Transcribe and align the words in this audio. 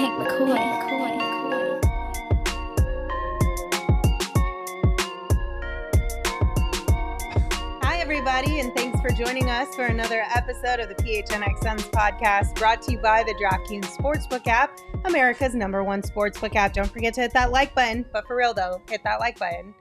Hank 0.00 0.14
McCoy. 0.18 0.56
Hi, 7.82 7.98
everybody, 7.98 8.60
and 8.60 8.74
thanks 8.74 8.98
for 9.00 9.10
joining 9.10 9.50
us 9.50 9.74
for 9.74 9.84
another 9.84 10.24
episode 10.34 10.80
of 10.80 10.88
the 10.88 10.94
PHNX 10.94 11.62
Suns 11.62 11.82
podcast 11.88 12.54
brought 12.54 12.80
to 12.82 12.92
you 12.92 12.98
by 12.98 13.24
the 13.24 13.34
DraftKings 13.34 13.94
Sportsbook 13.96 14.46
app, 14.46 14.78
America's 15.04 15.54
number 15.54 15.84
one 15.84 16.00
sportsbook 16.00 16.54
app. 16.56 16.72
Don't 16.72 16.90
forget 16.90 17.12
to 17.14 17.20
hit 17.20 17.34
that 17.34 17.50
like 17.50 17.74
button, 17.74 18.06
but 18.10 18.26
for 18.26 18.36
real 18.36 18.54
though, 18.54 18.80
hit 18.88 19.02
that 19.04 19.20
like 19.20 19.38
button. 19.38 19.74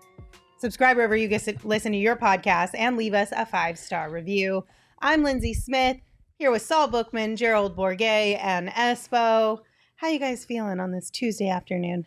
Subscribe 0.57 0.97
wherever 0.97 1.15
you 1.15 1.29
get 1.29 1.43
to 1.43 1.55
listen 1.63 1.93
to 1.93 1.97
your 1.97 2.17
podcast 2.17 2.71
and 2.73 2.97
leave 2.97 3.13
us 3.13 3.31
a 3.31 3.45
five 3.45 3.79
star 3.79 4.09
review. 4.09 4.65
I'm 5.01 5.23
Lindsay 5.23 5.53
Smith 5.53 5.97
here 6.39 6.51
with 6.51 6.61
Saul 6.61 6.87
Bookman, 6.87 7.35
Gerald 7.35 7.75
Bourguet, 7.75 8.39
and 8.41 8.69
Espo. 8.69 9.59
How 9.97 10.07
you 10.07 10.19
guys 10.19 10.45
feeling 10.45 10.79
on 10.79 10.91
this 10.93 11.09
Tuesday 11.09 11.49
afternoon? 11.49 12.05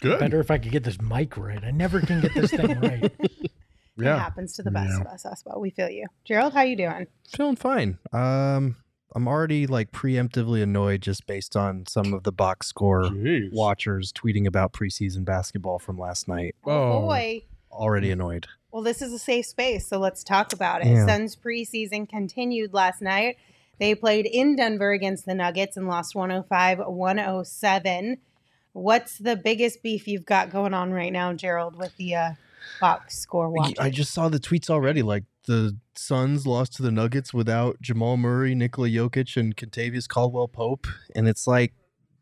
Good. 0.00 0.18
Better 0.18 0.40
if 0.40 0.50
I 0.50 0.58
could 0.58 0.72
get 0.72 0.82
this 0.82 1.00
mic 1.00 1.36
right. 1.36 1.62
I 1.62 1.70
never 1.70 2.00
can 2.00 2.20
get 2.20 2.34
this 2.34 2.50
thing 2.50 2.80
right. 2.80 3.00
yeah. 3.20 3.26
It 3.30 3.50
Yeah. 3.96 4.18
happens 4.18 4.54
to 4.54 4.64
the 4.64 4.72
best 4.72 4.90
Yeah. 4.94 5.02
of 5.02 5.06
us, 5.06 5.24
Espo. 5.24 5.60
We 5.60 5.70
feel 5.70 5.88
you. 5.88 6.06
Gerald, 6.24 6.52
how 6.52 6.62
you 6.62 6.74
doing? 6.76 7.06
Feeling 7.28 7.54
fine. 7.54 7.98
Um, 8.12 8.74
I'm 9.14 9.28
already 9.28 9.68
like 9.68 9.92
preemptively 9.92 10.60
annoyed 10.60 11.02
just 11.02 11.24
based 11.28 11.54
on 11.54 11.84
some 11.86 12.12
of 12.14 12.24
the 12.24 12.32
box 12.32 12.66
score 12.66 13.04
Jeez. 13.04 13.52
watchers 13.52 14.12
tweeting 14.12 14.46
about 14.48 14.72
preseason 14.72 15.24
basketball 15.24 15.78
from 15.78 15.96
last 15.96 16.26
night. 16.26 16.56
Oh, 16.64 16.70
Oh. 16.72 17.00
boy. 17.02 17.42
Already 17.72 18.10
annoyed. 18.10 18.46
Well, 18.70 18.82
this 18.82 19.02
is 19.02 19.12
a 19.12 19.18
safe 19.18 19.46
space, 19.46 19.86
so 19.86 19.98
let's 19.98 20.22
talk 20.22 20.52
about 20.52 20.82
it. 20.82 20.88
Yeah. 20.88 21.06
Suns 21.06 21.36
preseason 21.36 22.08
continued 22.08 22.72
last 22.72 23.02
night. 23.02 23.36
They 23.78 23.94
played 23.94 24.26
in 24.26 24.56
Denver 24.56 24.92
against 24.92 25.26
the 25.26 25.34
Nuggets 25.34 25.76
and 25.76 25.88
lost 25.88 26.14
105 26.14 26.78
107. 26.86 28.18
What's 28.72 29.18
the 29.18 29.36
biggest 29.36 29.82
beef 29.82 30.06
you've 30.06 30.24
got 30.24 30.50
going 30.50 30.72
on 30.72 30.92
right 30.92 31.12
now, 31.12 31.32
Gerald, 31.32 31.76
with 31.76 31.96
the 31.96 32.14
uh, 32.14 32.30
box 32.80 33.18
score 33.18 33.50
watch? 33.50 33.74
I 33.78 33.90
just 33.90 34.12
saw 34.12 34.28
the 34.28 34.38
tweets 34.38 34.70
already. 34.70 35.02
Like 35.02 35.24
the 35.46 35.76
Suns 35.94 36.46
lost 36.46 36.74
to 36.74 36.82
the 36.82 36.90
Nuggets 36.90 37.34
without 37.34 37.80
Jamal 37.82 38.16
Murray, 38.16 38.54
Nikola 38.54 38.88
Jokic, 38.88 39.36
and 39.36 39.56
Kentavious 39.56 40.08
Caldwell 40.08 40.48
Pope, 40.48 40.86
and 41.14 41.28
it's 41.28 41.46
like 41.46 41.74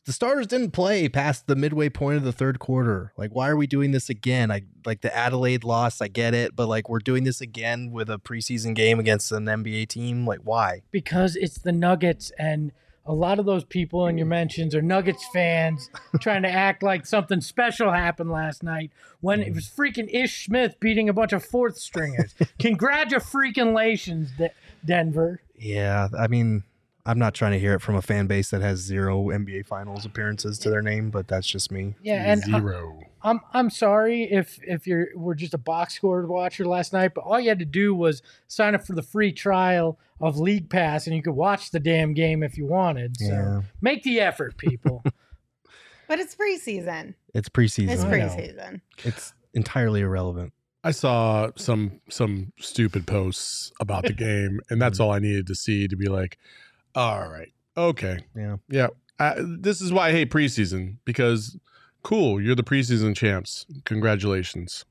the 0.06 0.12
starters 0.12 0.46
didn't 0.46 0.70
play 0.70 1.08
past 1.08 1.46
the 1.46 1.56
midway 1.56 1.88
point 1.88 2.16
of 2.16 2.24
the 2.24 2.32
third 2.32 2.58
quarter. 2.58 3.12
Like, 3.16 3.30
why 3.32 3.48
are 3.48 3.56
we 3.56 3.66
doing 3.66 3.90
this 3.92 4.08
again? 4.08 4.50
I 4.50 4.62
like 4.84 5.02
the 5.02 5.14
Adelaide 5.16 5.64
loss. 5.64 6.00
I 6.00 6.08
get 6.08 6.34
it, 6.34 6.56
but 6.56 6.66
like 6.66 6.88
we're 6.88 6.98
doing 6.98 7.24
this 7.24 7.40
again 7.40 7.90
with 7.92 8.08
a 8.08 8.18
preseason 8.18 8.74
game 8.74 8.98
against 8.98 9.30
an 9.32 9.44
NBA 9.44 9.88
team. 9.88 10.26
Like, 10.26 10.40
why? 10.44 10.82
because 10.90 11.36
it's 11.36 11.58
the 11.58 11.72
Nuggets 11.72 12.30
and 12.38 12.72
a 13.06 13.14
lot 13.14 13.38
of 13.38 13.46
those 13.46 13.64
people 13.64 14.06
in 14.06 14.18
your 14.18 14.26
mentions 14.26 14.74
are 14.74 14.82
Nuggets 14.82 15.26
fans 15.32 15.90
trying 16.20 16.42
to 16.42 16.50
act 16.50 16.82
like 16.82 17.06
something 17.06 17.40
special 17.40 17.90
happened 17.90 18.30
last 18.30 18.62
night 18.62 18.90
when 19.20 19.40
it 19.40 19.52
mm. 19.52 19.54
was 19.54 19.68
freaking 19.68 20.12
Ish 20.12 20.44
Smith 20.44 20.78
beating 20.80 21.08
a 21.08 21.12
bunch 21.12 21.32
of 21.32 21.44
fourth 21.44 21.78
stringers. 21.78 22.34
Congratulations, 22.58 24.30
De- 24.36 24.50
Denver. 24.84 25.40
Yeah, 25.56 26.08
I 26.18 26.26
mean, 26.26 26.64
I'm 27.06 27.18
not 27.18 27.34
trying 27.34 27.52
to 27.52 27.58
hear 27.58 27.74
it 27.74 27.80
from 27.80 27.94
a 27.96 28.02
fan 28.02 28.26
base 28.26 28.50
that 28.50 28.60
has 28.60 28.78
zero 28.78 29.26
NBA 29.26 29.66
Finals 29.66 30.04
appearances 30.04 30.58
to 30.60 30.70
their 30.70 30.82
name, 30.82 31.10
but 31.10 31.28
that's 31.28 31.46
just 31.46 31.72
me. 31.72 31.94
Yeah, 32.02 32.30
and 32.32 32.42
I- 32.54 32.60
Zero. 32.60 33.00
I'm 33.22 33.40
I'm 33.52 33.68
sorry 33.68 34.22
if 34.22 34.58
if 34.62 34.86
you're 34.86 35.08
were 35.14 35.34
just 35.34 35.52
a 35.52 35.58
box 35.58 35.92
score 35.94 36.24
watcher 36.26 36.64
last 36.64 36.94
night, 36.94 37.12
but 37.14 37.20
all 37.22 37.38
you 37.38 37.50
had 37.50 37.58
to 37.58 37.66
do 37.66 37.94
was 37.94 38.22
sign 38.48 38.74
up 38.74 38.86
for 38.86 38.94
the 38.94 39.02
free 39.02 39.30
trial 39.30 39.98
of 40.20 40.38
League 40.38 40.70
Pass, 40.70 41.06
and 41.06 41.14
you 41.14 41.22
could 41.22 41.34
watch 41.34 41.70
the 41.70 41.80
damn 41.80 42.14
game 42.14 42.42
if 42.42 42.56
you 42.56 42.64
wanted. 42.64 43.18
So 43.18 43.26
Yeah. 43.26 43.60
make 43.82 44.02
the 44.04 44.20
effort, 44.20 44.56
people. 44.56 45.02
but 46.08 46.18
it's 46.18 46.34
preseason. 46.34 47.12
It's 47.34 47.48
preseason. 47.50 47.90
It's 47.90 48.04
preseason. 48.04 48.80
It's 49.04 49.34
entirely 49.52 50.00
irrelevant. 50.00 50.54
I 50.82 50.92
saw 50.92 51.50
some 51.56 52.00
some 52.08 52.54
stupid 52.58 53.06
posts 53.06 53.70
about 53.80 54.04
the 54.04 54.12
game, 54.14 54.60
and 54.70 54.80
that's 54.80 54.98
all 54.98 55.12
I 55.12 55.18
needed 55.18 55.46
to 55.48 55.54
see 55.54 55.86
to 55.88 55.96
be 55.96 56.06
like, 56.06 56.38
all 56.94 57.28
right, 57.28 57.52
okay, 57.76 58.18
Yeah. 58.36 58.56
yeah. 58.68 58.88
I, 59.18 59.34
this 59.38 59.80
is 59.82 59.92
why 59.92 60.08
I 60.08 60.12
hate 60.12 60.30
preseason 60.30 60.96
because, 61.04 61.58
cool, 62.02 62.40
you're 62.40 62.54
the 62.54 62.62
preseason 62.62 63.14
champs. 63.14 63.66
Congratulations. 63.84 64.84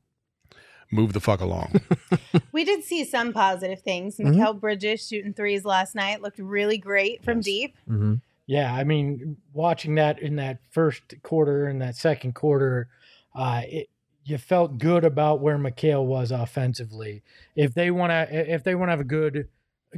Move 0.91 1.13
the 1.13 1.19
fuck 1.19 1.41
along. 1.41 1.81
We 2.51 2.63
did 2.65 2.83
see 2.83 3.05
some 3.05 3.31
positive 3.31 3.81
things. 3.81 4.17
Mhm. 4.17 4.35
Mikal 4.35 4.59
Bridges 4.59 5.07
shooting 5.07 5.33
threes 5.33 5.63
last 5.65 5.95
night 5.95 6.21
looked 6.21 6.39
really 6.39 6.77
great 6.77 7.23
from 7.23 7.37
Yes. 7.37 7.45
deep. 7.45 7.77
Mm-hmm. 7.89 8.15
Yeah, 8.47 8.73
I 8.73 8.83
mean, 8.83 9.37
watching 9.53 9.95
that 9.95 10.19
in 10.19 10.35
that 10.37 10.59
first 10.71 11.13
quarter 11.23 11.67
and 11.67 11.81
that 11.81 11.95
second 11.95 12.33
quarter, 12.33 12.87
uh, 13.35 13.61
it, 13.65 13.89
you 14.25 14.37
felt 14.39 14.77
good 14.79 15.05
about 15.05 15.39
where 15.41 15.57
Mikal 15.57 16.05
was 16.05 16.31
offensively. 16.31 17.21
If 17.55 17.73
they 17.75 17.91
want 17.91 18.09
to, 18.11 18.53
if 18.53 18.63
they 18.63 18.73
want 18.75 18.87
to 18.89 18.91
have 18.91 18.99
a 18.99 19.03
good, 19.03 19.47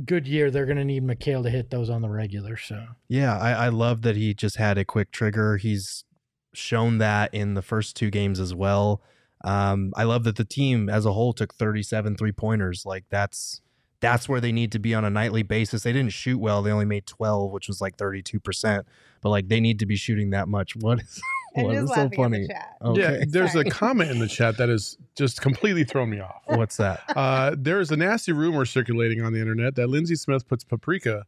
good 0.05 0.27
year, 0.27 0.51
they're 0.51 0.65
going 0.65 0.77
to 0.77 0.85
need 0.85 1.03
Mikal 1.03 1.43
to 1.43 1.49
hit 1.49 1.69
those 1.69 1.89
on 1.89 2.01
the 2.01 2.09
regular. 2.09 2.57
So 2.57 2.85
Yeah, 3.07 3.37
I, 3.37 3.51
I 3.51 3.69
love 3.69 4.01
that 4.03 4.15
he 4.15 4.33
just 4.33 4.57
had 4.57 4.77
a 4.77 4.85
quick 4.85 5.11
trigger. 5.11 5.57
He's 5.57 6.05
shown 6.53 6.97
that 6.99 7.33
in 7.33 7.53
the 7.53 7.61
first 7.61 7.95
two 7.95 8.09
games 8.09 8.39
as 8.39 8.53
well. 8.53 9.01
Um, 9.43 9.91
I 9.95 10.03
love 10.03 10.23
that 10.25 10.35
the 10.35 10.45
team 10.45 10.89
as 10.89 11.05
a 11.05 11.13
whole 11.13 11.33
took 11.33 11.53
37 11.53 12.15
three 12.15 12.31
pointers. 12.31 12.85
Like 12.85 13.05
that's 13.09 13.61
that's 14.01 14.27
where 14.27 14.41
they 14.41 14.51
need 14.51 14.71
to 14.73 14.79
be 14.79 14.93
on 14.93 15.05
a 15.05 15.09
nightly 15.09 15.43
basis. 15.43 15.83
They 15.83 15.93
didn't 15.93 16.11
shoot 16.11 16.37
well. 16.39 16.61
They 16.61 16.71
only 16.71 16.85
made 16.85 17.05
12, 17.07 17.51
which 17.51 17.67
was 17.67 17.79
like 17.79 17.95
32%. 17.97 18.83
But 19.21 19.29
like 19.29 19.47
they 19.47 19.59
need 19.59 19.79
to 19.79 19.85
be 19.85 19.95
shooting 19.95 20.31
that 20.31 20.47
much. 20.47 20.75
What 20.75 20.99
is 21.01 21.21
And 21.53 21.67
what 21.67 21.73
just 21.73 21.93
so 21.93 22.09
funny? 22.15 22.43
the 22.43 22.47
chat. 22.47 22.77
Okay. 22.81 23.01
Yeah, 23.01 23.25
there's 23.27 23.51
Sorry. 23.51 23.67
a 23.67 23.71
comment 23.71 24.09
in 24.09 24.19
the 24.19 24.27
chat 24.27 24.57
that 24.57 24.69
is 24.69 24.97
just 25.17 25.41
completely 25.41 25.83
thrown 25.83 26.09
me 26.09 26.21
off. 26.21 26.41
What's 26.45 26.77
that? 26.77 27.03
Uh, 27.21 27.55
there 27.57 27.79
is 27.81 27.91
a 27.91 27.97
nasty 27.97 28.31
rumor 28.31 28.65
circulating 28.65 29.21
on 29.21 29.33
the 29.33 29.39
internet 29.39 29.75
that 29.75 29.87
Lindsay 29.87 30.15
Smith 30.15 30.47
puts 30.47 30.63
paprika 30.63 31.25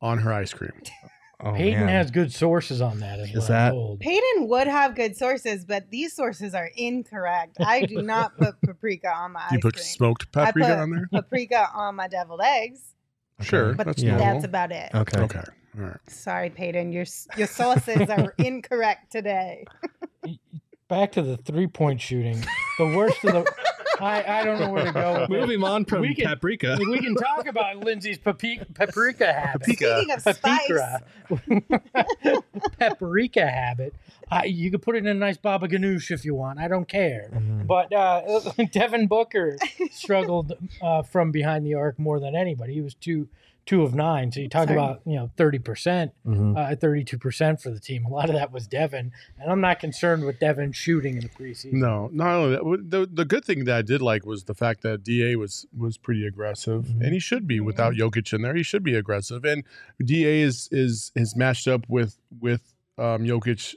on 0.00 0.18
her 0.18 0.32
ice 0.32 0.52
cream. 0.52 0.72
Oh, 1.44 1.52
Peyton 1.52 1.80
man. 1.86 1.88
has 1.88 2.10
good 2.10 2.32
sources 2.32 2.80
on 2.80 3.00
that. 3.00 3.18
Is, 3.18 3.34
Is 3.34 3.48
that- 3.48 3.68
I'm 3.68 3.72
told. 3.72 4.00
Peyton 4.00 4.48
would 4.48 4.66
have 4.68 4.94
good 4.94 5.16
sources, 5.16 5.64
but 5.64 5.90
these 5.90 6.12
sources 6.14 6.54
are 6.54 6.70
incorrect. 6.76 7.56
I 7.60 7.84
do 7.84 8.00
not 8.02 8.36
put 8.38 8.60
paprika 8.62 9.08
on 9.12 9.32
my 9.32 9.42
you 9.50 9.56
ice 9.58 9.62
put 9.62 9.74
cream. 9.74 9.84
smoked 9.84 10.26
I 10.36 10.44
paprika 10.46 10.68
put 10.68 10.78
on 10.78 10.90
there? 10.90 11.08
paprika 11.12 11.68
on 11.74 11.96
my 11.96 12.06
deviled 12.08 12.42
eggs, 12.44 12.94
Sure, 13.40 13.74
but 13.74 13.86
that's 13.86 14.02
Yeah. 14.02 14.18
that's 14.18 14.44
about 14.44 14.70
it. 14.70 14.90
Okay. 14.94 15.20
Okay, 15.20 15.42
all 15.76 15.84
right. 15.84 15.96
Sorry, 16.08 16.48
Peyton, 16.50 16.92
your 16.92 17.06
your 17.36 17.48
sources 17.48 18.08
are 18.08 18.34
incorrect 18.38 19.10
today. 19.10 19.64
Back 20.88 21.12
to 21.12 21.22
the 21.22 21.38
three 21.38 21.66
point 21.66 22.00
shooting. 22.00 22.44
The 22.78 22.94
worst 22.96 23.24
of 23.24 23.32
the. 23.32 23.52
I, 24.02 24.40
I 24.40 24.44
don't 24.44 24.58
know 24.60 24.70
where 24.70 24.84
to 24.84 24.92
go. 24.92 25.12
With 25.28 25.30
it. 25.30 25.40
Moving 25.40 25.64
on 25.64 25.84
from 25.84 26.00
We 26.00 26.14
can- 26.14 26.26
paprika. 26.26 26.76
We 26.80 26.98
can 27.00 27.14
talk 27.14 27.46
about 27.46 27.76
Lindsay's 27.78 28.18
papi- 28.18 28.64
paprika 28.74 29.32
habit. 29.32 29.64
Speaking 29.64 30.10
of 30.10 30.20
spice, 30.22 30.70
Paprika. 31.28 31.82
paprika 32.78 33.46
habit. 33.48 33.94
I, 34.30 34.44
you 34.44 34.70
could 34.70 34.82
put 34.82 34.96
it 34.96 35.00
in 35.00 35.06
a 35.06 35.14
nice 35.14 35.36
baba 35.36 35.68
ganoush 35.68 36.10
if 36.10 36.24
you 36.24 36.34
want. 36.34 36.58
I 36.58 36.68
don't 36.68 36.88
care. 36.88 37.30
Mhm. 37.32 37.66
But 37.66 37.92
uh, 37.92 38.40
Devin 38.72 39.06
Booker 39.06 39.56
struggled 39.90 40.52
uh, 40.80 41.02
from 41.02 41.30
behind 41.30 41.66
the 41.66 41.74
arc 41.74 41.98
more 41.98 42.18
than 42.18 42.34
anybody. 42.34 42.74
He 42.74 42.80
was 42.80 42.94
two 42.94 43.28
two 43.64 43.82
of 43.82 43.94
nine. 43.94 44.32
So 44.32 44.40
you 44.40 44.48
talk 44.48 44.68
Sorry. 44.68 44.76
about 44.78 45.00
you 45.06 45.14
know 45.16 45.30
thirty 45.36 45.58
percent, 45.58 46.12
Mhm. 46.26 46.56
uh, 46.56 46.74
thirty 46.76 47.04
two 47.04 47.18
percent 47.18 47.60
for 47.60 47.70
the 47.70 47.78
team. 47.78 48.04
A 48.04 48.08
lot 48.08 48.28
of 48.28 48.34
that 48.34 48.50
was 48.52 48.66
Devin, 48.66 49.12
and 49.38 49.50
I'm 49.52 49.60
not 49.60 49.78
concerned 49.78 50.24
with 50.24 50.40
Devin 50.40 50.72
shooting 50.72 51.16
in 51.16 51.20
the 51.22 51.28
preseason. 51.28 51.74
No, 51.74 52.08
not 52.12 52.34
only 52.36 52.56
that. 52.56 52.90
The 52.90 53.08
the 53.12 53.24
good 53.24 53.44
thing 53.44 53.64
that 53.66 53.76
I 53.76 53.82
did 53.82 54.02
like 54.02 54.26
was 54.26 54.44
the 54.44 54.54
fact 54.54 54.82
that 54.82 55.04
Da 55.04 55.36
was 55.36 55.66
was 55.76 55.96
pretty 55.96 56.26
aggressive, 56.26 56.86
Mhm. 56.86 57.00
and 57.02 57.12
he 57.12 57.18
should 57.20 57.46
be 57.46 57.60
without 57.60 57.94
Jokic 57.94 58.32
in 58.32 58.42
there. 58.42 58.54
He 58.54 58.62
should 58.64 58.82
be 58.82 58.94
aggressive, 58.94 59.44
and 59.44 59.64
Da 60.04 60.24
is 60.42 60.68
is 60.72 61.12
is 61.14 61.36
matched 61.36 61.68
up 61.68 61.88
with 61.88 62.18
with 62.40 62.74
um, 62.98 63.22
Jokic 63.24 63.74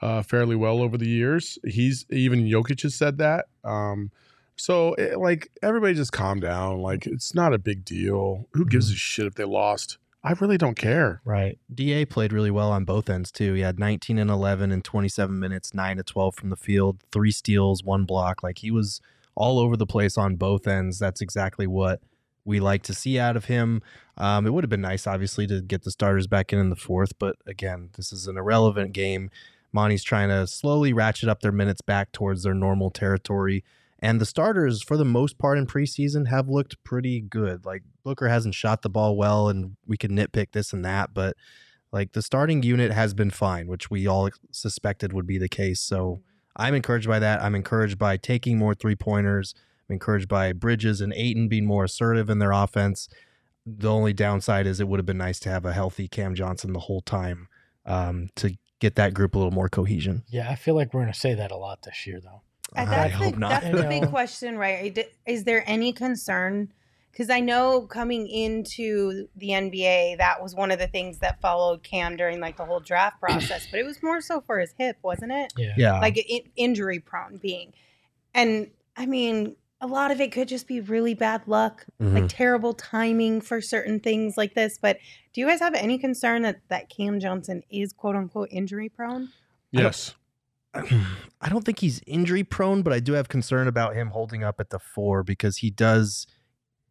uh, 0.00 0.22
fairly 0.22 0.56
well 0.56 0.80
over 0.80 0.96
the 0.98 1.08
years. 1.08 1.58
He's 1.66 2.04
even 2.10 2.44
Jokic 2.44 2.82
has 2.82 2.94
said 2.94 3.18
that. 3.18 3.46
Um, 3.62 4.10
so 4.56 4.94
it, 4.94 5.18
like 5.18 5.50
everybody 5.62 5.94
just 5.94 6.12
calm 6.12 6.40
down. 6.40 6.80
Like 6.80 7.06
it's 7.06 7.34
not 7.34 7.54
a 7.54 7.58
big 7.58 7.84
deal. 7.84 8.48
Who 8.52 8.64
gives 8.64 8.90
a 8.90 8.94
shit 8.94 9.26
if 9.26 9.34
they 9.34 9.44
lost? 9.44 9.98
I 10.22 10.32
really 10.32 10.56
don't 10.56 10.76
care. 10.76 11.20
Right. 11.24 11.58
DA 11.72 12.06
played 12.06 12.32
really 12.32 12.50
well 12.50 12.70
on 12.70 12.84
both 12.84 13.10
ends 13.10 13.30
too. 13.30 13.52
He 13.52 13.60
had 13.60 13.78
19 13.78 14.18
and 14.18 14.30
11 14.30 14.72
in 14.72 14.80
27 14.80 15.38
minutes, 15.38 15.74
9 15.74 15.98
to 15.98 16.02
12 16.02 16.34
from 16.34 16.48
the 16.48 16.56
field, 16.56 17.02
3 17.12 17.30
steals, 17.30 17.84
1 17.84 18.04
block. 18.04 18.42
Like 18.42 18.58
he 18.58 18.70
was 18.70 19.02
all 19.34 19.58
over 19.58 19.76
the 19.76 19.86
place 19.86 20.16
on 20.16 20.36
both 20.36 20.66
ends. 20.66 20.98
That's 20.98 21.20
exactly 21.20 21.66
what 21.66 22.00
we 22.46 22.58
like 22.58 22.82
to 22.84 22.94
see 22.94 23.18
out 23.18 23.36
of 23.36 23.46
him. 23.46 23.82
Um, 24.16 24.46
it 24.46 24.50
would 24.54 24.64
have 24.64 24.70
been 24.70 24.80
nice 24.80 25.06
obviously 25.06 25.46
to 25.48 25.60
get 25.60 25.82
the 25.82 25.90
starters 25.90 26.26
back 26.26 26.52
in 26.52 26.58
in 26.58 26.70
the 26.70 26.76
fourth, 26.76 27.18
but 27.18 27.36
again, 27.46 27.90
this 27.96 28.12
is 28.12 28.26
an 28.26 28.38
irrelevant 28.38 28.92
game. 28.92 29.30
Monty's 29.72 30.04
trying 30.04 30.28
to 30.28 30.46
slowly 30.46 30.92
ratchet 30.92 31.28
up 31.28 31.40
their 31.40 31.52
minutes 31.52 31.82
back 31.82 32.12
towards 32.12 32.44
their 32.44 32.54
normal 32.54 32.90
territory. 32.90 33.64
And 34.04 34.20
the 34.20 34.26
starters, 34.26 34.82
for 34.82 34.98
the 34.98 35.04
most 35.06 35.38
part 35.38 35.56
in 35.56 35.66
preseason, 35.66 36.28
have 36.28 36.46
looked 36.46 36.76
pretty 36.84 37.22
good. 37.22 37.64
Like 37.64 37.84
Booker 38.02 38.28
hasn't 38.28 38.54
shot 38.54 38.82
the 38.82 38.90
ball 38.90 39.16
well, 39.16 39.48
and 39.48 39.78
we 39.86 39.96
can 39.96 40.10
nitpick 40.10 40.52
this 40.52 40.74
and 40.74 40.84
that, 40.84 41.14
but 41.14 41.38
like 41.90 42.12
the 42.12 42.20
starting 42.20 42.62
unit 42.62 42.92
has 42.92 43.14
been 43.14 43.30
fine, 43.30 43.66
which 43.66 43.90
we 43.90 44.06
all 44.06 44.28
suspected 44.50 45.14
would 45.14 45.26
be 45.26 45.38
the 45.38 45.48
case. 45.48 45.80
So 45.80 46.20
I'm 46.54 46.74
encouraged 46.74 47.08
by 47.08 47.18
that. 47.18 47.42
I'm 47.42 47.54
encouraged 47.54 47.98
by 47.98 48.18
taking 48.18 48.58
more 48.58 48.74
three 48.74 48.94
pointers. 48.94 49.54
I'm 49.88 49.94
encouraged 49.94 50.28
by 50.28 50.52
Bridges 50.52 51.00
and 51.00 51.14
Ayton 51.16 51.48
being 51.48 51.64
more 51.64 51.84
assertive 51.84 52.28
in 52.28 52.40
their 52.40 52.52
offense. 52.52 53.08
The 53.64 53.90
only 53.90 54.12
downside 54.12 54.66
is 54.66 54.80
it 54.80 54.88
would 54.88 55.00
have 55.00 55.06
been 55.06 55.16
nice 55.16 55.40
to 55.40 55.48
have 55.48 55.64
a 55.64 55.72
healthy 55.72 56.08
Cam 56.08 56.34
Johnson 56.34 56.74
the 56.74 56.80
whole 56.80 57.00
time 57.00 57.48
um, 57.86 58.28
to 58.36 58.54
get 58.80 58.96
that 58.96 59.14
group 59.14 59.34
a 59.34 59.38
little 59.38 59.50
more 59.50 59.70
cohesion. 59.70 60.24
Yeah, 60.28 60.50
I 60.50 60.56
feel 60.56 60.74
like 60.74 60.92
we're 60.92 61.00
gonna 61.00 61.14
say 61.14 61.32
that 61.32 61.50
a 61.50 61.56
lot 61.56 61.80
this 61.84 62.06
year, 62.06 62.20
though. 62.22 62.42
And 62.74 62.90
I 62.90 63.08
that's 63.08 63.14
hope 63.14 63.34
the, 63.34 63.40
not. 63.40 63.62
That's 63.62 63.76
the 63.82 63.88
big 63.88 64.08
question, 64.10 64.58
right? 64.58 64.96
Is- 64.98 65.04
Is 65.26 65.44
there 65.44 65.62
any 65.68 65.92
concern? 65.92 66.72
Because 67.12 67.30
I 67.30 67.38
know 67.38 67.82
coming 67.82 68.26
into 68.28 69.28
the 69.36 69.50
NBA, 69.50 70.18
that 70.18 70.42
was 70.42 70.56
one 70.56 70.72
of 70.72 70.80
the 70.80 70.88
things 70.88 71.18
that 71.20 71.40
followed 71.40 71.84
Cam 71.84 72.16
during 72.16 72.40
like 72.40 72.56
the 72.56 72.64
whole 72.64 72.80
draft 72.80 73.20
process, 73.20 73.68
but 73.70 73.78
it 73.78 73.84
was 73.86 74.02
more 74.02 74.20
so 74.20 74.40
for 74.40 74.58
his 74.58 74.74
hip, 74.76 74.96
wasn't 75.02 75.30
it? 75.30 75.52
Yeah. 75.56 75.74
yeah. 75.76 76.00
Like 76.00 76.16
in, 76.18 76.40
injury 76.56 76.98
prone 76.98 77.36
being. 77.36 77.72
And 78.34 78.68
I 78.96 79.06
mean, 79.06 79.54
a 79.80 79.86
lot 79.86 80.10
of 80.10 80.20
it 80.20 80.32
could 80.32 80.48
just 80.48 80.66
be 80.66 80.80
really 80.80 81.14
bad 81.14 81.42
luck, 81.46 81.86
Mhm. 82.02 82.14
like 82.14 82.28
terrible 82.28 82.74
timing 82.74 83.40
for 83.40 83.60
certain 83.60 84.00
things 84.00 84.36
like 84.36 84.54
this. 84.54 84.76
But 84.78 84.98
do 85.32 85.40
you 85.40 85.46
guys 85.46 85.60
have 85.60 85.74
any 85.74 85.98
concern 85.98 86.42
that 86.42 86.62
that 86.68 86.88
Cam 86.88 87.20
Johnson 87.20 87.62
is 87.70 87.92
quote 87.92 88.16
unquote 88.16 88.48
injury 88.50 88.88
prone? 88.88 89.28
I 89.76 89.82
Yes. 89.82 90.16
I 90.74 91.48
don't 91.48 91.64
think 91.64 91.80
he's 91.80 92.00
injury 92.06 92.44
prone, 92.44 92.82
but 92.82 92.92
I 92.92 93.00
do 93.00 93.12
have 93.12 93.28
concern 93.28 93.68
about 93.68 93.94
him 93.94 94.08
holding 94.08 94.42
up 94.42 94.60
at 94.60 94.70
the 94.70 94.78
four 94.78 95.22
because 95.22 95.58
he 95.58 95.70
does 95.70 96.26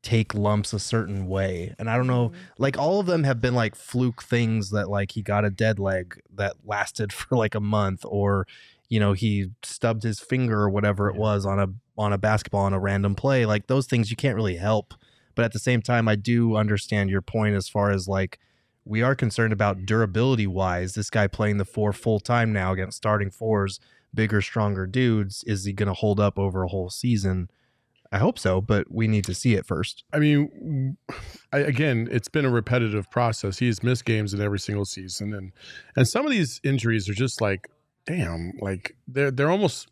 take 0.01 0.33
lumps 0.33 0.73
a 0.73 0.79
certain 0.79 1.27
way. 1.27 1.73
And 1.79 1.89
I 1.89 1.97
don't 1.97 2.07
know, 2.07 2.29
mm-hmm. 2.29 2.41
like 2.57 2.77
all 2.77 2.99
of 2.99 3.05
them 3.05 3.23
have 3.23 3.41
been 3.41 3.55
like 3.55 3.75
fluke 3.75 4.21
things 4.21 4.69
that 4.71 4.89
like 4.89 5.13
he 5.13 5.21
got 5.21 5.45
a 5.45 5.49
dead 5.49 5.79
leg 5.79 6.19
that 6.33 6.57
lasted 6.65 7.11
for 7.13 7.37
like 7.37 7.55
a 7.55 7.61
month 7.61 8.05
or 8.05 8.45
you 8.89 8.99
know, 8.99 9.13
he 9.13 9.47
stubbed 9.63 10.03
his 10.03 10.19
finger 10.19 10.61
or 10.61 10.69
whatever 10.69 11.09
it 11.09 11.15
was 11.15 11.47
on 11.47 11.59
a 11.59 11.67
on 11.97 12.13
a 12.13 12.17
basketball 12.17 12.65
on 12.65 12.73
a 12.73 12.79
random 12.79 13.15
play. 13.15 13.43
Like 13.43 13.65
those 13.65 13.87
things 13.87 14.11
you 14.11 14.15
can't 14.15 14.35
really 14.35 14.57
help. 14.57 14.93
But 15.33 15.45
at 15.45 15.53
the 15.53 15.57
same 15.57 15.81
time, 15.81 16.07
I 16.07 16.15
do 16.15 16.55
understand 16.55 17.09
your 17.09 17.23
point 17.23 17.55
as 17.55 17.67
far 17.67 17.89
as 17.89 18.07
like 18.07 18.39
we 18.85 19.01
are 19.01 19.15
concerned 19.15 19.53
about 19.53 19.85
durability 19.85 20.47
wise. 20.47 20.93
This 20.93 21.09
guy 21.09 21.27
playing 21.27 21.57
the 21.57 21.65
four 21.65 21.93
full 21.93 22.19
time 22.19 22.51
now 22.51 22.73
against 22.73 22.97
starting 22.97 23.29
fours, 23.29 23.79
bigger, 24.13 24.41
stronger 24.41 24.85
dudes. 24.85 25.43
Is 25.45 25.65
he 25.65 25.73
going 25.73 25.87
to 25.87 25.93
hold 25.93 26.19
up 26.19 26.37
over 26.37 26.63
a 26.63 26.67
whole 26.67 26.89
season? 26.89 27.49
I 28.11 28.19
hope 28.19 28.37
so, 28.37 28.61
but 28.61 28.91
we 28.91 29.07
need 29.07 29.25
to 29.25 29.33
see 29.33 29.55
it 29.55 29.65
first. 29.65 30.03
I 30.13 30.19
mean, 30.19 30.97
I, 31.51 31.59
again, 31.59 32.07
it's 32.11 32.27
been 32.27 32.45
a 32.45 32.49
repetitive 32.49 33.09
process. 33.09 33.57
He's 33.57 33.81
missed 33.81 34.05
games 34.05 34.35
in 34.35 34.41
every 34.41 34.59
single 34.59 34.85
season, 34.85 35.33
and 35.33 35.51
and 35.95 36.07
some 36.07 36.23
of 36.23 36.31
these 36.31 36.61
injuries 36.63 37.09
are 37.09 37.15
just 37.15 37.41
like, 37.41 37.69
damn, 38.05 38.53
like 38.61 38.95
they're 39.07 39.31
they're 39.31 39.49
almost 39.49 39.89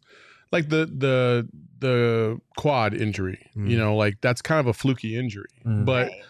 like 0.52 0.70
the 0.70 0.86
the 0.86 1.50
the 1.80 2.40
quad 2.58 2.94
injury. 2.94 3.50
Mm. 3.58 3.72
You 3.72 3.78
know, 3.80 3.96
like 3.96 4.22
that's 4.22 4.44
kind 4.44 4.60
of 4.60 4.68
a 4.68 4.74
fluky 4.74 5.18
injury. 5.18 5.50
Mm. 5.66 5.86
But 5.86 6.10
Right. 6.10 6.22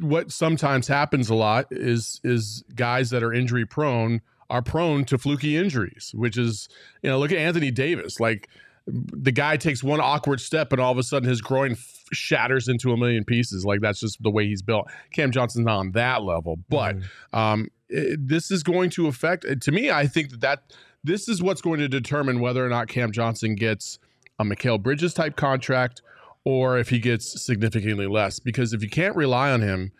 What 0.00 0.30
sometimes 0.32 0.86
happens 0.88 1.30
a 1.30 1.34
lot 1.34 1.66
is 1.70 2.20
is 2.24 2.62
guys 2.74 3.10
that 3.10 3.22
are 3.22 3.32
injury 3.32 3.64
prone 3.66 4.20
are 4.50 4.62
prone 4.62 5.04
to 5.06 5.16
fluky 5.18 5.56
injuries, 5.56 6.12
which 6.14 6.36
is 6.36 6.68
you 7.02 7.10
know 7.10 7.18
look 7.18 7.32
at 7.32 7.38
Anthony 7.38 7.70
Davis 7.70 8.20
like 8.20 8.48
the 8.86 9.30
guy 9.32 9.56
takes 9.56 9.82
one 9.82 10.00
awkward 10.00 10.40
step 10.40 10.72
and 10.72 10.80
all 10.80 10.90
of 10.90 10.98
a 10.98 11.02
sudden 11.04 11.28
his 11.28 11.40
groin 11.40 11.72
f- 11.72 12.02
shatters 12.12 12.66
into 12.66 12.92
a 12.92 12.96
million 12.96 13.24
pieces 13.24 13.64
like 13.64 13.80
that's 13.80 14.00
just 14.00 14.20
the 14.22 14.30
way 14.30 14.46
he's 14.46 14.60
built. 14.62 14.88
Cam 15.12 15.30
Johnson's 15.30 15.64
not 15.66 15.78
on 15.78 15.92
that 15.92 16.22
level, 16.24 16.58
but 16.68 16.96
Mm. 16.96 17.04
um, 17.38 17.68
it- 17.88 18.26
this 18.26 18.50
is 18.50 18.62
going 18.64 18.90
to 18.90 19.06
affect. 19.06 19.46
To 19.62 19.70
me, 19.72 19.90
I 19.90 20.06
think 20.08 20.30
that, 20.30 20.40
that 20.40 20.62
this 21.04 21.28
is 21.28 21.40
what's 21.42 21.60
going 21.62 21.78
to 21.78 21.88
determine 21.88 22.40
whether 22.40 22.64
or 22.66 22.68
not 22.68 22.88
Cam 22.88 23.12
Johnson 23.12 23.54
gets 23.54 24.00
a 24.40 24.44
Mikal 24.44 24.82
Bridges 24.82 25.14
type 25.14 25.36
contract 25.36 26.02
or 26.44 26.78
if 26.78 26.88
he 26.88 26.98
gets 26.98 27.44
significantly 27.44 28.06
less. 28.06 28.40
Because 28.40 28.72
if 28.72 28.82
you 28.82 28.88
can't 28.90 29.16
rely 29.16 29.50
on 29.50 29.60
him, 29.60 29.92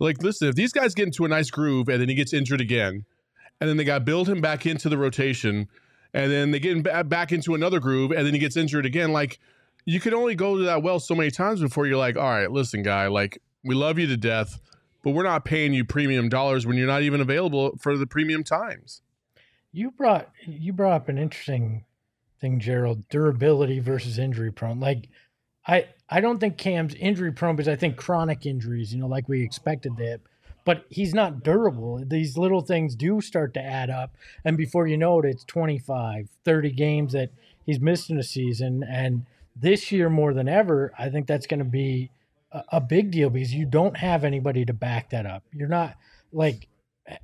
like 0.00 0.22
listen, 0.22 0.48
if 0.48 0.54
these 0.54 0.72
guys 0.72 0.94
get 0.94 1.06
into 1.06 1.24
a 1.24 1.28
nice 1.28 1.50
groove 1.50 1.88
and 1.88 2.00
then 2.00 2.08
he 2.08 2.14
gets 2.14 2.32
injured 2.32 2.60
again, 2.60 3.04
and 3.60 3.68
then 3.68 3.76
they 3.76 3.84
got 3.84 4.04
build 4.04 4.28
him 4.28 4.40
back 4.40 4.66
into 4.66 4.88
the 4.88 4.98
rotation, 4.98 5.68
and 6.14 6.30
then 6.30 6.50
they 6.50 6.60
get 6.60 6.76
him 6.76 7.08
back 7.08 7.32
into 7.32 7.54
another 7.54 7.80
groove, 7.80 8.12
and 8.12 8.26
then 8.26 8.34
he 8.34 8.40
gets 8.40 8.56
injured 8.56 8.86
again, 8.86 9.12
like. 9.12 9.38
You 9.84 10.00
can 10.00 10.12
only 10.12 10.34
go 10.34 10.58
to 10.58 10.64
that 10.64 10.82
well 10.82 11.00
so 11.00 11.14
many 11.14 11.30
times 11.30 11.62
before 11.62 11.86
you're 11.86 11.96
like, 11.96 12.14
all 12.14 12.24
right, 12.24 12.50
listen, 12.50 12.82
guy, 12.82 13.06
like 13.06 13.40
we 13.64 13.74
love 13.74 13.98
you 13.98 14.06
to 14.08 14.18
death, 14.18 14.60
but 15.02 15.12
we're 15.12 15.22
not 15.22 15.46
paying 15.46 15.72
you 15.72 15.82
premium 15.82 16.28
dollars 16.28 16.66
when 16.66 16.76
you're 16.76 16.86
not 16.86 17.00
even 17.00 17.22
available 17.22 17.74
for 17.78 17.96
the 17.96 18.06
premium 18.06 18.44
times. 18.44 19.00
You 19.72 19.90
brought 19.90 20.30
you 20.46 20.74
brought 20.74 20.92
up 20.92 21.08
an 21.08 21.16
interesting 21.16 21.86
thing, 22.38 22.60
Gerald. 22.60 23.08
Durability 23.08 23.78
versus 23.78 24.18
injury 24.18 24.52
prone. 24.52 24.78
Like 24.78 25.08
I 25.68 25.86
I 26.08 26.20
don't 26.20 26.38
think 26.38 26.56
Cam's 26.56 26.94
injury 26.94 27.32
prone 27.32 27.54
because 27.54 27.68
I 27.68 27.76
think 27.76 27.96
chronic 27.96 28.46
injuries, 28.46 28.94
you 28.94 29.00
know, 29.00 29.06
like 29.06 29.28
we 29.28 29.42
expected 29.42 29.96
that. 29.98 30.20
But 30.64 30.84
he's 30.90 31.14
not 31.14 31.42
durable. 31.42 32.02
These 32.06 32.36
little 32.36 32.60
things 32.60 32.94
do 32.94 33.20
start 33.20 33.54
to 33.54 33.60
add 33.60 33.88
up. 33.88 34.14
And 34.44 34.56
before 34.56 34.86
you 34.86 34.98
know 34.98 35.18
it, 35.20 35.24
it's 35.24 35.44
25, 35.44 36.28
30 36.44 36.70
games 36.72 37.12
that 37.12 37.30
he's 37.64 37.80
missed 37.80 38.10
in 38.10 38.18
a 38.18 38.22
season. 38.22 38.82
And 38.82 39.24
this 39.56 39.90
year, 39.90 40.10
more 40.10 40.34
than 40.34 40.46
ever, 40.46 40.92
I 40.98 41.08
think 41.08 41.26
that's 41.26 41.46
going 41.46 41.60
to 41.60 41.64
be 41.64 42.10
a, 42.52 42.64
a 42.72 42.80
big 42.80 43.10
deal 43.10 43.30
because 43.30 43.54
you 43.54 43.64
don't 43.64 43.96
have 43.96 44.24
anybody 44.24 44.64
to 44.66 44.74
back 44.74 45.10
that 45.10 45.24
up. 45.24 45.42
You're 45.54 45.68
not 45.68 45.96
like, 46.32 46.68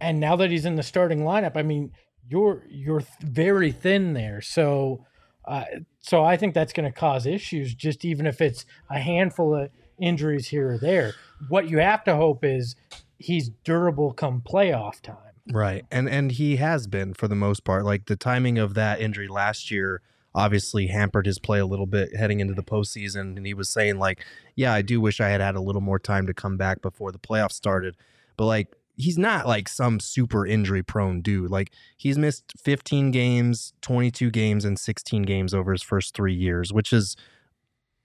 and 0.00 0.20
now 0.20 0.36
that 0.36 0.50
he's 0.50 0.64
in 0.64 0.76
the 0.76 0.82
starting 0.82 1.20
lineup, 1.20 1.56
I 1.56 1.62
mean, 1.62 1.92
you're 2.28 2.64
you're 2.70 3.02
very 3.20 3.72
thin 3.72 4.14
there. 4.14 4.40
So, 4.40 5.04
uh, 5.46 5.64
so 6.00 6.24
I 6.24 6.36
think 6.36 6.54
that's 6.54 6.72
going 6.72 6.90
to 6.90 6.96
cause 6.96 7.26
issues. 7.26 7.74
Just 7.74 8.04
even 8.04 8.26
if 8.26 8.40
it's 8.40 8.64
a 8.90 8.98
handful 8.98 9.54
of 9.54 9.70
injuries 9.98 10.48
here 10.48 10.72
or 10.72 10.78
there, 10.78 11.14
what 11.48 11.68
you 11.68 11.78
have 11.78 12.04
to 12.04 12.16
hope 12.16 12.44
is 12.44 12.76
he's 13.18 13.50
durable 13.64 14.12
come 14.12 14.42
playoff 14.42 15.00
time. 15.00 15.16
Right. 15.50 15.84
And 15.90 16.08
and 16.08 16.32
he 16.32 16.56
has 16.56 16.86
been 16.86 17.12
for 17.12 17.28
the 17.28 17.34
most 17.34 17.64
part. 17.64 17.84
Like 17.84 18.06
the 18.06 18.16
timing 18.16 18.58
of 18.58 18.74
that 18.74 19.00
injury 19.00 19.28
last 19.28 19.70
year 19.70 20.00
obviously 20.34 20.88
hampered 20.88 21.26
his 21.26 21.38
play 21.38 21.60
a 21.60 21.66
little 21.66 21.86
bit 21.86 22.16
heading 22.16 22.40
into 22.40 22.54
the 22.54 22.62
postseason. 22.62 23.36
And 23.36 23.46
he 23.46 23.54
was 23.54 23.68
saying, 23.68 23.98
like, 23.98 24.24
yeah, 24.56 24.72
I 24.72 24.82
do 24.82 25.00
wish 25.00 25.20
I 25.20 25.28
had 25.28 25.40
had 25.40 25.54
a 25.54 25.60
little 25.60 25.80
more 25.80 25.98
time 25.98 26.26
to 26.26 26.34
come 26.34 26.56
back 26.56 26.82
before 26.82 27.12
the 27.12 27.18
playoffs 27.18 27.52
started. 27.52 27.96
But 28.36 28.46
like 28.46 28.74
he's 28.96 29.18
not 29.18 29.46
like 29.46 29.68
some 29.68 30.00
super 30.00 30.46
injury 30.46 30.82
prone 30.82 31.20
dude. 31.20 31.50
Like 31.50 31.72
he's 31.96 32.18
missed 32.18 32.52
15 32.58 33.10
games, 33.10 33.72
22 33.82 34.30
games, 34.30 34.64
and 34.64 34.78
16 34.78 35.22
games 35.22 35.52
over 35.52 35.72
his 35.72 35.82
first 35.82 36.14
three 36.14 36.34
years, 36.34 36.72
which 36.72 36.92
is 36.92 37.16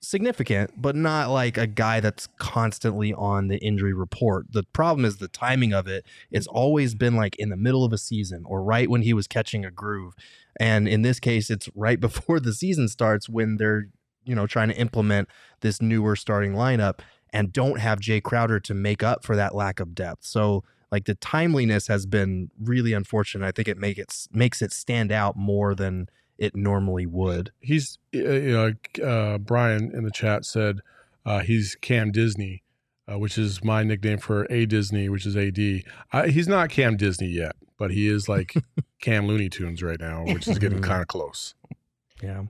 significant, 0.01 0.81
but 0.81 0.95
not 0.95 1.29
like 1.29 1.57
a 1.57 1.67
guy 1.67 1.99
that's 1.99 2.27
constantly 2.37 3.13
on 3.13 3.47
the 3.47 3.57
injury 3.57 3.93
report. 3.93 4.45
The 4.51 4.63
problem 4.73 5.05
is 5.05 5.17
the 5.17 5.27
timing 5.27 5.73
of 5.73 5.87
it. 5.87 6.05
It's 6.31 6.47
always 6.47 6.95
been 6.95 7.15
like 7.15 7.35
in 7.35 7.49
the 7.49 7.57
middle 7.57 7.83
of 7.83 7.93
a 7.93 7.97
season 7.97 8.43
or 8.45 8.63
right 8.63 8.89
when 8.89 9.01
he 9.01 9.13
was 9.13 9.27
catching 9.27 9.65
a 9.65 9.71
groove. 9.71 10.13
And 10.59 10.87
in 10.87 11.01
this 11.01 11.19
case, 11.19 11.49
it's 11.49 11.69
right 11.75 11.99
before 12.09 12.39
the 12.39 12.53
season 12.53 12.87
starts 12.87 13.29
when 13.29 13.57
they're, 13.57 13.89
you 14.23 14.35
know, 14.35 14.47
trying 14.47 14.69
to 14.69 14.77
implement 14.77 15.27
this 15.61 15.81
newer 15.81 16.15
starting 16.15 16.53
lineup. 16.53 16.99
and 17.31 17.53
don't 17.53 17.79
have 17.79 17.99
Jae 17.99 18.23
Crowder 18.23 18.59
to 18.59 18.73
make 18.73 19.03
up 19.03 19.23
for 19.23 19.35
that 19.35 19.53
lack 19.53 19.79
of 19.79 19.93
depth. 19.93 20.25
So 20.25 20.63
like 20.91 21.05
the 21.05 21.15
timeliness 21.15 21.87
has 21.87 22.05
been 22.05 22.49
really 22.59 22.93
unfortunate. 22.93 23.45
I 23.45 23.51
think 23.51 23.67
it 23.67 23.77
make 23.77 23.97
it 23.97 24.13
makes 24.31 24.61
it 24.61 24.71
stand 24.71 25.11
out 25.11 25.35
more 25.35 25.75
than 25.75 26.09
it 26.37 26.55
normally 26.55 27.05
would. 27.05 27.51
He's 27.59 27.97
uh, 28.15 28.19
you 28.19 28.75
know 28.97 29.05
uh, 29.05 29.37
Brian 29.37 29.91
in 29.93 30.03
the 30.03 30.11
chat 30.11 30.45
said 30.45 30.79
uh, 31.25 31.39
he's 31.39 31.75
Cam 31.75 32.11
Disney, 32.11 32.63
uh, 33.11 33.19
which 33.19 33.37
is 33.37 33.63
my 33.63 33.83
nickname 33.83 34.19
for 34.19 34.47
a 34.49 34.65
Disney, 34.65 35.09
which 35.09 35.25
is 35.25 35.35
AD. 35.35 35.57
he's 36.29 36.47
not 36.47 36.69
Cam 36.69 36.97
Disney 36.97 37.27
yet, 37.27 37.55
but 37.77 37.91
he 37.91 38.07
is 38.07 38.27
like 38.27 38.53
Cam 39.01 39.27
Looney 39.27 39.49
Tunes 39.49 39.83
right 39.83 39.99
now, 39.99 40.23
which 40.25 40.47
is 40.47 40.59
getting 40.59 40.81
kind 40.83 41.01
of 41.01 41.07
close. 41.07 41.53
Yeah. 42.23 42.43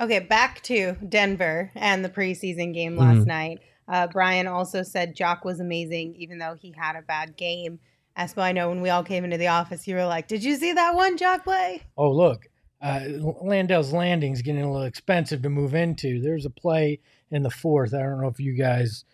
Okay, 0.00 0.20
back 0.20 0.62
to 0.62 0.96
Denver 1.08 1.72
and 1.74 2.04
the 2.04 2.08
preseason 2.08 2.72
game 2.72 2.96
last 2.96 3.18
mm-hmm. 3.18 3.28
night. 3.28 3.58
Uh, 3.88 4.06
Brian 4.06 4.46
also 4.46 4.82
said 4.82 5.16
Jock 5.16 5.44
was 5.44 5.60
amazing, 5.60 6.14
even 6.16 6.38
though 6.38 6.54
he 6.60 6.74
had 6.76 6.96
a 6.96 7.02
bad 7.02 7.36
game. 7.36 7.78
Espo, 8.18 8.42
I 8.42 8.52
know 8.52 8.68
when 8.68 8.82
we 8.82 8.90
all 8.90 9.04
came 9.04 9.24
into 9.24 9.38
the 9.38 9.48
office, 9.48 9.86
you 9.86 9.94
were 9.94 10.04
like, 10.04 10.28
"Did 10.28 10.44
you 10.44 10.56
see 10.56 10.72
that 10.72 10.94
one 10.94 11.16
Jock 11.16 11.44
play?" 11.44 11.82
Oh, 11.96 12.10
look, 12.10 12.46
uh, 12.82 13.00
Landale's 13.42 13.92
Landing's 13.92 14.42
getting 14.42 14.62
a 14.62 14.70
little 14.70 14.86
expensive 14.86 15.42
to 15.42 15.48
move 15.48 15.74
into. 15.74 16.20
There's 16.20 16.44
a 16.44 16.50
play 16.50 17.00
in 17.30 17.42
the 17.42 17.50
fourth. 17.50 17.94
I 17.94 17.98
don't 17.98 18.20
know 18.20 18.28
if 18.28 18.40
you 18.40 18.52
guys 18.52 19.04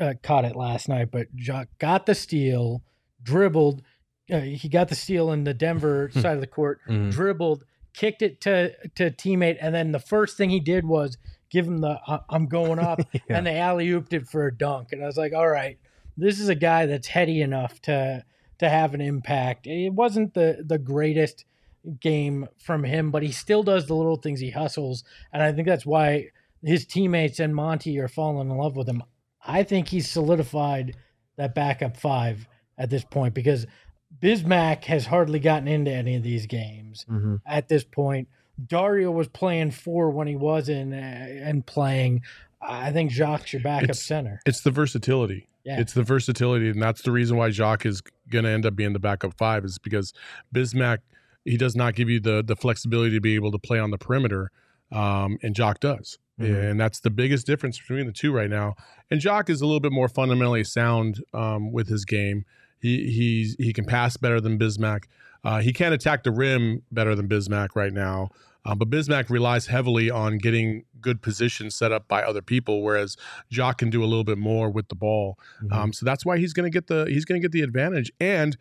uh, 0.00 0.14
caught 0.22 0.44
it 0.44 0.56
last 0.56 0.88
night, 0.88 1.10
but 1.10 1.34
Jock 1.36 1.68
got 1.78 2.06
the 2.06 2.14
steal, 2.14 2.82
dribbled. 3.22 3.82
Uh, 4.30 4.40
he 4.40 4.68
got 4.68 4.88
the 4.88 4.94
steal 4.94 5.30
in 5.32 5.44
the 5.44 5.54
Denver 5.54 6.10
side 6.14 6.34
of 6.34 6.40
the 6.40 6.46
court, 6.46 6.80
mm-hmm. 6.88 7.10
dribbled, 7.10 7.64
kicked 7.94 8.22
it 8.22 8.40
to 8.42 8.72
to 8.96 9.10
teammate, 9.10 9.58
and 9.60 9.74
then 9.74 9.92
the 9.92 9.98
first 9.98 10.36
thing 10.36 10.50
he 10.50 10.60
did 10.60 10.84
was 10.84 11.16
give 11.56 11.66
him 11.66 11.80
the 11.80 11.98
I'm 12.28 12.46
going 12.46 12.78
up, 12.78 13.00
yeah. 13.12 13.20
and 13.30 13.46
they 13.46 13.58
alley 13.58 13.88
ooped 13.88 14.12
it 14.12 14.28
for 14.28 14.46
a 14.46 14.54
dunk. 14.54 14.92
And 14.92 15.02
I 15.02 15.06
was 15.06 15.16
like, 15.16 15.32
all 15.32 15.48
right, 15.48 15.78
this 16.16 16.38
is 16.38 16.48
a 16.50 16.54
guy 16.54 16.84
that's 16.84 17.08
heady 17.08 17.40
enough 17.40 17.80
to 17.82 18.24
to 18.58 18.68
have 18.68 18.92
an 18.92 19.00
impact. 19.00 19.66
It 19.66 19.94
wasn't 19.94 20.34
the 20.34 20.62
the 20.64 20.78
greatest 20.78 21.46
game 22.00 22.46
from 22.58 22.84
him, 22.84 23.10
but 23.10 23.22
he 23.22 23.32
still 23.32 23.62
does 23.62 23.86
the 23.86 23.94
little 23.94 24.16
things. 24.16 24.40
He 24.40 24.50
hustles, 24.50 25.02
and 25.32 25.42
I 25.42 25.52
think 25.52 25.66
that's 25.66 25.86
why 25.86 26.26
his 26.62 26.84
teammates 26.84 27.40
and 27.40 27.54
Monty 27.54 27.98
are 27.98 28.08
falling 28.08 28.50
in 28.50 28.56
love 28.56 28.76
with 28.76 28.88
him. 28.88 29.02
I 29.44 29.62
think 29.62 29.88
he's 29.88 30.10
solidified 30.10 30.96
that 31.36 31.54
backup 31.54 31.96
five 31.96 32.46
at 32.76 32.90
this 32.90 33.04
point 33.04 33.32
because 33.32 33.66
Bismack 34.20 34.84
has 34.84 35.06
hardly 35.06 35.38
gotten 35.38 35.68
into 35.68 35.90
any 35.90 36.16
of 36.16 36.22
these 36.22 36.46
games 36.46 37.06
mm-hmm. 37.08 37.36
at 37.46 37.68
this 37.68 37.84
point. 37.84 38.28
Dario 38.64 39.10
was 39.10 39.28
playing 39.28 39.70
four 39.70 40.10
when 40.10 40.26
he 40.26 40.36
was 40.36 40.68
in 40.68 40.92
uh, 40.92 40.96
and 40.96 41.64
playing. 41.66 42.22
I 42.60 42.90
think 42.92 43.10
Jock 43.10 43.52
your 43.52 43.62
backup 43.62 43.90
it's, 43.90 44.06
center. 44.06 44.40
It's 44.46 44.62
the 44.62 44.70
versatility. 44.70 45.48
Yeah. 45.64 45.80
It's 45.80 45.92
the 45.92 46.02
versatility, 46.02 46.70
and 46.70 46.80
that's 46.80 47.02
the 47.02 47.10
reason 47.10 47.36
why 47.36 47.50
Jock 47.50 47.84
is 47.84 48.00
going 48.30 48.44
to 48.44 48.50
end 48.50 48.64
up 48.64 48.76
being 48.76 48.92
the 48.92 49.00
backup 49.00 49.36
five 49.36 49.64
is 49.64 49.78
because 49.78 50.12
Bismack 50.54 50.98
he 51.44 51.56
does 51.56 51.76
not 51.76 51.94
give 51.94 52.10
you 52.10 52.20
the 52.20 52.42
the 52.44 52.56
flexibility 52.56 53.12
to 53.12 53.20
be 53.20 53.34
able 53.34 53.52
to 53.52 53.58
play 53.58 53.78
on 53.78 53.90
the 53.90 53.98
perimeter, 53.98 54.50
um, 54.92 55.38
and 55.42 55.54
Jock 55.54 55.80
does, 55.80 56.18
mm-hmm. 56.40 56.54
and 56.54 56.80
that's 56.80 57.00
the 57.00 57.10
biggest 57.10 57.46
difference 57.46 57.78
between 57.78 58.06
the 58.06 58.12
two 58.12 58.32
right 58.32 58.50
now. 58.50 58.74
And 59.10 59.20
Jock 59.20 59.48
is 59.48 59.60
a 59.60 59.66
little 59.66 59.80
bit 59.80 59.92
more 59.92 60.08
fundamentally 60.08 60.64
sound 60.64 61.22
um, 61.32 61.72
with 61.72 61.88
his 61.88 62.04
game. 62.04 62.44
He 62.78 63.10
he's 63.10 63.56
he 63.58 63.72
can 63.72 63.84
pass 63.84 64.16
better 64.16 64.40
than 64.40 64.58
Bismack. 64.58 65.04
Uh, 65.44 65.60
he 65.60 65.72
can't 65.72 65.94
attack 65.94 66.24
the 66.24 66.30
rim 66.30 66.82
better 66.90 67.14
than 67.14 67.28
Bismack 67.28 67.68
right 67.74 67.92
now. 67.92 68.30
Uh, 68.64 68.74
but 68.74 68.90
Bismack 68.90 69.30
relies 69.30 69.66
heavily 69.66 70.10
on 70.10 70.38
getting 70.38 70.84
good 71.00 71.22
positions 71.22 71.76
set 71.76 71.92
up 71.92 72.08
by 72.08 72.22
other 72.22 72.42
people, 72.42 72.82
whereas 72.82 73.16
Jock 73.48 73.78
can 73.78 73.90
do 73.90 74.02
a 74.02 74.06
little 74.06 74.24
bit 74.24 74.38
more 74.38 74.70
with 74.70 74.88
the 74.88 74.96
ball. 74.96 75.38
Mm-hmm. 75.62 75.72
Um, 75.72 75.92
so 75.92 76.04
that's 76.04 76.26
why 76.26 76.38
he's 76.38 76.52
going 76.52 76.70
to 76.70 76.70
get 76.70 76.88
the 76.88 77.06
he's 77.08 77.24
going 77.24 77.40
to 77.40 77.44
get 77.44 77.52
the 77.52 77.62
advantage, 77.62 78.10
and 78.20 78.56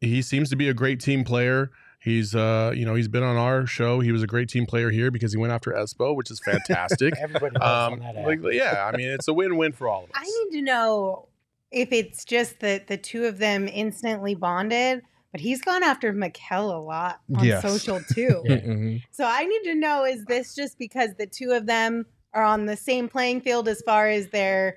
he 0.00 0.22
seems 0.22 0.48
to 0.50 0.56
be 0.56 0.68
a 0.68 0.74
great 0.74 1.00
team 1.00 1.24
player. 1.24 1.72
He's 2.00 2.36
uh 2.36 2.72
you 2.74 2.86
know 2.86 2.94
he's 2.94 3.08
been 3.08 3.24
on 3.24 3.36
our 3.36 3.66
show. 3.66 3.98
He 3.98 4.12
was 4.12 4.22
a 4.22 4.28
great 4.28 4.48
team 4.48 4.64
player 4.64 4.90
here 4.90 5.10
because 5.10 5.32
he 5.32 5.38
went 5.38 5.52
after 5.52 5.72
Espo, 5.72 6.14
which 6.14 6.30
is 6.30 6.40
fantastic. 6.44 7.14
Everybody 7.20 7.56
um, 7.56 8.00
like, 8.24 8.38
yeah, 8.52 8.88
I 8.92 8.96
mean 8.96 9.08
it's 9.08 9.26
a 9.26 9.34
win-win 9.34 9.72
for 9.72 9.88
all 9.88 10.04
of 10.04 10.10
us. 10.10 10.16
I 10.16 10.22
need 10.22 10.58
to 10.58 10.62
know 10.62 11.26
if 11.70 11.92
it's 11.92 12.24
just 12.24 12.60
that 12.60 12.86
the 12.86 12.96
two 12.96 13.24
of 13.24 13.38
them 13.38 13.68
instantly 13.68 14.34
bonded 14.34 15.02
but 15.32 15.40
he's 15.40 15.60
gone 15.60 15.82
after 15.82 16.12
Mikal 16.12 16.74
a 16.74 16.80
lot 16.80 17.20
on 17.36 17.44
yes. 17.44 17.62
social 17.62 18.00
too. 18.14 18.42
mm-hmm. 18.46 18.96
So 19.10 19.24
I 19.24 19.44
need 19.44 19.62
to 19.64 19.74
know 19.74 20.04
is 20.04 20.24
this 20.24 20.54
just 20.54 20.78
because 20.78 21.10
the 21.18 21.26
two 21.26 21.52
of 21.52 21.66
them 21.66 22.06
are 22.32 22.42
on 22.42 22.66
the 22.66 22.76
same 22.76 23.08
playing 23.08 23.42
field 23.42 23.68
as 23.68 23.82
far 23.82 24.08
as 24.08 24.28
their 24.28 24.76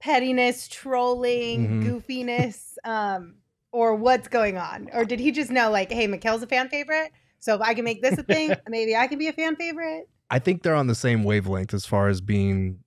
pettiness, 0.00 0.68
trolling, 0.68 1.68
mm-hmm. 1.68 1.90
goofiness, 1.90 2.74
um, 2.84 3.34
or 3.72 3.94
what's 3.94 4.28
going 4.28 4.56
on? 4.56 4.88
Or 4.92 5.04
did 5.04 5.20
he 5.20 5.30
just 5.30 5.50
know, 5.50 5.70
like, 5.70 5.90
hey, 5.90 6.06
Mikal's 6.06 6.42
a 6.42 6.46
fan 6.46 6.68
favorite? 6.68 7.10
So 7.40 7.54
if 7.54 7.60
I 7.60 7.74
can 7.74 7.84
make 7.84 8.02
this 8.02 8.18
a 8.18 8.22
thing, 8.22 8.54
maybe 8.68 8.96
I 8.96 9.06
can 9.08 9.18
be 9.18 9.28
a 9.28 9.32
fan 9.32 9.56
favorite? 9.56 10.08
I 10.30 10.38
think 10.38 10.62
they're 10.62 10.74
on 10.74 10.86
the 10.86 10.94
same 10.94 11.24
wavelength 11.24 11.74
as 11.74 11.86
far 11.86 12.08
as 12.08 12.20
being 12.20 12.80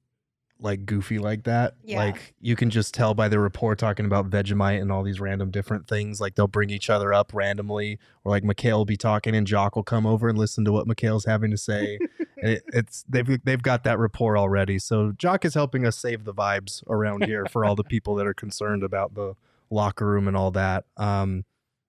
like 0.61 0.85
goofy 0.85 1.17
like 1.17 1.43
that. 1.43 1.75
Yeah. 1.83 1.97
Like 1.97 2.33
you 2.39 2.55
can 2.55 2.69
just 2.69 2.93
tell 2.93 3.13
by 3.13 3.27
the 3.27 3.39
report 3.39 3.79
talking 3.79 4.05
about 4.05 4.29
Vegemite 4.29 4.81
and 4.81 4.91
all 4.91 5.03
these 5.03 5.19
random 5.19 5.51
different 5.51 5.87
things. 5.87 6.21
Like 6.21 6.35
they'll 6.35 6.47
bring 6.47 6.69
each 6.69 6.89
other 6.89 7.13
up 7.13 7.31
randomly, 7.33 7.99
or 8.23 8.31
like 8.31 8.43
Mikal 8.43 8.73
will 8.73 8.85
be 8.85 8.97
talking 8.97 9.35
and 9.35 9.47
Jock 9.47 9.75
will 9.75 9.83
come 9.83 10.05
over 10.05 10.29
and 10.29 10.37
listen 10.37 10.63
to 10.65 10.71
what 10.71 10.87
Mikal's 10.87 11.25
having 11.25 11.51
to 11.51 11.57
say. 11.57 11.97
it, 12.37 12.63
it's 12.73 13.03
they've 13.09 13.43
they've 13.43 13.61
got 13.61 13.83
that 13.83 13.99
rapport 13.99 14.37
already. 14.37 14.79
So 14.79 15.13
Jock 15.17 15.45
is 15.45 15.53
helping 15.53 15.85
us 15.85 15.97
save 15.97 16.23
the 16.23 16.33
vibes 16.33 16.83
around 16.87 17.25
here 17.25 17.45
for 17.45 17.65
all 17.65 17.75
the 17.75 17.83
people 17.83 18.15
that 18.15 18.27
are 18.27 18.33
concerned 18.33 18.83
about 18.83 19.15
the 19.15 19.35
locker 19.69 20.05
room 20.05 20.27
and 20.27 20.37
all 20.37 20.51
that. 20.51 20.85
Um, 20.97 21.45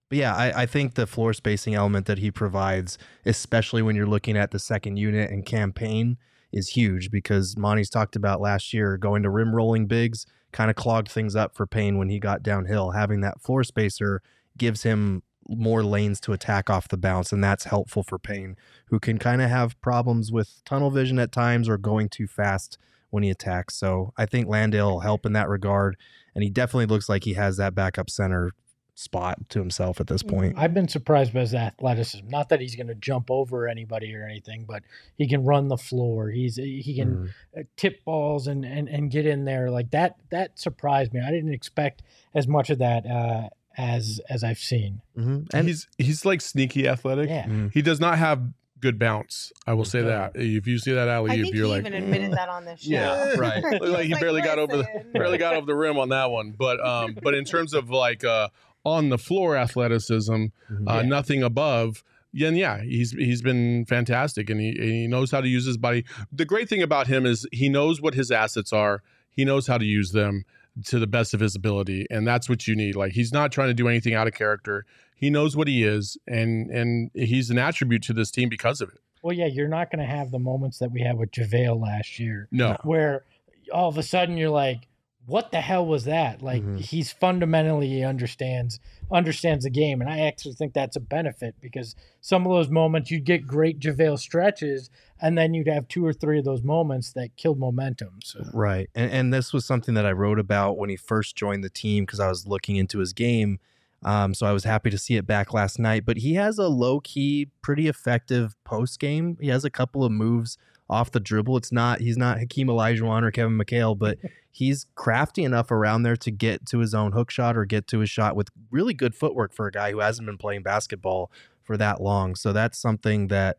but 0.09 0.19
yeah, 0.19 0.35
I, 0.35 0.63
I 0.63 0.67
think 0.67 0.95
the 0.95 1.07
floor 1.07 1.33
spacing 1.33 1.75
element 1.75 2.07
that 2.07 2.19
he 2.19 2.31
provides, 2.31 2.99
especially 3.25 3.83
when 3.83 3.97
you're 3.97 4.07
looking 4.07 4.37
at 4.37 4.51
the 4.51 4.59
second 4.59 4.99
unit 4.99 5.31
and 5.31 5.45
Cam 5.45 5.73
Payne 5.73 6.19
is 6.53 6.69
huge 6.69 7.11
because 7.11 7.57
Monty's 7.57 7.91
talked 7.91 8.17
about 8.17 8.41
last 8.41 8.73
year 8.73 8.97
going 8.97 9.23
to 9.23 9.31
rim 9.31 9.55
rolling 9.55 9.87
bigs 9.87 10.27
kind 10.53 10.71
of 10.71 10.77
clogged 10.77 11.11
things 11.11 11.35
up 11.35 11.57
for 11.57 11.67
Payne 11.67 11.99
when 11.99 12.09
he 12.09 12.19
got 12.19 12.43
downhill. 12.43 12.91
Having 12.91 13.23
that 13.23 13.41
floor 13.41 13.65
spacer 13.65 14.23
gives 14.57 14.83
him 14.83 15.23
more 15.49 15.83
lanes 15.83 16.21
to 16.21 16.33
attack 16.33 16.71
off 16.71 16.89
the 16.89 16.97
bounce, 16.97 17.33
and 17.33 17.43
that's 17.43 17.65
helpful 17.65 18.03
for 18.03 18.19
Payne, 18.19 18.57
who 18.87 19.01
can 19.01 19.19
kind 19.19 19.43
of 19.43 19.51
have 19.51 19.81
problems 19.81 20.31
with 20.31 20.63
tunnel 20.65 20.91
vision 20.91 21.19
at 21.19 21.33
times 21.33 21.69
or 21.69 21.79
going 21.79 22.09
too 22.09 22.27
fast 22.27 22.79
when 23.11 23.23
he 23.23 23.31
attacks. 23.31 23.75
So 23.75 24.13
I 24.17 24.27
think 24.27 24.47
Landale 24.47 24.91
will 24.91 25.01
help 25.01 25.27
in 25.27 25.33
that 25.33 25.49
regard, 25.49 25.97
and 26.35 26.45
he 26.45 26.51
definitely 26.51 26.87
looks 26.87 27.09
like 27.09 27.25
he 27.25 27.35
has 27.35 27.57
that 27.57 27.75
backup 27.75 28.09
center 28.09 28.53
spot 28.95 29.49
to 29.49 29.59
himself 29.59 30.01
at 30.01 30.07
this 30.07 30.23
point. 30.23 30.55
I've 30.57 30.75
been 30.75 30.89
surprised 30.89 31.33
by 31.33 31.41
his 31.41 31.55
athleticism. 31.55 32.29
Not 32.29 32.51
that 32.51 32.61
he's 32.61 32.77
going 32.77 32.89
to 32.89 32.95
jump 32.95 33.31
over 33.31 33.67
anybody 33.67 34.15
or 34.15 34.25
anything, 34.25 34.65
but 34.69 34.83
he 35.17 35.29
can 35.29 35.45
run 35.45 35.69
the 35.69 35.77
floor. 35.77 36.31
He's 36.31 36.57
he 36.57 36.95
can 36.95 37.33
mm. 37.57 37.67
tip 37.77 38.05
balls 38.05 38.47
and, 38.47 38.65
and 38.65 38.89
and 38.89 39.11
get 39.11 39.27
in 39.27 39.45
there 39.45 39.71
like 39.71 39.91
that. 39.91 40.17
That 40.31 40.59
surprised 40.59 41.13
me. 41.13 41.21
I 41.21 41.31
didn't 41.31 41.55
expect 41.55 42.03
as 42.35 42.47
much 42.47 42.71
of 42.71 42.79
that 42.79 43.07
uh, 43.07 43.49
as 43.77 44.21
as 44.29 44.45
I've 44.45 44.59
seen. 44.59 45.01
Mm-hmm. 45.17 45.57
And 45.57 45.69
he's 45.69 45.89
he's 45.99 46.25
like 46.25 46.41
sneaky 46.41 46.87
athletic. 46.87 47.29
Yeah. 47.29 47.45
Mm-hmm. 47.45 47.69
He 47.69 47.83
does 47.83 48.01
not 48.01 48.19
have 48.19 48.43
good 48.83 48.99
bounce. 48.99 49.53
I 49.67 49.75
will 49.75 49.85
say 49.85 50.03
that. 50.03 50.33
If 50.35 50.67
you 50.67 50.79
see 50.79 50.93
that 50.93 51.09
alley 51.09 51.41
oop, 51.41 51.55
you're 51.55 51.67
he 51.67 51.71
like, 51.71 51.87
even 51.87 51.95
admitted 51.95 52.33
that 52.33 52.49
on 52.49 52.65
this 52.65 52.83
show. 52.83 52.91
Yeah, 52.91 53.35
right. 53.37 53.63
like 53.81 54.07
he 54.07 54.15
barely 54.15 54.43
got 54.43 54.59
over 54.59 54.77
the 54.77 55.07
barely 55.15 55.39
got 55.39 55.55
over 55.55 55.65
the 55.65 55.75
rim 55.75 55.99
on 55.99 56.11
that 56.11 56.31
one. 56.31 56.55
But 56.59 56.85
um, 56.85 57.17
but 57.23 57.35
in 57.35 57.45
terms 57.45 57.73
of 57.73 57.89
like 57.89 58.25
uh 58.25 58.49
on 58.85 59.09
the 59.09 59.19
floor 59.19 59.57
athleticism, 59.57 60.33
mm-hmm. 60.33 60.89
uh, 60.89 61.03
nothing 61.03 61.43
above. 61.43 62.03
And 62.41 62.57
yeah, 62.57 62.81
he's 62.83 63.13
he's 63.13 63.43
been 63.43 63.85
fantastic, 63.87 64.49
and 64.49 64.59
he 64.59 64.73
he 64.73 65.07
knows 65.07 65.31
how 65.31 65.41
to 65.41 65.49
use 65.49 65.67
his 65.67 65.77
body. 65.77 66.05
The 66.33 66.47
great 66.47 66.69
thing 66.69 66.83
about 66.83 67.07
him 67.07 67.27
is 67.27 67.47
he 67.53 67.69
knows 67.69 68.01
what 68.01 68.15
his 68.15 68.31
assets 68.31 68.73
are. 68.73 69.03
He 69.31 69.45
knows 69.45 69.67
how 69.67 69.79
to 69.79 69.85
use 69.85 70.13
them 70.13 70.45
to 70.87 70.99
the 70.99 71.07
best 71.07 71.35
of 71.35 71.41
his 71.41 71.55
ability, 71.55 72.07
and 72.11 72.27
that's 72.27 72.49
what 72.49 72.67
you 72.67 72.75
need. 72.75 72.97
Like 72.97 73.13
he's 73.13 73.33
not 73.33 73.53
trying 73.53 73.69
to 73.69 73.75
do 73.75 73.87
anything 73.87 74.15
out 74.15 74.27
of 74.27 74.33
character. 74.33 74.87
He 75.15 75.29
knows 75.29 75.57
what 75.57 75.69
he 75.69 75.85
is, 75.85 76.17
and 76.27 76.71
and 76.71 77.11
he's 77.15 77.51
an 77.51 77.59
attribute 77.59 78.03
to 78.05 78.15
this 78.15 78.31
team 78.31 78.49
because 78.49 78.81
of 78.81 78.89
it. 78.89 78.99
Well, 79.23 79.37
yeah, 79.37 79.47
you're 79.47 79.69
not 79.69 79.91
going 79.91 80.01
to 80.01 80.13
have 80.13 80.31
the 80.31 80.41
moments 80.41 80.79
that 80.79 80.91
we 80.91 81.01
had 81.01 81.17
with 81.17 81.31
JaVale 81.31 81.81
last 81.81 82.19
year. 82.19 82.49
No, 82.51 82.77
where 82.83 83.25
all 83.73 83.89
of 83.89 83.99
a 83.99 84.03
sudden 84.03 84.37
you're 84.37 84.51
like, 84.51 84.89
what 85.27 85.53
the 85.53 85.61
hell 85.61 85.87
was 85.87 86.05
that? 86.05 86.43
Like 86.43 86.63
mm-hmm. 86.63 86.77
he's 86.77 87.13
fundamentally 87.13 88.03
understands 88.03 88.81
understands 89.11 89.65
the 89.65 89.71
game, 89.71 90.01
and 90.01 90.11
I 90.11 90.21
actually 90.21 90.55
think 90.55 90.73
that's 90.73 90.97
a 90.97 91.01
benefit 91.01 91.55
because 91.61 91.95
some 92.21 92.47
of 92.47 92.53
those 92.53 92.69
moments 92.69 93.11
you'd 93.11 93.25
get 93.25 93.47
great 93.47 93.79
JaVale 93.79 94.19
stretches, 94.19 94.91
and 95.21 95.37
then 95.39 95.55
you'd 95.55 95.69
have 95.69 95.87
two 95.89 96.05
or 96.05 96.13
three 96.13 96.39
of 96.39 96.45
those 96.45 96.63
moments 96.63 97.13
that 97.13 97.37
killed 97.37 97.59
momentum. 97.59 98.19
So. 98.25 98.41
Right, 98.53 98.91
and 98.95 99.11
and 99.11 99.35
this 99.35 99.53
was 99.53 99.65
something 99.65 99.95
that 99.95 100.07
I 100.07 100.13
wrote 100.13 100.39
about 100.39 100.77
when 100.77 100.91
he 100.91 100.97
first 100.97 101.37
joined 101.37 101.63
the 101.63 101.71
team 101.71 102.05
because 102.05 102.21
I 102.21 102.29
was 102.29 102.47
looking 102.47 102.77
into 102.77 102.99
his 102.99 103.13
game. 103.13 103.59
Um, 104.05 104.35
so 104.35 104.47
I 104.47 104.53
was 104.53 104.65
happy 104.65 104.91
to 104.91 104.99
see 104.99 105.15
it 105.15 105.29
back 105.29 105.55
last 105.55 105.79
night. 105.79 106.05
But 106.05 106.17
he 106.19 106.35
has 106.35 106.59
a 106.59 106.67
low 106.67 106.99
key, 106.99 107.51
pretty 107.63 107.87
effective 107.87 108.57
post 108.65 108.99
game. 108.99 109.37
He 109.41 109.47
has 109.49 109.65
a 109.65 109.71
couple 109.71 110.05
of 110.05 110.11
moves 110.11 110.59
off 110.93 111.11
the 111.11 111.21
dribble. 111.21 111.57
It's 111.57 111.73
not 111.73 112.01
he's 112.01 112.19
not 112.19 112.39
Hakeem 112.39 112.69
Olajuwon 112.69 113.23
or 113.23 113.31
Kevin 113.31 113.59
McHale, 113.59 113.99
but 113.99 114.19
he's 114.51 114.87
crafty 114.95 115.43
enough 115.43 115.71
around 115.71 116.03
there 116.03 116.17
to 116.17 116.31
get 116.31 116.67
to 116.67 116.79
his 116.79 116.95
own 116.95 117.13
hook 117.13 117.31
shot 117.31 117.57
or 117.57 117.65
get 117.65 117.87
to 117.89 118.01
his 118.01 118.11
shot 118.11 118.37
with 118.37 118.51
really 118.71 118.95
good 118.95 119.15
footwork 119.15 119.53
for 119.53 119.67
a 119.67 119.73
guy 119.73 119.91
who 119.91 120.01
hasn't 120.01 120.27
been 120.27 120.39
playing 120.39 120.63
basketball 120.63 121.31
for 121.63 121.77
that 121.77 122.01
long. 122.01 122.35
So 122.35 122.53
that's 122.53 122.79
something 122.79 123.29
that 123.29 123.57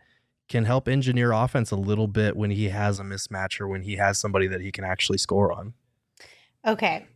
can 0.49 0.65
help 0.65 0.87
engineer 0.87 1.31
offense 1.31 1.71
a 1.71 1.75
little 1.75 2.07
bit 2.07 2.35
when 2.35 2.51
he 2.51 2.69
has 2.69 2.99
a 2.99 3.03
mismatch 3.03 3.59
or 3.59 3.67
when 3.67 3.81
he 3.81 3.95
has 3.95 4.19
somebody 4.19 4.45
that 4.47 4.61
he 4.61 4.71
can 4.71 4.83
actually 4.83 5.17
score 5.17 5.51
on. 5.51 5.73
Okay. 6.65 7.07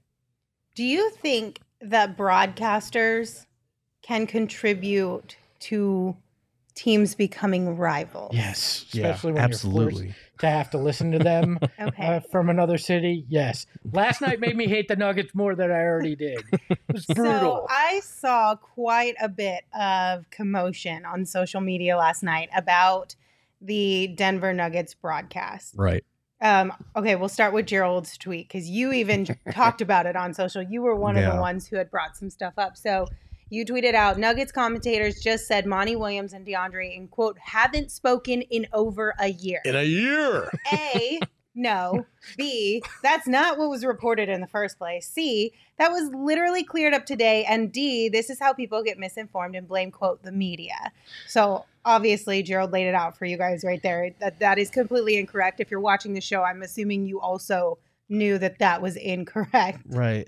Do 0.76 0.84
you 0.84 1.12
think 1.12 1.60
that 1.82 2.18
broadcasters 2.18 3.46
can 4.02 4.26
contribute 4.26 5.38
to 5.60 6.16
teams 6.78 7.16
becoming 7.16 7.76
rivals? 7.76 8.32
Yes, 8.34 8.86
Yeah, 8.92 9.08
especially 9.08 9.32
when 9.34 9.36
you're 9.42 9.46
absolutely. 9.46 10.06
forced 10.08 10.40
to 10.40 10.50
have 10.50 10.70
to 10.70 10.78
listen 10.78 11.12
to 11.12 11.20
them 11.20 11.58
Okay. 11.80 12.06
uh, 12.06 12.20
from 12.32 12.50
another 12.50 12.78
city. 12.78 13.26
Yes, 13.28 13.66
last 13.92 14.22
night 14.22 14.40
made 14.40 14.56
me 14.56 14.68
hate 14.68 14.88
the 14.88 14.96
Nuggets 14.96 15.34
more 15.34 15.56
than 15.56 15.72
I 15.72 15.80
already 15.82 16.16
did. 16.16 16.44
It 16.70 16.78
was 16.94 17.06
brutal. 17.16 17.66
So. 17.66 17.68
I 17.70 18.00
saw 18.04 18.56
quite 18.56 19.16
a 19.20 19.28
bit 19.28 19.64
of 19.78 20.30
commotion 20.30 21.04
on 21.06 21.26
social 21.26 21.60
media 21.60 21.98
last 21.98 22.22
night 22.22 22.50
about 22.56 23.16
the 23.60 24.08
Denver 24.10 24.54
Nuggets 24.54 24.94
broadcast. 24.94 25.74
Right. 25.76 26.06
Um, 26.40 26.72
okay, 26.96 27.16
we'll 27.16 27.30
start 27.30 27.52
with 27.52 27.66
Gerald's 27.66 28.16
tweet 28.16 28.48
because 28.48 28.70
you 28.70 28.94
even 28.94 29.26
talked 29.52 29.82
about 29.82 30.06
it 30.06 30.16
on 30.16 30.36
social. 30.36 30.62
You 30.62 30.84
were 30.84 30.96
one 30.96 31.18
of 31.18 31.34
the 31.34 31.42
ones 31.42 31.66
who 31.68 31.78
had 31.78 31.90
brought 31.90 32.16
some 32.16 32.30
stuff 32.30 32.54
up. 32.60 32.78
So 32.78 33.08
you 33.50 33.66
tweeted 33.66 33.94
out 33.94 34.18
Nuggets 34.18 34.52
commentators 34.52 35.22
just 35.22 35.48
said 35.48 35.66
Monty 35.66 35.96
Williams 35.96 36.34
and 36.34 36.46
DeAndre, 36.46 36.96
in 36.96 37.08
quote, 37.08 37.38
haven't 37.40 37.92
spoken 37.92 38.42
in 38.42 38.68
over 38.74 39.14
a 39.20 39.30
year. 39.30 39.62
In 39.66 39.76
a 39.76 39.84
year. 39.84 40.52
A, 40.74 41.20
no. 41.56 42.06
B, 42.38 42.84
that's 43.02 43.28
not 43.28 43.58
what 43.58 43.70
was 43.70 43.86
reported 43.86 44.30
in 44.30 44.42
the 44.42 44.48
first 44.48 44.78
place. 44.78 45.08
C, 45.08 45.54
that 45.78 45.92
was 45.92 46.12
literally 46.14 46.64
cleared 46.64 46.94
up 46.94 47.06
today. 47.06 47.46
And 47.46 47.72
D, 47.72 48.10
this 48.10 48.30
is 48.30 48.40
how 48.40 48.54
people 48.54 48.84
get 48.84 49.00
misinformed 49.00 49.56
and 49.56 49.68
blame, 49.68 49.92
quote, 49.92 50.24
the 50.24 50.32
media. 50.32 50.92
So 51.28 51.66
obviously, 51.86 52.44
Gerald 52.44 52.72
laid 52.72 52.88
it 52.88 52.96
out 52.96 53.18
for 53.18 53.26
you 53.26 53.38
guys 53.38 53.64
right 53.64 53.82
there. 53.82 54.12
That 54.20 54.40
that 54.40 54.58
is 54.60 54.70
completely 54.70 55.18
incorrect. 55.18 55.60
If 55.60 55.72
you're 55.72 55.80
watching 55.80 56.14
the 56.14 56.22
show, 56.22 56.44
I'm 56.44 56.62
assuming 56.62 57.06
you 57.06 57.22
also 57.22 57.80
knew 58.10 58.38
that 58.38 58.60
that 58.60 58.82
was 58.82 58.96
incorrect. 58.96 59.82
Right. 59.90 60.28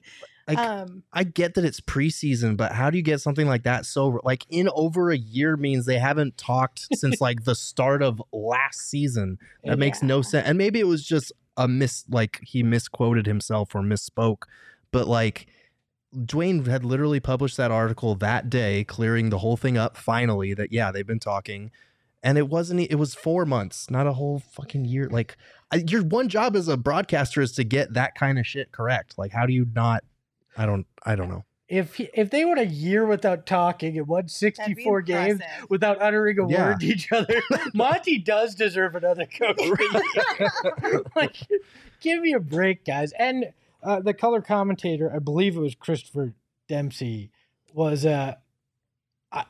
Like, 0.49 0.57
Um, 0.57 1.03
I 1.13 1.23
get 1.23 1.53
that 1.53 1.63
it's 1.63 1.79
preseason, 1.79 2.57
but 2.57 2.71
how 2.73 2.89
do 2.89 2.97
you 2.97 3.03
get 3.03 3.21
something 3.21 3.47
like 3.47 3.63
that 3.63 3.85
so 3.85 4.19
like 4.23 4.45
in 4.49 4.69
over 4.73 5.11
a 5.11 5.17
year 5.17 5.55
means 5.55 5.85
they 5.85 5.99
haven't 5.99 6.37
talked 6.37 6.87
since 6.93 7.21
like 7.21 7.43
the 7.45 7.55
start 7.55 8.01
of 8.01 8.21
last 8.33 8.89
season. 8.89 9.37
That 9.63 9.77
makes 9.79 10.01
no 10.01 10.21
sense. 10.21 10.47
And 10.47 10.57
maybe 10.57 10.79
it 10.79 10.87
was 10.87 11.05
just 11.05 11.31
a 11.55 11.67
miss 11.67 12.03
like 12.09 12.39
he 12.43 12.63
misquoted 12.63 13.25
himself 13.25 13.75
or 13.75 13.81
misspoke, 13.81 14.43
but 14.91 15.07
like 15.07 15.47
Duane 16.25 16.65
had 16.65 16.83
literally 16.83 17.19
published 17.19 17.57
that 17.57 17.69
article 17.69 18.15
that 18.15 18.49
day, 18.49 18.83
clearing 18.83 19.29
the 19.29 19.37
whole 19.39 19.57
thing 19.57 19.77
up 19.77 19.95
finally 19.95 20.53
that 20.55 20.71
yeah, 20.71 20.91
they've 20.91 21.05
been 21.05 21.19
talking. 21.19 21.69
And 22.23 22.37
it 22.37 22.49
wasn't 22.49 22.81
it 22.81 22.95
was 22.95 23.13
4 23.13 23.45
months, 23.45 23.89
not 23.91 24.07
a 24.07 24.13
whole 24.13 24.39
fucking 24.39 24.85
year. 24.85 25.07
Like 25.09 25.37
I- 25.71 25.83
your 25.87 26.01
one 26.03 26.27
job 26.27 26.55
as 26.55 26.67
a 26.67 26.77
broadcaster 26.77 27.41
is 27.41 27.51
to 27.53 27.63
get 27.63 27.93
that 27.93 28.15
kind 28.15 28.39
of 28.39 28.47
shit 28.47 28.71
correct. 28.71 29.17
Like 29.17 29.31
how 29.31 29.45
do 29.45 29.53
you 29.53 29.67
not 29.75 30.03
I 30.57 30.65
don't 30.65 30.85
I 31.05 31.15
don't 31.15 31.29
know. 31.29 31.45
if 31.67 31.95
he- 31.95 32.09
if 32.13 32.29
they 32.31 32.43
went 32.45 32.59
a 32.59 32.65
year 32.65 33.05
without 33.05 33.45
talking 33.45 33.97
and 33.97 34.07
won 34.07 34.27
64 34.27 35.01
games 35.01 35.41
without 35.69 36.01
uttering 36.01 36.39
a 36.39 36.49
Yeah. 36.49 36.69
word 36.69 36.79
to 36.81 36.85
each 36.87 37.11
other, 37.11 37.41
Monty 37.73 38.17
does 38.17 38.55
deserve 38.55 38.95
another 38.95 39.25
coach. 39.25 39.59
of 39.61 39.77
the 39.77 40.49
year. 40.89 41.01
like, 41.15 41.35
give 42.01 42.21
me 42.21 42.33
a 42.33 42.39
break, 42.39 42.85
guys. 42.85 43.11
And 43.13 43.53
uh, 43.83 43.99
the 44.01 44.13
color 44.13 44.41
commentator, 44.41 45.11
I 45.15 45.19
believe 45.19 45.55
it 45.55 45.59
was 45.61 45.75
Christopher 45.75 46.33
Dempsey, 46.67 47.31
was 47.73 48.05
uh, 48.05 48.35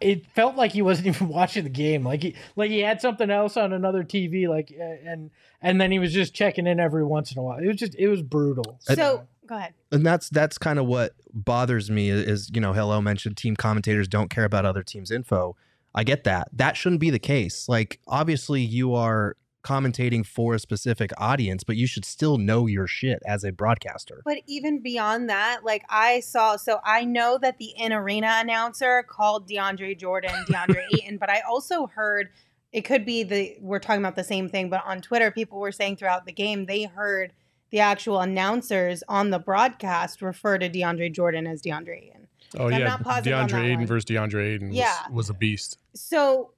it 0.02 0.26
felt 0.36 0.56
like 0.56 0.72
he 0.74 0.82
wasn't 0.82 1.08
even 1.16 1.30
watching 1.30 1.64
the 1.64 1.70
game. 1.70 2.04
Like 2.04 2.22
he 2.24 2.36
like 2.56 2.70
he 2.70 2.80
had 2.80 3.02
something 3.02 3.30
else 3.30 3.56
on 3.58 3.72
another 3.74 4.04
TV. 4.04 4.48
Like 4.48 4.74
uh, 4.78 4.84
and 5.10 5.32
and 5.62 5.80
then 5.80 5.92
he 5.92 6.00
was 6.00 6.14
just 6.14 6.34
checking 6.34 6.68
in 6.68 6.80
every 6.80 7.04
once 7.06 7.32
in 7.32 7.38
a 7.40 7.42
while. 7.42 7.60
It 7.60 7.68
was 7.68 7.78
just 7.78 7.96
it 7.96 8.08
was 8.10 8.22
brutal. 8.22 8.78
so 8.82 9.26
go 9.50 9.56
ahead. 9.56 9.74
and 9.92 10.06
that's 10.06 10.30
that's 10.30 10.58
kind 10.58 10.80
of 10.80 10.86
what 10.86 11.14
bothers 11.34 11.90
me 11.90 12.10
is, 12.10 12.26
is 12.26 12.52
you 12.54 12.62
know 12.62 12.72
hello 12.72 13.02
mentioned 13.02 13.36
team 13.36 13.56
commentators 13.56 14.08
don't 14.08 14.30
care 14.30 14.46
about 14.46 14.66
other 14.66 14.84
teams 14.84 15.12
info. 15.12 15.56
I 15.94 16.04
get 16.04 16.24
that. 16.26 16.50
That 16.54 16.78
shouldn't 16.78 17.02
be 17.02 17.10
the 17.10 17.20
case. 17.20 17.68
Like 17.68 18.00
obviously 18.08 18.62
you 18.62 18.94
are 18.94 19.36
commentating 19.64 20.26
for 20.26 20.54
a 20.54 20.60
specific 20.60 21.12
audience 21.18 21.66
but 21.66 21.76
you 21.76 21.86
should 21.86 22.06
still 22.06 22.38
know 22.38 22.66
your 22.66 22.88
shit 22.88 23.20
as 23.26 23.44
a 23.44 23.52
broadcaster. 23.52 24.22
But 24.24 24.38
even 24.48 24.82
beyond 24.82 25.30
that, 25.30 25.66
like 25.66 25.84
I 25.90 26.22
saw, 26.22 26.56
so 26.56 26.80
I 26.86 27.04
know 27.04 27.38
that 27.42 27.58
the 27.58 27.74
in 27.76 27.92
arena 27.92 28.38
announcer 28.40 29.04
called 29.04 29.50
DeAndre 29.50 30.00
Jordan 30.00 30.32
DeAndre 30.48 30.84
Ayton, 30.94 31.18
but 31.18 31.30
I 31.30 31.42
also 31.42 31.88
heard 31.88 32.30
it 32.72 32.82
could 32.82 33.04
be 33.04 33.24
the 33.24 33.58
we're 33.60 33.80
talking 33.80 34.02
about 34.02 34.16
the 34.16 34.24
same 34.24 34.48
thing, 34.48 34.70
but 34.70 34.86
on 34.86 35.02
Twitter, 35.02 35.32
people 35.32 35.60
were 35.60 35.72
saying 35.72 35.98
throughout 35.98 36.26
the 36.26 36.32
game 36.32 36.68
they 36.68 36.84
heard 36.84 37.34
the 37.72 37.80
actual 37.80 38.20
announcers 38.20 39.04
on 39.08 39.30
the 39.30 39.40
broadcast 39.40 40.22
refer 40.22 40.58
to 40.58 40.70
DeAndre 40.70 41.14
Jordan 41.14 41.48
as 41.48 41.62
DeAndre 41.62 42.04
Ayton. 42.10 42.28
Oh 42.58 42.66
I'm 42.68 42.72
yeah, 42.80 42.88
not 42.88 43.04
positive 43.04 43.38
on 43.38 43.48
DeAndre 43.48 43.52
that 43.52 43.66
Ayton 43.66 43.78
one. 43.80 43.88
versus 43.88 44.06
DeAndre 44.06 44.56
Ayton 44.56 44.70
was, 44.70 44.78
Yeah. 44.78 44.96
was 45.12 45.30
a 45.30 45.34
beast. 45.34 45.78
So 45.94 46.52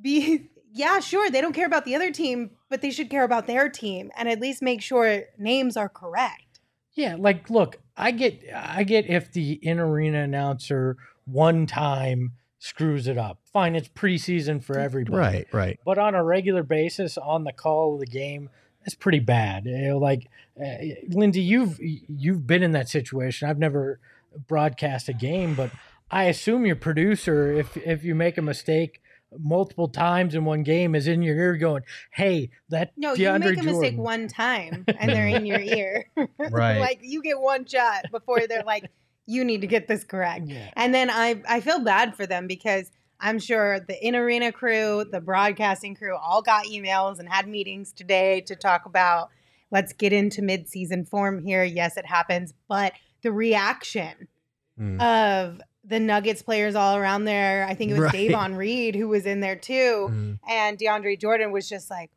be 0.00 0.48
yeah, 0.72 1.00
sure, 1.00 1.30
they 1.30 1.40
don't 1.40 1.52
care 1.54 1.66
about 1.66 1.84
the 1.84 1.94
other 1.94 2.10
team, 2.12 2.50
but 2.68 2.80
they 2.82 2.90
should 2.90 3.10
care 3.10 3.24
about 3.24 3.46
their 3.46 3.68
team 3.68 4.10
and 4.16 4.28
at 4.28 4.40
least 4.40 4.62
make 4.62 4.82
sure 4.82 5.22
names 5.38 5.76
are 5.76 5.88
correct. 5.88 6.60
Yeah, 6.92 7.16
like 7.18 7.50
look, 7.50 7.78
I 7.96 8.10
get 8.12 8.42
I 8.54 8.84
get 8.84 9.06
if 9.08 9.32
the 9.32 9.52
in 9.62 9.78
arena 9.78 10.20
announcer 10.22 10.96
one 11.24 11.66
time 11.66 12.32
screws 12.58 13.06
it 13.06 13.18
up. 13.18 13.38
Fine, 13.52 13.74
it's 13.76 13.88
preseason 13.88 14.62
for 14.62 14.78
everybody. 14.78 15.16
right 15.16 15.46
right 15.52 15.80
But 15.84 15.98
on 15.98 16.14
a 16.14 16.22
regular 16.24 16.62
basis 16.62 17.18
on 17.18 17.44
the 17.44 17.52
call 17.52 17.94
of 17.94 18.00
the 18.00 18.06
game, 18.06 18.48
that's 18.86 18.94
pretty 18.94 19.18
bad. 19.18 19.66
You 19.66 19.88
know, 19.88 19.98
like 19.98 20.28
uh, 20.58 20.76
Lindsay, 21.08 21.42
you've 21.42 21.78
you've 21.80 22.46
been 22.46 22.62
in 22.62 22.70
that 22.72 22.88
situation. 22.88 23.48
I've 23.48 23.58
never 23.58 23.98
broadcast 24.46 25.08
a 25.08 25.12
game, 25.12 25.54
but 25.54 25.72
I 26.10 26.24
assume 26.24 26.64
your 26.64 26.76
producer, 26.76 27.52
if 27.52 27.76
if 27.76 28.04
you 28.04 28.14
make 28.14 28.38
a 28.38 28.42
mistake 28.42 29.02
multiple 29.36 29.88
times 29.88 30.36
in 30.36 30.44
one 30.44 30.62
game, 30.62 30.94
is 30.94 31.08
in 31.08 31.20
your 31.20 31.36
ear 31.36 31.56
going, 31.56 31.82
"Hey, 32.12 32.50
that 32.68 32.92
No, 32.96 33.14
DeAndre 33.14 33.18
you 33.18 33.38
make 33.38 33.58
a 33.58 33.62
mistake 33.64 33.96
one 33.98 34.28
time 34.28 34.84
and 35.00 35.10
they're 35.10 35.26
in 35.26 35.44
your 35.44 35.60
ear. 35.60 36.08
Right. 36.38 36.78
like 36.78 37.00
you 37.02 37.22
get 37.22 37.40
one 37.40 37.66
shot 37.66 38.04
before 38.12 38.46
they're 38.46 38.62
like, 38.64 38.88
you 39.26 39.44
need 39.44 39.62
to 39.62 39.66
get 39.66 39.88
this 39.88 40.04
correct. 40.04 40.46
Yeah. 40.46 40.70
And 40.76 40.94
then 40.94 41.10
I 41.10 41.42
I 41.48 41.60
feel 41.60 41.80
bad 41.80 42.14
for 42.14 42.24
them 42.24 42.46
because 42.46 42.90
I'm 43.20 43.38
sure 43.38 43.80
the 43.80 43.96
in 44.06 44.14
arena 44.14 44.52
crew, 44.52 45.04
the 45.10 45.20
broadcasting 45.20 45.94
crew 45.94 46.16
all 46.16 46.42
got 46.42 46.66
emails 46.66 47.18
and 47.18 47.28
had 47.28 47.48
meetings 47.48 47.92
today 47.92 48.42
to 48.42 48.54
talk 48.56 48.86
about 48.86 49.30
let's 49.70 49.92
get 49.92 50.12
into 50.12 50.42
midseason 50.42 51.08
form 51.08 51.42
here. 51.44 51.64
Yes, 51.64 51.96
it 51.96 52.06
happens, 52.06 52.52
but 52.68 52.92
the 53.22 53.32
reaction 53.32 54.28
Mm. 54.78 55.00
of 55.00 55.60
the 55.84 55.98
Nuggets 55.98 56.42
players 56.42 56.74
all 56.74 56.96
around 56.96 57.24
there. 57.24 57.64
I 57.66 57.74
think 57.74 57.90
it 57.92 57.94
was 57.98 58.02
Right. 58.12 58.28
Davon 58.28 58.56
Reed 58.56 58.94
who 58.94 59.08
was 59.08 59.24
in 59.24 59.40
there 59.40 59.56
too 59.56 60.08
Mm. 60.10 60.38
and 60.46 60.78
DeAndre 60.78 61.18
Jordan 61.18 61.50
was 61.52 61.66
just 61.68 61.88
like, 61.90 62.10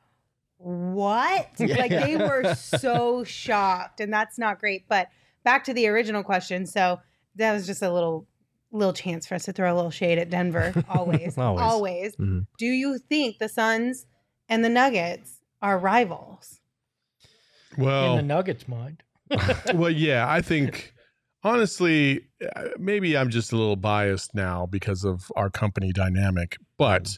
"What?" 0.57 1.47
Yeah. 1.59 1.77
Like 1.77 1.91
they 1.91 2.17
were 2.17 2.53
so 2.55 3.23
shocked, 3.23 4.01
and 4.01 4.12
that's 4.12 4.38
not 4.38 4.59
great. 4.59 4.85
But 4.89 5.07
back 5.43 5.63
to 5.65 5.73
the 5.73 5.88
original 5.88 6.23
question. 6.23 6.65
So 6.65 6.99
that 7.35 7.53
was 7.53 7.65
just 7.65 7.81
a 7.81 7.91
little 7.91 8.27
little 8.71 8.93
chance 8.93 9.25
for 9.27 9.36
us 9.36 9.45
to 9.45 9.53
throw 9.53 9.73
a 9.73 9.75
little 9.75 9.91
shade 9.91 10.17
at 10.19 10.29
Denver. 10.29 10.73
Always, 10.89 11.38
Always. 11.38 11.62
always. 11.63 12.15
Mhm. 12.17 12.45
Do 12.58 12.65
you 12.67 12.97
think 12.99 13.39
the 13.39 13.49
Suns 13.49 14.05
and 14.47 14.63
the 14.63 14.69
Nuggets 14.69 15.39
are 15.62 15.77
rivals? 15.79 16.60
Well, 17.77 18.12
in 18.12 18.17
the 18.27 18.34
Nuggets' 18.34 18.67
mind. 18.67 19.03
well, 19.73 19.89
yeah, 19.91 20.25
I 20.29 20.41
think 20.41 20.93
honestly, 21.43 22.21
uh, 22.55 22.69
maybe 22.77 23.15
I'm 23.17 23.29
just 23.29 23.51
a 23.51 23.58
little 23.58 23.75
biased 23.75 24.34
now 24.36 24.65
because 24.65 25.03
of 25.03 25.32
our 25.36 25.49
company 25.49 25.91
dynamic, 25.91 26.58
but 26.77 27.17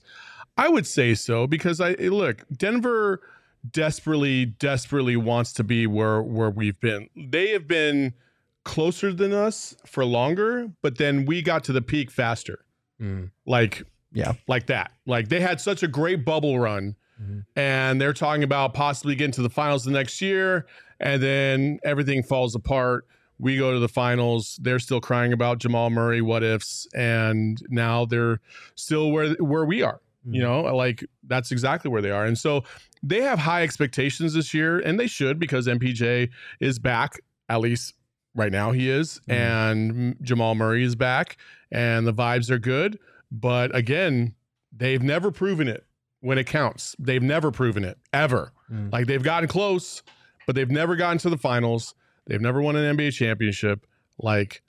I 0.57 0.69
would 0.69 0.85
say 0.85 1.15
so 1.15 1.47
because 1.47 1.79
I 1.81 1.91
look, 1.93 2.45
Denver 2.55 3.21
desperately, 3.69 4.45
desperately 4.45 5.15
wants 5.15 5.53
to 5.53 5.63
be 5.63 5.87
where 5.87 6.21
where 6.21 6.49
we've 6.49 6.79
been. 6.79 7.07
They 7.15 7.49
have 7.51 7.67
been 7.67 8.13
closer 8.63 9.11
than 9.13 9.33
us 9.33 9.75
for 9.85 10.05
longer, 10.05 10.69
but 10.81 10.97
then 10.97 11.25
we 11.25 11.41
got 11.41 11.63
to 11.65 11.73
the 11.73 11.81
peak 11.81 12.11
faster. 12.11 12.65
Mm. 13.01 13.31
Like 13.45 13.83
Yeah. 14.13 14.33
like 14.47 14.67
that. 14.67 14.91
Like 15.05 15.29
they 15.29 15.39
had 15.41 15.59
such 15.61 15.83
a 15.83 15.87
great 15.87 16.23
bubble 16.25 16.59
run 16.59 16.95
Mhm. 17.21 17.45
and 17.55 17.99
they're 18.01 18.13
talking 18.13 18.43
about 18.43 18.73
possibly 18.73 19.15
getting 19.15 19.31
to 19.33 19.41
the 19.41 19.49
finals 19.49 19.85
the 19.85 19.91
next 19.91 20.21
year 20.21 20.65
and 20.99 21.21
then 21.21 21.79
everything 21.83 22.21
falls 22.23 22.53
apart. 22.55 23.05
We 23.39 23.57
go 23.57 23.73
to 23.73 23.79
the 23.79 23.87
finals. 23.89 24.59
They're 24.61 24.77
still 24.79 25.01
crying 25.01 25.33
about 25.33 25.57
Jamal 25.57 25.89
Murray 25.89 26.21
what 26.21 26.43
ifs 26.43 26.87
and 26.93 27.59
now 27.69 28.05
they're 28.05 28.39
still 28.75 29.11
where 29.11 29.33
where 29.35 29.65
we 29.65 29.81
are. 29.81 29.99
You 30.23 30.39
know, 30.41 30.61
like 30.75 31.03
that's 31.25 31.51
exactly 31.51 31.89
where 31.89 32.03
they 32.03 32.11
are. 32.11 32.25
And 32.25 32.37
so 32.37 32.63
they 33.01 33.21
have 33.21 33.39
high 33.39 33.63
expectations 33.63 34.35
this 34.35 34.53
year, 34.53 34.77
and 34.77 34.99
they 34.99 35.07
should 35.07 35.39
because 35.39 35.67
MPJ 35.67 36.29
is 36.59 36.77
back, 36.77 37.19
at 37.49 37.59
least 37.59 37.95
right 38.35 38.51
now 38.51 38.71
he 38.71 38.89
is, 38.89 39.19
Mhm. 39.27 39.33
and 39.33 40.15
Jamal 40.21 40.55
Murray 40.55 40.83
is 40.83 40.95
back, 40.95 41.37
and 41.71 42.05
the 42.07 42.13
vibes 42.13 42.49
are 42.49 42.59
good. 42.59 42.97
But 43.31 43.75
again, 43.75 44.35
they've 44.75 45.01
never 45.01 45.31
proven 45.31 45.67
it 45.67 45.85
when 46.21 46.37
it 46.37 46.45
counts. 46.47 46.95
They've 46.99 47.21
never 47.21 47.51
proven 47.51 47.83
it 47.83 47.97
ever. 48.13 48.51
Mm. 48.71 48.91
Like 48.91 49.07
they've 49.07 49.23
gotten 49.23 49.47
close, 49.49 50.03
but 50.45 50.55
they've 50.55 50.69
never 50.69 50.95
gotten 50.95 51.17
to 51.19 51.29
the 51.29 51.37
finals. 51.37 51.93
They've 52.27 52.41
never 52.41 52.61
won 52.61 52.75
an 52.75 52.97
NBA 52.97 53.11
championship. 53.11 53.85
Like, 54.19 54.61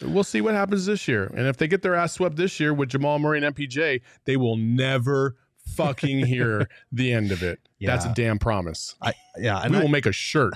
we'll 0.00 0.24
see 0.24 0.40
what 0.40 0.54
happens 0.54 0.86
this 0.86 1.06
year. 1.06 1.24
And 1.36 1.46
if 1.46 1.56
they 1.58 1.68
get 1.68 1.82
their 1.82 1.94
ass 1.94 2.14
swept 2.14 2.36
this 2.36 2.58
year 2.58 2.72
with 2.74 2.88
Jamal 2.88 3.18
Murray 3.18 3.38
and 3.38 3.54
MPJ, 3.54 4.00
they 4.24 4.36
will 4.36 4.56
never 4.56 5.36
fucking 5.66 6.26
hear 6.26 6.68
the 6.92 7.12
end 7.12 7.32
of 7.32 7.42
it. 7.42 7.60
That's 7.80 8.04
a 8.04 8.12
damn 8.14 8.38
promise. 8.38 8.94
I, 9.02 9.12
yeah, 9.36 9.60
and 9.60 9.72
we 9.72 9.78
I, 9.78 9.82
will 9.82 9.88
make 9.88 10.06
a 10.06 10.12
shirt. 10.12 10.54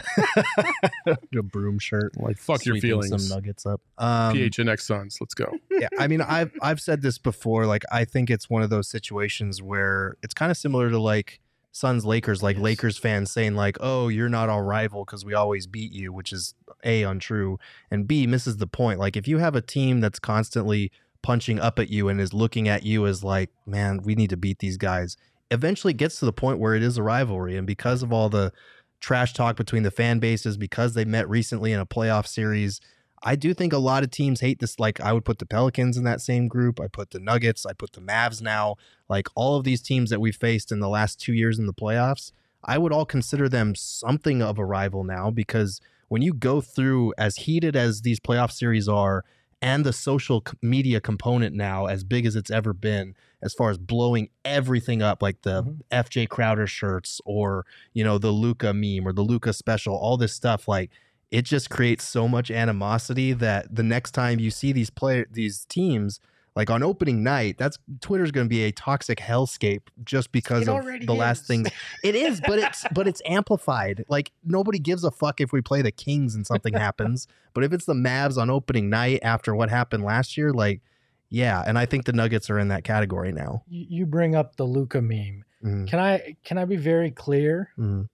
a 1.06 1.42
broom 1.42 1.78
shirt. 1.78 2.12
Like, 2.16 2.38
fuck 2.38 2.64
your 2.64 2.76
feelings. 2.76 3.08
Some 3.08 3.36
nuggets 3.36 3.66
up. 3.66 3.80
Um, 3.98 4.36
PHNX 4.36 4.82
Suns. 4.82 5.18
Let's 5.20 5.34
go. 5.34 5.52
yeah, 5.70 5.88
I 5.98 6.06
mean, 6.06 6.20
I've 6.20 6.52
I've 6.62 6.80
said 6.80 7.02
this 7.02 7.18
before. 7.18 7.66
Like, 7.66 7.82
I 7.90 8.04
think 8.04 8.30
it's 8.30 8.48
one 8.48 8.62
of 8.62 8.70
those 8.70 8.88
situations 8.88 9.60
where 9.60 10.16
it's 10.22 10.34
kind 10.34 10.50
of 10.50 10.56
similar 10.56 10.90
to 10.90 11.00
like 11.00 11.40
Suns 11.72 12.04
Lakers, 12.04 12.42
like 12.42 12.56
Yes. 12.56 12.62
Lakers 12.62 12.98
fans 12.98 13.30
saying 13.30 13.54
like, 13.54 13.76
"Oh, 13.80 14.08
you're 14.08 14.28
not 14.28 14.48
our 14.48 14.64
rival 14.64 15.04
because 15.04 15.24
we 15.24 15.34
always 15.34 15.66
beat 15.66 15.92
you," 15.92 16.12
which 16.12 16.32
is 16.32 16.54
a 16.84 17.02
untrue, 17.02 17.58
and 17.90 18.06
b 18.06 18.26
misses 18.26 18.58
the 18.58 18.66
point. 18.66 19.00
Like, 19.00 19.16
if 19.16 19.26
you 19.26 19.38
have 19.38 19.56
a 19.56 19.60
team 19.60 20.00
that's 20.00 20.18
constantly 20.18 20.92
punching 21.26 21.58
up 21.58 21.80
at 21.80 21.90
you 21.90 22.08
and 22.08 22.20
is 22.20 22.32
looking 22.32 22.68
at 22.68 22.84
you 22.84 23.04
as 23.04 23.24
like, 23.24 23.50
"Man, 23.66 24.00
we 24.04 24.14
need 24.14 24.30
to 24.30 24.36
beat 24.36 24.60
these 24.60 24.76
guys," 24.76 25.16
eventually 25.50 25.92
gets 25.92 26.20
to 26.20 26.24
the 26.24 26.32
point 26.32 26.60
where 26.60 26.76
it 26.76 26.84
is 26.84 26.98
a 26.98 27.02
rivalry, 27.02 27.56
and 27.56 27.66
because 27.66 28.04
of 28.04 28.12
all 28.12 28.28
the 28.28 28.52
trash 29.00 29.32
talk 29.32 29.56
between 29.56 29.82
the 29.82 29.90
fan 29.90 30.20
bases, 30.20 30.56
because 30.56 30.94
they 30.94 31.04
met 31.04 31.28
recently 31.28 31.72
in 31.72 31.80
a 31.80 31.84
playoff 31.86 32.28
series. 32.28 32.80
I 33.22 33.34
do 33.34 33.54
think 33.54 33.72
a 33.72 33.78
lot 33.78 34.04
of 34.04 34.12
teams 34.12 34.40
hate 34.40 34.60
this. 34.60 34.78
Like, 34.78 35.00
I 35.00 35.12
would 35.12 35.24
put 35.24 35.40
the 35.40 35.46
Pelicans 35.46 35.96
in 35.96 36.04
that 36.04 36.20
same 36.20 36.46
group. 36.46 36.78
I 36.78 36.86
put 36.86 37.10
the 37.10 37.18
Nuggets. 37.18 37.66
I 37.66 37.72
put 37.72 37.92
the 37.92 38.00
Mavs 38.00 38.40
now. 38.40 38.76
Like, 39.08 39.26
all 39.34 39.56
of 39.56 39.64
these 39.64 39.82
teams 39.82 40.10
that 40.10 40.20
we 40.20 40.30
faced 40.30 40.70
in 40.70 40.78
the 40.78 40.88
last 40.88 41.18
two 41.18 41.32
years 41.32 41.58
in 41.58 41.66
the 41.66 41.74
playoffs, 41.74 42.30
I 42.62 42.78
would 42.78 42.92
all 42.92 43.06
consider 43.06 43.48
them 43.48 43.74
something 43.74 44.42
of 44.42 44.58
a 44.58 44.64
rival 44.64 45.02
now 45.02 45.30
because 45.30 45.80
when 46.08 46.22
you 46.22 46.32
go 46.34 46.60
through 46.60 47.14
as 47.18 47.36
heated 47.36 47.74
as 47.74 48.02
these 48.02 48.20
playoff 48.20 48.52
series 48.52 48.88
are 48.88 49.24
and 49.62 49.84
the 49.84 49.92
social 49.92 50.44
media 50.62 51.00
component 51.00 51.54
now 51.54 51.86
as 51.86 52.04
big 52.04 52.26
as 52.26 52.36
it's 52.36 52.50
ever 52.50 52.72
been 52.72 53.14
as 53.42 53.54
far 53.54 53.70
as 53.70 53.78
blowing 53.78 54.28
everything 54.44 55.02
up 55.02 55.22
like 55.22 55.42
the 55.42 55.62
Mhm. 55.62 55.80
FJ 55.90 56.26
Crowder 56.26 56.66
shirts 56.66 57.20
or 57.24 57.64
you 57.94 58.04
know 58.04 58.18
the 58.18 58.30
Luka 58.32 58.72
meme 58.74 59.06
or 59.06 59.12
the 59.12 59.22
Luka 59.22 59.52
special 59.52 59.94
all 59.94 60.16
this 60.16 60.32
stuff 60.34 60.68
like 60.68 60.90
it 61.30 61.42
just 61.44 61.70
creates 61.70 62.04
so 62.04 62.28
much 62.28 62.50
animosity 62.50 63.32
that 63.32 63.74
the 63.74 63.82
next 63.82 64.12
time 64.12 64.38
you 64.38 64.50
see 64.50 64.72
these 64.72 64.90
player 64.90 65.26
these 65.30 65.64
teams 65.66 66.20
like 66.56 66.70
on 66.70 66.82
opening 66.82 67.22
night 67.22 67.56
that's 67.58 67.78
twitter's 68.00 68.30
going 68.32 68.46
to 68.46 68.48
be 68.48 68.64
a 68.64 68.72
toxic 68.72 69.18
hellscape 69.18 69.82
just 70.04 70.32
because 70.32 70.62
It 70.62 70.68
of 70.68 70.74
already 70.74 71.06
the 71.06 71.14
last 71.14 71.42
is. 71.42 71.46
thing 71.46 71.66
it 72.02 72.14
is 72.26 72.40
but 72.40 72.58
it's 72.58 72.84
but 72.92 73.06
it's 73.06 73.22
amplified 73.26 74.04
like 74.08 74.32
nobody 74.44 74.78
gives 74.78 75.04
a 75.04 75.10
fuck 75.10 75.40
if 75.40 75.52
we 75.52 75.60
play 75.60 75.82
the 75.82 75.92
kings 75.92 76.34
and 76.34 76.46
something 76.46 76.72
happens 76.86 77.28
but 77.54 77.62
if 77.62 77.72
it's 77.72 77.84
the 77.84 77.94
mavs 77.94 78.36
on 78.36 78.50
opening 78.50 78.88
night 78.90 79.20
after 79.22 79.54
what 79.54 79.68
happened 79.70 80.02
last 80.02 80.36
year 80.36 80.52
like 80.52 80.80
yeah 81.28 81.62
and 81.66 81.78
i 81.78 81.84
think 81.86 82.04
the 82.06 82.12
nuggets 82.12 82.48
are 82.50 82.58
in 82.58 82.68
that 82.68 82.82
category 82.84 83.32
now 83.32 83.62
You, 83.68 83.86
you 83.88 84.06
bring 84.06 84.34
up 84.34 84.56
the 84.56 84.64
Luka 84.64 85.00
meme. 85.02 85.44
Mhm, 85.64 85.88
Can 85.88 85.98
I 85.98 86.36
can 86.44 86.58
I 86.58 86.64
be 86.64 86.76
very 86.76 87.10
clear? 87.10 87.70
mhm. 87.78 88.08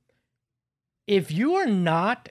If 1.07 1.31
you 1.33 1.55
are 1.57 1.67
not 1.67 2.29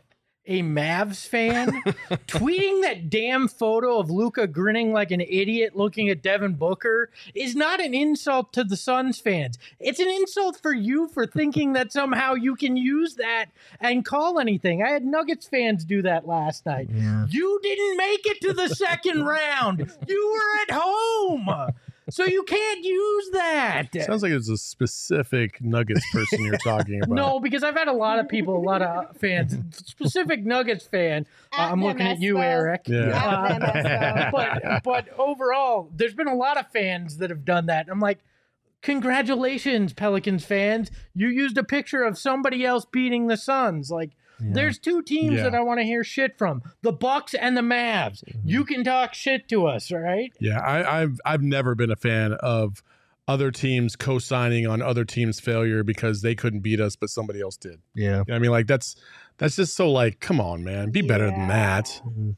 a 0.47 0.61
Mavs 0.63 1.27
fan, 1.27 1.69
tweeting 2.27 2.81
that 2.81 3.09
damn 3.09 3.47
photo 3.47 3.99
of 3.99 4.09
Luka 4.09 4.47
grinning 4.47 4.91
like 4.91 5.11
an 5.11 5.21
idiot 5.21 5.75
looking 5.75 6.09
at 6.09 6.21
Devin 6.23 6.55
Booker 6.55 7.09
is 7.35 7.55
not 7.55 7.79
an 7.79 7.93
insult 7.93 8.51
to 8.53 8.63
the 8.63 8.75
Suns 8.75 9.19
fans. 9.19 9.59
It's 9.79 9.99
an 9.99 10.09
insult 10.09 10.59
for 10.59 10.73
you 10.73 11.07
for 11.09 11.27
thinking 11.27 11.73
that 11.73 11.91
somehow 11.91 12.33
you 12.33 12.55
can 12.55 12.75
use 12.75 13.15
that 13.15 13.45
and 13.79 14.03
call 14.03 14.39
anything. 14.39 14.81
I 14.83 14.89
had 14.89 15.05
Nuggets 15.05 15.47
fans 15.47 15.85
do 15.85 16.01
that 16.01 16.27
last 16.27 16.65
night. 16.65 16.89
yeah 16.91 17.27
You 17.29 17.59
didn't 17.61 17.97
make 17.97 18.25
it 18.25 18.41
to 18.41 18.53
the 18.53 18.69
second 18.69 19.23
round. 19.23 19.91
You 20.07 20.31
were 20.33 20.61
at 20.75 20.81
home. 20.81 21.73
So 22.09 22.25
you 22.25 22.43
can't 22.43 22.83
use 22.83 23.29
that. 23.31 23.87
Sounds 24.05 24.23
like 24.23 24.31
it's 24.31 24.49
a 24.49 24.57
specific 24.57 25.61
Nuggets 25.61 26.03
person 26.11 26.43
you're 26.43 26.57
talking 26.57 27.01
about. 27.03 27.15
No, 27.15 27.39
because 27.39 27.63
I've 27.63 27.75
had 27.75 27.87
a 27.87 27.93
lot 27.93 28.19
of 28.19 28.27
people, 28.27 28.57
a 28.57 28.59
lot 28.59 28.81
of 28.81 29.15
fans, 29.17 29.55
specific 29.85 30.43
Nuggets 30.43 30.85
fan. 30.85 31.27
Uh, 31.57 31.69
I'm 31.71 31.83
looking 31.83 32.07
at 32.07 32.19
you, 32.19 32.39
Eric. 32.39 32.81
Yeah. 32.87 33.47
At 33.47 33.83
them, 33.83 34.31
but 34.33 34.83
but 34.83 35.19
overall, 35.19 35.89
there's 35.95 36.15
been 36.15 36.27
a 36.27 36.35
lot 36.35 36.57
of 36.57 36.67
fans 36.71 37.17
that 37.17 37.29
have 37.29 37.45
done 37.45 37.67
that. 37.67 37.87
I'm 37.89 37.99
like, 37.99 38.19
congratulations, 38.81 39.93
Pelicans 39.93 40.43
fans. 40.43 40.91
You 41.13 41.27
used 41.27 41.57
a 41.57 41.63
picture 41.63 42.03
of 42.03 42.17
somebody 42.17 42.65
else 42.65 42.85
beating 42.85 43.27
the 43.27 43.37
Suns. 43.37 43.91
Like, 43.91 44.11
there's 44.41 44.79
two 44.79 45.01
teams 45.01 45.35
Yeah. 45.35 45.43
that 45.43 45.55
I 45.55 45.61
want 45.61 45.79
to 45.79 45.83
hear 45.83 46.03
shit 46.03 46.37
from: 46.37 46.61
the 46.81 46.91
Bucks 46.91 47.33
and 47.33 47.55
the 47.55 47.61
Mavs. 47.61 48.23
You 48.43 48.65
can 48.65 48.83
talk 48.83 49.13
shit 49.13 49.47
to 49.49 49.67
us, 49.67 49.91
right? 49.91 50.31
Yeah, 50.39 50.59
I, 50.59 51.01
I've 51.03 51.19
I've 51.25 51.41
never 51.43 51.75
been 51.75 51.91
a 51.91 51.95
fan 51.95 52.33
of 52.33 52.83
other 53.27 53.51
teams 53.51 53.95
co-signing 53.95 54.65
on 54.67 54.81
other 54.81 55.05
teams' 55.05 55.39
failure 55.39 55.83
because 55.83 56.21
they 56.21 56.35
couldn't 56.35 56.61
beat 56.61 56.79
us, 56.81 56.95
but 56.95 57.09
somebody 57.09 57.39
else 57.39 57.55
did. 57.55 57.79
yeah 57.95 58.17
You 58.19 58.23
know 58.29 58.35
I 58.35 58.39
mean, 58.39 58.51
like 58.51 58.67
that's 58.67 58.95
that's 59.37 59.55
just 59.55 59.75
so 59.75 59.89
like, 59.91 60.19
come 60.19 60.41
on, 60.41 60.63
man, 60.63 60.89
be 60.91 61.01
better 61.01 61.27
than 61.29 61.41
Yeah. 61.41 61.47
that. 61.47 62.01
Mhm. 62.05 62.35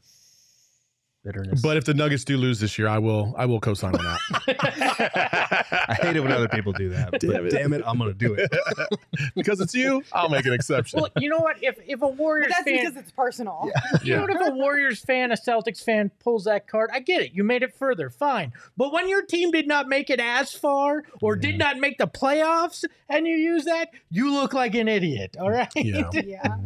Bitterness 1.24 1.60
But 1.62 1.76
if 1.76 1.84
the 1.84 1.94
Nuggets 1.94 2.24
do 2.24 2.36
lose 2.36 2.60
this 2.60 2.78
year, 2.78 2.86
I 2.88 2.98
will 2.98 3.34
I 3.36 3.46
will 3.46 3.60
co-sign 3.60 3.94
on 3.96 4.04
that 4.04 4.18
I 5.88 5.94
hate 5.94 6.16
it 6.16 6.20
when 6.20 6.32
other 6.32 6.48
people 6.48 6.72
do 6.72 6.90
that. 6.90 7.12
Damn 7.20 7.30
but 7.32 7.44
it. 7.46 7.50
damn 7.50 7.72
it, 7.72 7.82
I'm 7.86 7.98
gonna 7.98 8.12
do 8.14 8.34
it. 8.34 8.50
because 9.34 9.60
it's 9.60 9.74
you. 9.74 10.02
I'll 10.12 10.28
make 10.28 10.46
an 10.46 10.52
exception. 10.52 11.00
Well, 11.00 11.10
you 11.18 11.28
know 11.28 11.38
what? 11.38 11.56
If 11.62 11.78
if 11.86 11.94
a 12.02 12.06
But 12.06 12.16
Warriors 12.16 12.48
that's 12.50 12.64
fan, 12.64 12.76
because 12.78 12.96
it's 12.96 13.10
personal. 13.10 13.70
You 14.02 14.14
Yeah. 14.14 14.16
know 14.16 14.22
what? 14.22 14.30
If 14.42 14.48
a 14.48 14.50
Warriors 14.52 15.00
fan, 15.00 15.32
a 15.32 15.36
Celtics 15.36 15.82
fan 15.82 16.10
pulls 16.20 16.44
that 16.44 16.66
card, 16.68 16.90
I 16.92 17.00
get 17.00 17.22
it. 17.22 17.32
You 17.34 17.44
made 17.44 17.62
it 17.62 17.74
further, 17.74 18.10
fine. 18.10 18.52
But 18.76 18.92
when 18.92 19.08
your 19.08 19.22
team 19.24 19.50
did 19.50 19.66
not 19.66 19.88
make 19.88 20.10
it 20.10 20.20
as 20.20 20.52
far 20.52 21.02
or 21.20 21.36
did 21.36 21.58
not 21.58 21.78
make 21.78 21.98
the 21.98 22.06
playoffs 22.06 22.84
and 23.08 23.26
you 23.26 23.36
use 23.36 23.64
that, 23.64 23.90
you 24.10 24.32
look 24.32 24.52
like 24.52 24.74
an 24.74 24.88
idiot. 24.88 25.36
All 25.40 25.50
right. 25.50 25.68
Yeah. 25.74 26.56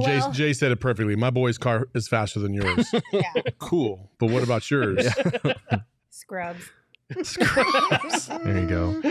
Yeah. 0.00 0.08
Yeah. 0.08 0.30
Jay, 0.30 0.32
Jay 0.32 0.52
said 0.52 0.72
it 0.72 0.80
perfectly. 0.80 1.16
My 1.16 1.30
boy's 1.30 1.58
car 1.58 1.88
is 1.94 2.08
faster 2.08 2.40
than 2.40 2.54
yours. 2.54 2.94
Yeah. 3.12 3.32
cool, 3.58 4.10
but 4.18 4.30
what 4.30 4.42
about 4.42 4.70
yours? 4.70 5.06
Scrubs. 6.10 6.70
Scrubs. 7.22 8.26
there 8.44 8.58
you 8.58 8.66
go. 8.66 9.02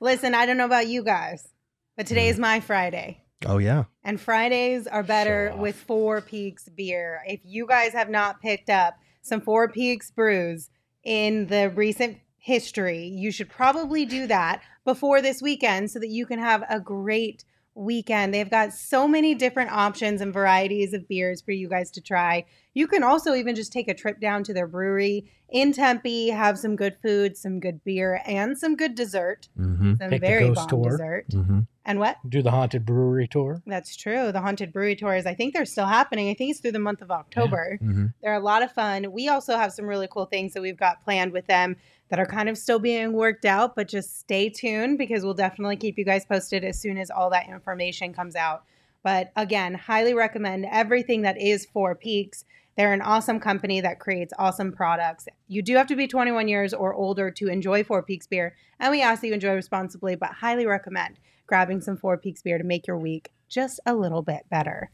Listen, 0.00 0.34
I 0.34 0.46
don't 0.46 0.56
know 0.56 0.64
about 0.64 0.86
you 0.86 1.02
guys, 1.02 1.48
but 1.96 2.06
today 2.06 2.28
mm. 2.28 2.30
is 2.30 2.38
my 2.38 2.60
Friday. 2.60 3.24
Oh 3.46 3.58
yeah. 3.58 3.84
And 4.04 4.20
Fridays 4.20 4.86
are 4.86 5.02
better 5.02 5.52
with 5.56 5.76
Four 5.76 6.20
Peaks 6.20 6.68
beer. 6.68 7.20
If 7.26 7.40
you 7.44 7.66
guys 7.66 7.92
have 7.92 8.10
not 8.10 8.40
picked 8.40 8.70
up 8.70 8.96
some 9.22 9.40
Four 9.40 9.68
Peaks 9.68 10.10
brews 10.10 10.70
in 11.04 11.46
the 11.46 11.70
recent 11.70 12.18
history, 12.38 13.06
you 13.06 13.30
should 13.30 13.48
probably 13.48 14.04
do 14.04 14.26
that 14.26 14.62
before 14.84 15.20
this 15.20 15.42
weekend 15.42 15.90
so 15.90 15.98
that 15.98 16.08
you 16.08 16.26
can 16.26 16.38
have 16.38 16.64
a 16.68 16.80
great 16.80 17.44
weekend. 17.78 18.34
They've 18.34 18.50
got 18.50 18.72
so 18.72 19.06
many 19.06 19.34
different 19.34 19.70
options 19.70 20.20
and 20.20 20.32
varieties 20.32 20.92
of 20.92 21.08
beers 21.08 21.40
for 21.40 21.52
you 21.52 21.68
guys 21.68 21.90
to 21.92 22.00
try. 22.00 22.44
You 22.74 22.86
can 22.86 23.02
also 23.02 23.34
even 23.34 23.54
just 23.54 23.72
take 23.72 23.88
a 23.88 23.94
trip 23.94 24.20
down 24.20 24.44
to 24.44 24.52
their 24.52 24.66
brewery 24.66 25.30
in 25.48 25.72
Tempe, 25.72 26.28
have 26.28 26.58
some 26.58 26.76
good 26.76 26.96
food, 27.02 27.36
some 27.36 27.60
good 27.60 27.82
beer, 27.84 28.20
and 28.26 28.58
some 28.58 28.76
good 28.76 28.94
dessert. 28.94 29.48
Mm-hmm. 29.58 29.94
Some 30.00 30.10
Take 30.10 30.20
the 30.20 30.26
very 30.26 30.48
ghost 30.48 30.56
bomb 30.56 30.68
tour. 30.68 30.90
dessert. 30.90 31.28
Mm-hmm. 31.30 31.60
And 31.84 31.98
what? 31.98 32.18
Do 32.28 32.42
the 32.42 32.50
haunted 32.50 32.84
brewery 32.84 33.26
tour. 33.26 33.62
That's 33.66 33.96
true. 33.96 34.30
The 34.30 34.42
Haunted 34.42 34.74
Brewery 34.74 34.94
Tours, 34.94 35.24
I 35.24 35.32
think 35.32 35.54
they're 35.54 35.64
still 35.64 35.86
happening. 35.86 36.28
I 36.28 36.34
think 36.34 36.50
it's 36.50 36.60
through 36.60 36.72
the 36.72 36.78
month 36.78 37.00
of 37.00 37.10
October. 37.10 37.78
Mm-hmm. 37.82 38.06
They're 38.20 38.34
a 38.34 38.40
lot 38.40 38.62
of 38.62 38.70
fun. 38.72 39.10
We 39.10 39.28
also 39.28 39.56
have 39.56 39.72
some 39.72 39.86
really 39.86 40.06
cool 40.06 40.26
things 40.26 40.52
that 40.52 40.60
we've 40.60 40.76
got 40.76 41.02
planned 41.02 41.32
with 41.32 41.46
them 41.46 41.76
that 42.08 42.18
are 42.18 42.26
kind 42.26 42.48
of 42.48 42.56
still 42.56 42.78
being 42.78 43.12
worked 43.12 43.44
out, 43.44 43.76
but 43.76 43.88
just 43.88 44.18
stay 44.18 44.48
tuned 44.48 44.98
because 44.98 45.24
we'll 45.24 45.34
definitely 45.34 45.76
keep 45.76 45.98
you 45.98 46.04
guys 46.04 46.24
posted 46.24 46.64
as 46.64 46.80
soon 46.80 46.96
as 46.98 47.10
all 47.10 47.30
that 47.30 47.48
information 47.48 48.12
comes 48.14 48.34
out. 48.34 48.64
But 49.02 49.30
again, 49.36 49.74
highly 49.74 50.14
recommend 50.14 50.66
everything 50.70 51.22
that 51.22 51.40
is 51.40 51.66
Four 51.66 51.94
Peaks. 51.94 52.44
They're 52.76 52.92
an 52.92 53.02
awesome 53.02 53.40
company 53.40 53.80
that 53.80 53.98
creates 53.98 54.32
awesome 54.38 54.72
products. 54.72 55.26
You 55.48 55.62
do 55.62 55.76
have 55.76 55.88
to 55.88 55.96
be 55.96 56.06
21 56.06 56.48
years 56.48 56.72
or 56.72 56.94
older 56.94 57.30
to 57.32 57.48
enjoy 57.48 57.84
Four 57.84 58.02
Peaks 58.02 58.26
beer, 58.26 58.54
and 58.80 58.90
we 58.90 59.02
ask 59.02 59.20
that 59.20 59.28
you 59.28 59.34
enjoy 59.34 59.54
responsibly, 59.54 60.14
but 60.14 60.30
highly 60.30 60.64
recommend 60.66 61.18
grabbing 61.46 61.80
some 61.80 61.96
Four 61.96 62.16
Peaks 62.18 62.42
beer 62.42 62.58
to 62.58 62.64
make 62.64 62.86
your 62.86 62.98
week 62.98 63.30
just 63.48 63.80
a 63.86 63.94
little 63.94 64.22
bit 64.22 64.42
better. 64.50 64.90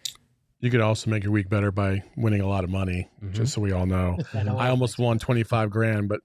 You 0.61 0.71
could 0.71 0.81
also 0.81 1.11
make 1.11 1.25
your 1.25 1.33
week 1.33 1.51
better 1.51 1.71
by 1.71 2.03
winning 2.17 2.41
a 2.41 2.47
lot 2.49 2.65
of 2.65 2.71
money, 2.71 3.09
Mhm. 3.23 3.33
just 3.33 3.53
so 3.53 3.61
we 3.61 3.73
all 3.73 3.85
know. 3.87 4.17
I 4.35 4.69
almost 4.69 4.99
won 4.99 5.19
25 5.19 5.69
grand, 5.71 6.09
but 6.09 6.21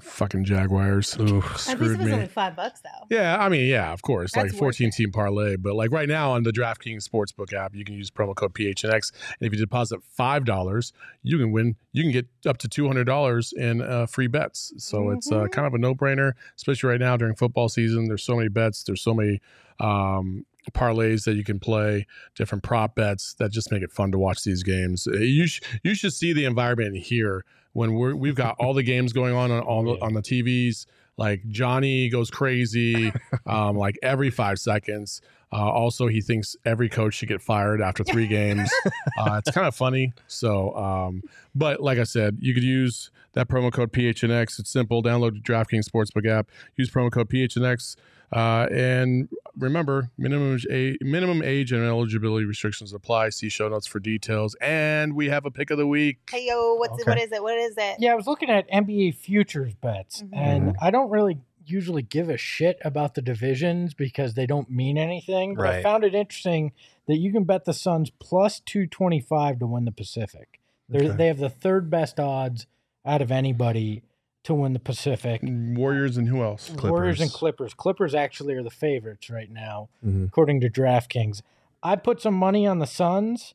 Fucking 0.00 0.44
Jaguars. 0.44 1.14
At 1.20 1.20
least 1.20 1.58
Screwed 1.60 1.92
it 1.92 1.98
was 1.98 2.06
me. 2.06 2.12
only 2.12 2.26
five 2.26 2.56
bucks 2.56 2.80
though. 2.80 3.06
Yeah, 3.10 3.36
I 3.38 3.48
mean, 3.50 3.68
yeah, 3.68 3.92
of 3.92 4.00
course, 4.00 4.32
That's 4.32 4.52
like 4.52 4.58
fourteen 4.58 4.90
team 4.90 5.12
parlay. 5.12 5.56
But 5.56 5.74
like 5.74 5.90
right 5.92 6.08
now 6.08 6.32
on 6.32 6.44
the 6.44 6.50
DraftKings 6.50 7.06
Sportsbook 7.06 7.52
app, 7.52 7.74
you 7.74 7.84
can 7.84 7.94
use 7.94 8.10
promo 8.10 8.34
code 8.34 8.54
PHNX, 8.54 9.12
and 9.38 9.46
if 9.46 9.52
you 9.52 9.58
deposit 9.58 10.02
five 10.02 10.46
dollars, 10.46 10.92
you 11.22 11.36
can 11.38 11.52
win. 11.52 11.76
You 11.92 12.02
can 12.04 12.10
get 12.12 12.26
up 12.46 12.56
to 12.58 12.68
two 12.68 12.86
hundred 12.86 13.04
dollars 13.04 13.52
in 13.52 13.82
uh, 13.82 14.06
free 14.06 14.28
bets. 14.28 14.72
So 14.78 15.10
it's 15.10 15.30
uh, 15.30 15.40
Mhm. 15.42 15.52
kind 15.52 15.66
of 15.66 15.74
a 15.74 15.78
no 15.78 15.94
brainer, 15.94 16.32
especially 16.56 16.88
right 16.88 17.00
now 17.00 17.16
during 17.18 17.34
football 17.34 17.68
season. 17.68 18.06
There's 18.08 18.22
so 18.22 18.36
many 18.36 18.48
bets. 18.48 18.82
There's 18.84 19.02
so 19.02 19.12
many 19.12 19.40
um, 19.78 20.46
parlays 20.70 21.24
that 21.24 21.34
you 21.34 21.42
can 21.44 21.58
play, 21.58 22.06
different 22.36 22.62
prop 22.62 22.94
bets 22.94 23.34
that 23.34 23.50
just 23.50 23.72
make 23.72 23.82
it 23.82 23.90
fun 23.90 24.12
to 24.12 24.18
watch 24.18 24.44
these 24.44 24.62
games. 24.62 25.06
Uh, 25.08 25.18
You 25.18 25.46
sh- 25.46 25.60
you 25.82 25.94
should 25.94 26.12
see 26.12 26.32
the 26.32 26.44
environment 26.44 26.96
here 26.96 27.44
when 27.72 27.94
we're 27.94 28.14
we've 28.14 28.36
got 28.36 28.54
all 28.60 28.72
the 28.74 28.82
games 28.82 29.12
going 29.12 29.34
on 29.34 29.50
on 29.50 29.62
on 29.64 29.84
the, 29.86 29.92
on 30.00 30.12
the 30.14 30.22
TVs. 30.22 30.86
Like 31.18 31.46
Johnny 31.48 32.08
goes 32.08 32.30
crazy, 32.30 33.12
um, 33.46 33.76
like 33.76 33.98
every 34.02 34.30
five 34.30 34.58
seconds. 34.58 35.20
Uh, 35.52 35.70
also, 35.70 36.06
he 36.06 36.22
thinks 36.22 36.56
every 36.64 36.88
coach 36.88 37.12
should 37.12 37.28
get 37.28 37.42
fired 37.42 37.82
after 37.82 38.02
three 38.04 38.26
games. 38.26 38.70
Uh, 39.18 39.36
it's 39.44 39.50
kind 39.54 39.66
of 39.66 39.74
funny. 39.74 40.12
So, 40.26 40.74
um, 40.74 41.22
but 41.54 41.80
like 41.82 41.98
I 41.98 42.04
said, 42.04 42.38
you 42.40 42.54
could 42.54 42.62
use 42.62 43.10
that 43.34 43.46
promo 43.46 43.70
code 43.70 43.92
PHNX. 43.92 44.58
It's 44.58 44.70
simple. 44.70 45.02
Download 45.02 45.32
the 45.34 45.40
DraftKings 45.40 45.84
Sportsbook 45.88 46.26
app. 46.26 46.48
Use 46.76 46.90
promo 46.90 47.12
code 47.12 47.28
PHNX. 47.28 47.96
Uh, 48.32 48.66
and 48.72 49.28
remember, 49.58 50.10
minimum 50.16 50.58
age, 50.70 50.96
minimum 51.02 51.42
age 51.42 51.72
and 51.72 51.84
eligibility 51.84 52.46
restrictions 52.46 52.92
apply. 52.92 53.28
See 53.28 53.48
show 53.48 53.68
notes 53.68 53.86
for 53.86 54.00
details. 54.00 54.56
And 54.60 55.14
we 55.14 55.28
have 55.28 55.44
a 55.44 55.50
pick 55.50 55.70
of 55.70 55.78
the 55.78 55.86
week. 55.86 56.18
Hey 56.30 56.46
yo, 56.48 56.74
what's 56.74 56.98
it, 57.00 57.06
what 57.06 57.18
is 57.20 57.30
it? 57.32 57.42
What 57.42 57.58
is 57.58 57.74
it? 57.76 57.96
Yeah, 57.98 58.12
I 58.12 58.14
was 58.14 58.26
looking 58.26 58.48
at 58.50 58.66
NBA 58.70 59.14
futures 59.16 59.74
bets, 59.74 60.22
Mhm. 60.22 60.28
and 60.32 60.76
I 60.80 60.90
don't 60.90 61.10
really 61.10 61.38
usually 61.64 62.02
give 62.02 62.28
a 62.28 62.36
shit 62.36 62.78
about 62.84 63.14
the 63.14 63.22
divisions 63.22 63.94
because 63.94 64.34
they 64.34 64.46
don't 64.46 64.68
mean 64.70 64.98
anything. 64.98 65.54
But 65.54 65.66
I 65.66 65.82
found 65.82 66.02
it 66.02 66.14
interesting 66.14 66.72
that 67.06 67.18
you 67.18 67.32
can 67.32 67.44
bet 67.44 67.64
the 67.66 67.74
Suns 67.74 68.10
plus 68.10 68.60
225 68.60 69.58
to 69.60 69.66
win 69.66 69.84
the 69.84 69.92
Pacific. 69.92 70.58
Okay. 70.92 71.06
They 71.08 71.26
have 71.28 71.38
the 71.38 71.48
third 71.50 71.88
best 71.90 72.18
odds 72.18 72.66
out 73.04 73.22
of 73.22 73.30
anybody 73.30 74.02
to 74.44 74.54
win 74.54 74.72
the 74.72 74.78
Pacific. 74.80 75.40
Warriors 75.44 76.16
and 76.16 76.28
who 76.28 76.42
else? 76.42 76.70
Warriors 76.70 77.20
and 77.20 77.30
Clippers. 77.30 77.74
Clippers. 77.74 77.74
Clippers 77.74 78.14
actually 78.14 78.54
are 78.54 78.62
the 78.62 78.70
favorites 78.70 79.30
right 79.30 79.50
now, 79.50 79.88
Mhm. 80.04 80.26
according 80.26 80.60
to 80.62 80.68
DraftKings. 80.70 81.42
I 81.82 81.96
put 81.96 82.20
some 82.20 82.34
money 82.34 82.66
on 82.66 82.78
the 82.78 82.86
Suns, 82.86 83.54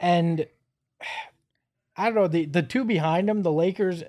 and 0.00 0.46
I 1.96 2.06
don't 2.06 2.14
know 2.14 2.26
the 2.28 2.46
the 2.46 2.62
two 2.62 2.84
behind 2.84 3.28
them, 3.28 3.42
the 3.42 3.52
Lakers 3.52 4.02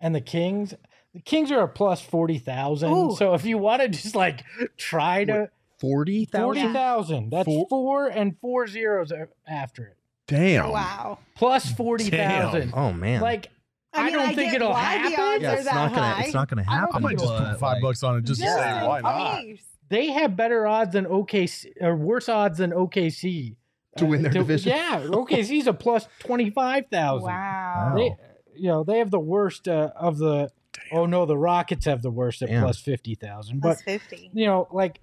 and 0.00 0.14
the 0.14 0.20
Kings. 0.20 0.74
The 1.14 1.20
Kings 1.20 1.50
are 1.50 1.60
a 1.62 1.68
plus 1.68 2.00
forty 2.00 2.38
thousand. 2.38 2.90
Ooh. 2.92 3.14
So 3.16 3.34
if 3.34 3.44
you 3.44 3.58
want 3.58 3.82
to 3.82 3.88
just 3.88 4.14
like 4.14 4.44
try 4.76 5.24
to 5.24 5.50
Forty 5.78 6.24
forty 6.26 6.60
thousand. 6.60 6.72
thousand, 6.74 7.30
that's 7.30 7.44
Four- 7.46 7.66
four 7.68 8.06
and 8.08 8.38
four 8.38 8.66
zeros 8.68 9.12
after 9.48 9.84
it. 9.86 9.96
Damn. 10.28 10.70
Wow. 10.70 11.18
Plus 11.34 11.72
forty 11.72 12.08
thousand. 12.10 12.72
Oh 12.74 12.92
man. 12.92 13.20
Like 13.20 13.48
I, 13.94 14.04
mean, 14.04 14.12
don't 14.14 14.34
think 14.34 14.54
it'll 14.54 14.74
happen. 14.74 15.12
yeah, 15.40 15.52
it's 15.52 15.64
not 15.66 15.92
gonna. 15.92 16.02
high. 16.02 16.22
It's 16.22 16.34
not 16.34 16.48
gonna 16.48 16.62
happen. 16.62 16.88
I 16.94 16.98
might 16.98 17.18
just 17.18 17.26
but, 17.26 17.50
put 17.50 17.60
five 17.60 17.74
like, 17.74 17.82
bucks 17.82 18.02
on 18.02 18.18
it 18.18 18.24
just 18.24 18.40
to 18.40 18.46
say 18.46 18.86
why 18.86 19.00
not. 19.00 19.42
they 19.88 20.06
have 20.12 20.36
better 20.36 20.66
odds 20.66 20.92
than 20.92 21.04
OKC 21.04 21.72
or 21.80 21.96
worse 21.96 22.28
odds 22.28 22.58
than 22.58 22.70
OKC 22.70 23.56
To 23.98 24.06
win 24.06 24.22
their 24.22 24.32
division? 24.32 24.72
Yeah, 24.72 25.02
OKC's 25.02 25.66
a 25.66 25.74
plus 25.74 26.08
twenty 26.20 26.50
five 26.50 26.86
thousand. 26.90 27.28
Wow. 27.28 27.94
They, 27.96 28.16
you 28.54 28.68
know, 28.68 28.84
they 28.84 28.98
have 28.98 29.10
the 29.10 29.20
worst 29.20 29.68
uh, 29.68 29.90
of 29.96 30.18
the. 30.18 30.50
Oh 30.90 31.06
no, 31.06 31.26
the 31.26 31.36
Rockets 31.36 31.84
have 31.84 32.02
the 32.02 32.10
worst 32.10 32.42
at 32.42 32.48
Damn. 32.48 32.62
plus 32.62 32.80
fifty 32.80 33.14
thousand. 33.14 33.60
But 33.60 33.68
Plus 33.68 33.82
50. 33.82 34.30
you 34.32 34.46
know, 34.46 34.68
like 34.72 35.00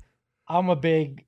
I'm 0.47 0.69
a 0.69 0.75
big, 0.75 1.17
big, 1.17 1.25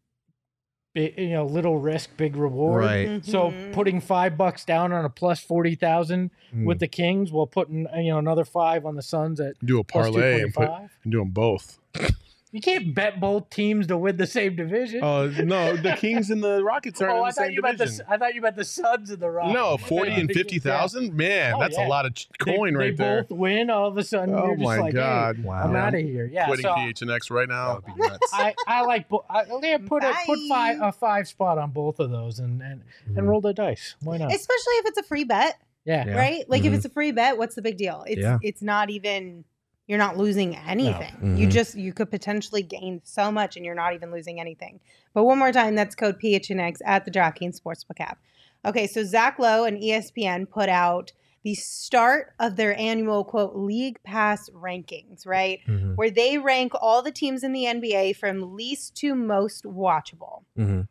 you 0.93 1.29
know, 1.29 1.45
little 1.45 1.77
risk, 1.77 2.09
big 2.17 2.35
reward. 2.35 2.81
Right. 2.83 3.25
So 3.25 3.51
Mhm. 3.51 3.71
putting 3.73 4.01
five 4.01 4.37
bucks 4.37 4.65
down 4.65 4.91
on 4.91 5.05
a 5.05 5.09
plus 5.09 5.39
forty 5.39 5.75
thousand 5.75 6.31
Mm. 6.53 6.65
with 6.65 6.79
the 6.79 6.87
Kings, 6.87 7.31
while 7.31 7.47
putting 7.47 7.87
uh, 7.87 7.97
you 7.99 8.11
know 8.11 8.17
another 8.19 8.43
five 8.43 8.85
on 8.85 8.95
the 8.95 9.01
Suns 9.01 9.39
at 9.39 9.53
Do 9.63 9.79
a 9.79 9.83
plus 9.83 10.07
parlay 10.07 10.41
and 10.41 10.53
put 10.53 10.69
and 11.03 11.11
do 11.11 11.19
them 11.19 11.29
both. 11.29 11.79
You 12.53 12.59
can't 12.59 12.93
bet 12.93 13.19
both 13.21 13.49
teams 13.49 13.87
to 13.87 13.97
win 13.97 14.17
the 14.17 14.27
same 14.27 14.57
division. 14.57 15.01
Uh, 15.01 15.27
no, 15.43 15.77
the 15.77 15.93
Kings 15.97 16.29
and 16.29 16.43
the 16.43 16.61
Rockets 16.63 16.99
aren't 17.01 17.13
oh, 17.13 17.17
in 17.19 17.23
I 17.23 17.29
the 17.29 17.33
thought 17.33 17.43
same 17.45 17.51
you 17.53 17.61
meant 17.61 17.77
the 17.77 17.85
division. 17.85 18.05
I 18.09 18.17
thought 18.17 18.35
you 18.35 18.41
meant 18.41 18.55
the 18.57 18.65
Suns 18.65 19.09
and 19.09 19.19
the 19.21 19.29
Rockets. 19.29 19.53
No, 19.53 19.77
forty 19.77 20.11
and 20.11 20.29
fifty 20.29 20.59
thousand. 20.59 21.13
Man, 21.13 21.53
Oh, 21.55 21.59
that's 21.61 21.77
yeah. 21.77 21.87
a 21.87 21.89
lot 21.89 22.05
of 22.05 22.13
ch- 22.15 22.27
They- 22.45 22.57
coin 22.57 22.75
right 22.75 22.95
they 22.97 23.03
there. 23.03 23.23
both 23.23 23.37
win. 23.37 23.69
All 23.69 23.87
of 23.87 23.97
a 23.97 24.03
sudden, 24.03 24.35
Oh 24.35 24.47
you're 24.47 24.55
just 24.57 24.63
my 24.65 24.79
like, 24.79 24.93
hey, 24.93 24.99
god! 24.99 25.43
Wow. 25.45 25.63
I'm 25.63 25.75
out 25.77 25.93
of 25.95 26.01
here. 26.01 26.25
Yeah, 26.25 26.47
Quitting 26.47 26.63
so 26.63 26.73
PHNX 26.73 27.31
right 27.31 27.47
That 27.47 27.53
now. 27.55 27.75
would 27.75 27.85
be 27.85 27.93
nuts. 27.95 28.29
I, 28.33 28.53
I 28.67 28.81
like 28.85 29.07
bo- 29.07 29.25
I, 29.29 29.43
yeah, 29.61 29.77
put 29.77 30.03
a 30.03 30.13
put 30.25 30.39
five 30.49 30.77
a 30.81 30.91
five 30.91 31.27
spot 31.29 31.57
on 31.57 31.71
both 31.71 31.99
of 32.01 32.11
those 32.11 32.39
and 32.39 32.61
and, 32.61 32.81
and 33.07 33.15
Mhm. 33.15 33.27
roll 33.27 33.39
the 33.39 33.53
dice. 33.53 33.95
Why 34.01 34.17
not? 34.17 34.33
Especially 34.33 34.73
if 34.73 34.87
it's 34.87 34.97
a 34.97 35.03
free 35.03 35.23
bet, 35.23 35.57
yeah. 35.85 36.05
Yeah. 36.05 36.17
right? 36.17 36.49
Like 36.49 36.65
if 36.65 36.73
Mhm. 36.73 36.75
it's 36.75 36.85
a 36.85 36.89
free 36.89 37.13
bet, 37.13 37.37
what's 37.37 37.55
the 37.55 37.61
big 37.61 37.77
deal? 37.77 38.03
It's 38.07 38.19
Yeah. 38.21 38.39
it's 38.41 38.61
not 38.61 38.89
even 38.89 39.45
you're 39.87 39.97
not 39.97 40.17
losing 40.17 40.55
anything. 40.55 41.37
You 41.37 41.47
Mhm. 41.47 41.51
just 41.51 41.75
you 41.75 41.93
could 41.93 42.09
potentially 42.09 42.61
gain 42.61 43.01
so 43.03 43.31
much 43.31 43.57
and 43.57 43.65
you're 43.65 43.75
not 43.75 43.93
even 43.93 44.11
losing 44.11 44.39
anything. 44.39 44.79
But 45.13 45.23
one 45.25 45.37
more 45.37 45.51
time, 45.51 45.75
that's 45.75 45.95
code 45.95 46.19
PHNX 46.19 46.81
at 46.85 47.05
the 47.05 47.11
DraftKings 47.11 47.59
Sportsbook 47.59 47.99
app. 47.99 48.19
Okay, 48.65 48.87
so 48.87 49.03
Zach 49.03 49.39
Lowe 49.39 49.65
and 49.65 49.77
ESPN 49.81 50.45
put 50.45 50.69
out 50.69 51.11
the 51.43 51.55
start 51.55 52.33
of 52.39 52.55
their 52.55 52.79
annual 52.79 53.23
quote 53.23 53.55
league 53.55 53.97
pass 54.03 54.47
rankings, 54.51 55.25
right? 55.25 55.59
Mhm. 55.67 55.95
Where 55.95 56.11
they 56.11 56.37
rank 56.37 56.73
all 56.79 57.01
the 57.01 57.11
teams 57.11 57.43
in 57.43 57.51
the 57.51 57.65
NBA 57.65 58.13
from 58.13 58.55
least 58.55 58.95
to 58.97 59.15
most 59.15 59.63
watchable. 59.65 60.43
Mhm. 60.55 60.87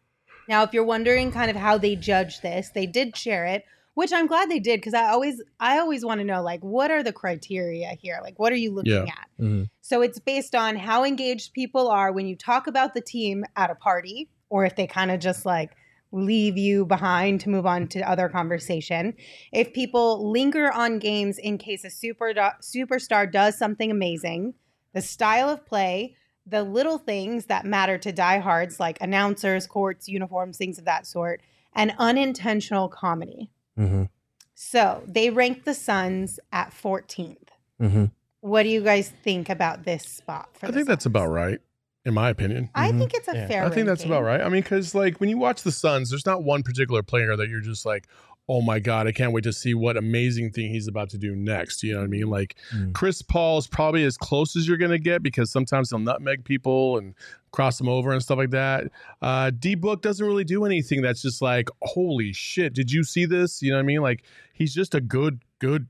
Now, 0.48 0.64
if 0.64 0.72
you're 0.74 0.84
wondering 0.84 1.30
kind 1.30 1.48
of 1.50 1.56
how 1.56 1.78
they 1.78 1.94
judge 1.94 2.40
this, 2.40 2.70
they 2.70 2.86
did 2.86 3.16
share 3.16 3.46
it, 3.46 3.64
which 3.94 4.12
I'm 4.12 4.26
glad 4.26 4.50
they 4.50 4.58
did 4.60 4.78
because 4.80 4.94
I 4.94 5.08
always 5.08 5.42
I 5.58 5.78
always 5.78 6.04
want 6.04 6.20
to 6.20 6.24
know 6.24 6.42
like 6.42 6.60
what 6.62 6.90
are 6.90 7.02
the 7.02 7.12
criteria 7.12 7.88
here? 8.00 8.18
Like 8.22 8.38
what 8.38 8.52
are 8.52 8.56
you 8.56 8.72
looking 8.72 8.92
Yeah. 8.92 9.02
at? 9.04 9.28
Mhm. 9.40 9.68
So 9.80 10.02
it's 10.02 10.18
based 10.18 10.54
on 10.54 10.76
how 10.76 11.04
engaged 11.04 11.52
people 11.52 11.88
are 11.88 12.12
when 12.12 12.26
you 12.26 12.36
talk 12.36 12.66
about 12.66 12.94
the 12.94 13.00
team 13.00 13.44
at 13.56 13.70
a 13.70 13.74
party 13.74 14.28
or 14.48 14.64
if 14.64 14.76
they 14.76 14.86
kind 14.86 15.10
of 15.10 15.20
just 15.20 15.44
like 15.44 15.72
leave 16.12 16.56
you 16.58 16.84
behind 16.86 17.40
to 17.40 17.48
move 17.48 17.66
on 17.66 17.86
to 17.86 18.00
other 18.00 18.28
conversation. 18.28 19.14
If 19.52 19.72
people 19.72 20.30
linger 20.30 20.72
on 20.72 20.98
games 20.98 21.38
in 21.38 21.56
case 21.56 21.84
a 21.84 21.90
super 21.90 22.32
superstar 22.60 23.30
does 23.30 23.56
something 23.56 23.90
amazing, 23.92 24.54
the 24.92 25.02
style 25.02 25.48
of 25.48 25.64
play, 25.64 26.16
the 26.46 26.64
little 26.64 26.98
things 26.98 27.46
that 27.46 27.64
matter 27.64 27.96
to 27.98 28.10
diehards 28.10 28.80
like 28.80 28.98
announcers, 29.00 29.68
courts, 29.68 30.08
uniforms, 30.08 30.56
things 30.58 30.78
of 30.78 30.84
that 30.84 31.06
sort, 31.06 31.42
and 31.74 31.94
unintentional 31.98 32.88
comedy. 32.88 33.48
Mhm. 33.80 34.08
So 34.54 35.02
they 35.06 35.30
ranked 35.30 35.64
the 35.64 35.74
Suns 35.74 36.38
at 36.52 36.72
14th. 36.72 37.50
Mhm. 37.80 38.10
What 38.40 38.62
do 38.64 38.68
you 38.68 38.82
guys 38.82 39.10
think 39.24 39.48
about 39.48 39.84
this 39.84 40.02
spot? 40.04 40.50
For 40.56 40.66
I 40.66 40.70
the 40.70 40.74
think 40.76 40.88
that's 40.88 41.06
about 41.06 41.28
right, 41.28 41.60
in 42.04 42.14
my 42.14 42.28
opinion. 42.30 42.68
I 42.74 42.90
Mhm. 42.92 42.98
think 42.98 43.14
it's 43.14 43.28
a 43.28 43.34
Yeah. 43.36 43.48
fair. 43.48 43.64
I 43.64 43.70
think 43.70 43.86
that's 43.86 44.04
about 44.04 44.22
right. 44.22 44.40
I 44.40 44.48
mean, 44.48 44.62
because 44.62 44.94
like 44.94 45.18
when 45.20 45.28
you 45.30 45.38
watch 45.38 45.62
the 45.62 45.72
Suns, 45.72 46.10
there's 46.10 46.26
not 46.26 46.42
one 46.44 46.62
particular 46.62 47.02
player 47.02 47.36
that 47.36 47.48
you're 47.48 47.60
just 47.60 47.86
like, 47.86 48.06
oh 48.48 48.60
my 48.60 48.80
god, 48.80 49.06
I 49.06 49.12
can't 49.12 49.32
wait 49.32 49.44
to 49.44 49.52
see 49.52 49.74
what 49.74 49.96
amazing 49.96 50.50
thing 50.50 50.70
he's 50.72 50.88
about 50.88 51.08
to 51.10 51.18
do 51.18 51.36
next. 51.36 51.82
You 51.84 51.92
know 51.92 51.98
what 52.00 52.04
I 52.06 52.08
mean? 52.08 52.28
Like 52.28 52.56
Mm. 52.74 52.92
Chris 52.94 53.22
Paul 53.22 53.58
is 53.58 53.66
probably 53.68 54.04
as 54.04 54.16
close 54.16 54.56
as 54.56 54.66
you're 54.66 54.76
gonna 54.76 54.98
get 54.98 55.22
because 55.22 55.50
sometimes 55.52 55.90
he'll 55.90 55.98
nutmeg 56.00 56.44
people 56.44 56.98
and 56.98 57.14
cross 57.52 57.78
them 57.78 57.88
over 57.88 58.10
and 58.12 58.22
stuff 58.22 58.38
like 58.38 58.50
that. 58.50 58.84
Uh, 59.22 59.50
D 59.56 59.74
Book 59.74 60.02
doesn't 60.02 60.24
really 60.26 60.44
do 60.44 60.64
anything 60.64 61.00
that's 61.02 61.22
just 61.22 61.40
like, 61.42 61.68
holy 61.82 62.32
shit, 62.32 62.74
did 62.74 62.90
you 62.90 63.04
see 63.04 63.24
this? 63.24 63.62
You 63.62 63.70
know 63.70 63.76
what 63.76 63.82
I 63.82 63.86
mean? 63.86 64.02
Like 64.02 64.24
he's 64.52 64.74
just 64.74 64.94
a 64.94 65.00
good, 65.00 65.42
good 65.60 65.86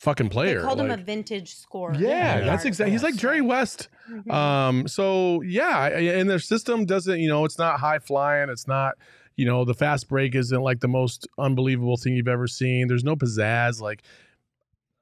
fucking 0.00 0.26
They 0.28 0.32
player. 0.32 0.62
called 0.62 0.80
him 0.80 0.90
a 0.90 0.96
vintage 0.96 1.54
scorer. 1.54 1.94
yeah, 1.94 2.38
Yeah. 2.38 2.44
that's 2.44 2.64
exactly. 2.64 2.90
He's 2.92 3.02
like 3.04 3.14
Jerry 3.16 3.40
West. 3.40 3.88
Mhm. 4.10 4.30
Um, 4.32 4.88
so 4.88 5.40
yeah, 5.42 5.86
and 5.86 6.28
their 6.28 6.38
system 6.40 6.84
doesn't, 6.86 7.20
you 7.20 7.28
know, 7.28 7.44
it's 7.44 7.56
not 7.58 7.78
high 7.78 8.00
flying. 8.00 8.50
It's 8.50 8.66
not, 8.66 8.96
you 9.36 9.44
know, 9.44 9.64
the 9.64 9.74
fast 9.74 10.08
break 10.08 10.34
isn't 10.34 10.62
like 10.62 10.80
the 10.80 10.88
most 10.88 11.26
unbelievable 11.38 11.96
thing 11.96 12.14
you've 12.14 12.28
ever 12.28 12.46
seen. 12.46 12.86
There's 12.88 13.04
no 13.04 13.16
pizzazz. 13.16 13.80
Like, 13.80 14.02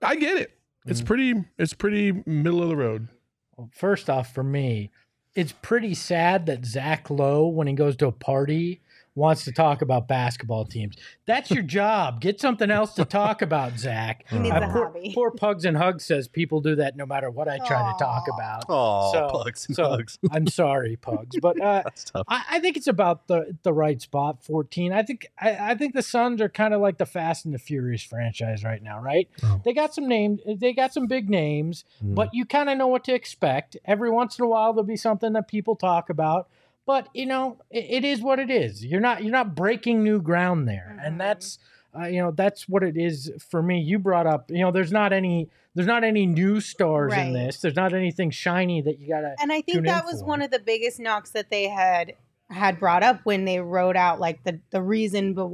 I 0.03 0.17
get 0.17 0.37
it. 0.39 0.59
It's 0.87 1.03
Mhm. 1.03 1.07
pretty. 1.07 1.35
It's 1.59 1.75
pretty 1.75 2.23
middle 2.27 2.63
of 2.63 2.69
the 2.69 2.77
road. 2.77 3.09
Well, 3.57 3.71
first 3.75 4.09
off, 4.09 4.33
for 4.35 4.43
me, 4.43 4.91
it's 5.35 5.53
pretty 5.63 5.95
sad 5.95 6.47
that 6.47 6.65
Zach 6.65 7.11
Lowe, 7.11 7.47
when 7.47 7.67
he 7.67 7.75
goes 7.75 7.97
to 7.97 8.07
a 8.07 8.13
party, 8.13 8.81
wants 9.17 9.45
to 9.45 9.53
talk 9.53 9.83
about 9.83 10.07
basketball 10.07 10.65
teams. 10.65 10.97
That's 11.27 11.51
your 11.51 11.63
job. 11.65 12.21
Get 12.21 12.41
something 12.41 12.71
else 12.71 12.95
to 12.95 13.05
talk 13.05 13.43
about, 13.43 13.79
Zach. 13.79 14.25
He 14.31 14.39
needs 14.39 14.55
Uh, 14.55 14.61
a 14.63 14.73
poor, 14.73 14.87
hobby. 14.87 15.13
poor 15.15 15.31
Pugs 15.33 15.65
and 15.65 15.77
Hugs 15.77 16.05
says 16.05 16.29
people 16.29 16.61
do 16.61 16.77
that 16.77 16.97
no 16.97 17.05
matter 17.07 17.29
what 17.31 17.49
I 17.49 17.59
try 17.59 17.91
to 17.93 17.99
talk 17.99 18.25
about. 18.33 18.65
Oh, 18.69 19.13
So- 19.13 19.29
pugs 19.31 19.67
and 19.67 19.77
so 19.77 19.89
pugs. 19.89 20.19
I'm 20.31 20.47
sorry, 20.47 20.97
Pugs, 20.97 21.37
but 21.43 21.61
uh, 21.61 21.83
That's 21.85 22.05
tough. 22.05 22.25
I, 22.29 22.45
I 22.51 22.61
think 22.61 22.77
it's 22.77 22.87
about 22.87 23.27
the 23.27 23.57
the 23.63 23.73
right 23.73 24.01
spot. 24.01 24.45
14. 24.45 24.93
I 24.93 25.03
think 25.03 25.27
I, 25.39 25.71
I 25.71 25.75
think 25.75 25.95
the 25.95 26.03
Suns 26.03 26.41
are 26.41 26.49
kind 26.49 26.73
of 26.73 26.81
like 26.81 26.99
the 26.99 27.07
Fast 27.07 27.45
and 27.45 27.53
the 27.55 27.59
Furious 27.59 28.03
franchise 28.03 28.63
right 28.65 28.83
now, 28.83 29.01
right? 29.01 29.29
Oh. 29.43 29.61
They 29.65 29.73
got 29.73 29.93
some 29.95 30.07
names. 30.09 30.41
They 30.47 30.73
got 30.73 30.93
some 30.95 31.07
big 31.07 31.29
names, 31.29 31.85
Mm. 32.05 32.15
but 32.15 32.33
you 32.33 32.45
kind 32.45 32.71
of 32.71 32.79
know 32.79 32.87
what 32.87 33.05
to 33.05 33.15
expect. 33.15 33.77
Every 33.85 34.11
once 34.11 34.39
in 34.39 34.45
a 34.45 34.49
while, 34.49 34.73
there'll 34.73 34.87
be 34.87 34.97
something 34.97 35.33
that 35.33 35.49
people 35.49 35.75
talk 35.77 36.09
about. 36.11 36.49
But 36.87 37.09
you 37.15 37.27
know, 37.27 37.59
it, 37.71 37.87
it 37.91 38.05
is 38.05 38.21
what 38.21 38.39
it 38.39 38.51
is. 38.51 38.85
You're 38.85 39.01
not 39.01 39.23
you're 39.23 39.33
not 39.33 39.55
breaking 39.55 40.03
new 40.03 40.21
ground 40.21 40.67
there, 40.69 40.97
Mhm. 40.99 41.07
and 41.07 41.21
that's 41.21 41.59
uh, 41.99 42.07
you 42.07 42.21
know 42.21 42.31
that's 42.31 42.69
what 42.69 42.83
it 42.83 42.97
is 42.97 43.31
for 43.51 43.63
me. 43.63 43.81
You 43.81 43.99
brought 43.99 44.27
up 44.27 44.51
you 44.51 44.61
know 44.61 44.71
there's 44.71 44.93
not 44.93 45.13
any 45.13 45.49
there's 45.75 45.87
not 45.87 46.03
any 46.03 46.27
new 46.27 46.61
stars 46.61 47.13
Right. 47.13 47.27
in 47.29 47.33
this. 47.33 47.61
There's 47.61 47.77
not 47.77 47.93
anything 47.95 48.31
shiny 48.31 48.81
that 48.83 48.99
you 48.99 49.09
gotta. 49.09 49.37
And 49.41 49.53
I 49.53 49.61
think 49.61 49.85
that 49.87 50.05
was 50.05 50.21
for. 50.21 50.27
one 50.27 50.43
of 50.43 50.51
the 50.51 50.59
biggest 50.59 50.99
knocks 50.99 51.31
that 51.31 51.51
they 51.51 51.69
had 51.69 52.15
had 52.49 52.81
brought 52.81 53.05
up 53.05 53.21
when 53.25 53.45
they 53.45 53.61
wrote 53.61 53.97
out 53.97 54.19
like 54.19 54.43
the 54.45 54.59
the 54.71 54.83
reason 54.83 55.35
but 55.35 55.51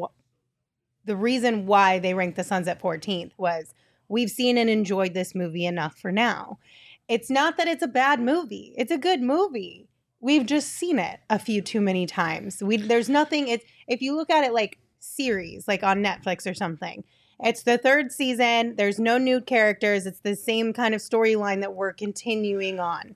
the 1.05 1.17
reason 1.17 1.67
why 1.67 1.99
they 1.99 2.15
ranked 2.15 2.37
the 2.37 2.43
Suns 2.45 2.67
at 2.67 2.81
14th 2.81 3.33
was 3.37 3.75
we've 4.09 4.31
seen 4.31 4.57
and 4.59 4.69
enjoyed 4.71 5.13
this 5.15 5.35
movie 5.35 5.67
enough 5.67 5.97
for 5.99 6.11
now. 6.11 6.59
It's 7.09 7.31
not 7.31 7.57
that 7.59 7.69
it's 7.69 7.83
a 7.83 7.87
bad 7.89 8.21
movie. 8.21 8.73
It's 8.77 8.91
a 8.91 8.99
good 8.99 9.21
movie. 9.23 9.86
We've 10.21 10.47
just 10.47 10.69
seen 10.73 10.99
it 10.99 11.21
a 11.31 11.39
few 11.39 11.61
too 11.63 11.81
many 11.81 12.07
times. 12.07 12.63
We 12.63 12.77
there's 12.79 13.09
nothing 13.09 13.49
it's 13.49 13.65
if 13.87 14.01
you 14.03 14.17
look 14.17 14.31
at 14.31 14.45
it 14.45 14.53
like 14.53 14.79
series 14.99 15.69
like 15.69 15.83
on 15.83 16.03
Netflix 16.03 16.51
or 16.51 16.55
something. 16.55 17.05
It's 17.41 17.65
the 17.65 17.77
third 17.77 18.13
season. 18.13 18.77
There's 18.77 18.99
no 18.99 19.19
new 19.19 19.43
characters. 19.43 20.07
It's 20.07 20.21
the 20.21 20.35
same 20.35 20.73
kind 20.73 20.95
of 20.95 21.01
storyline 21.03 21.61
that 21.61 21.75
we're 21.75 21.93
continuing 21.93 22.81
on 22.81 23.15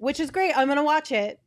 which 0.00 0.20
is 0.20 0.30
great. 0.30 0.56
I'm 0.56 0.68
gonna 0.68 0.84
watch 0.84 1.10
it, 1.10 1.40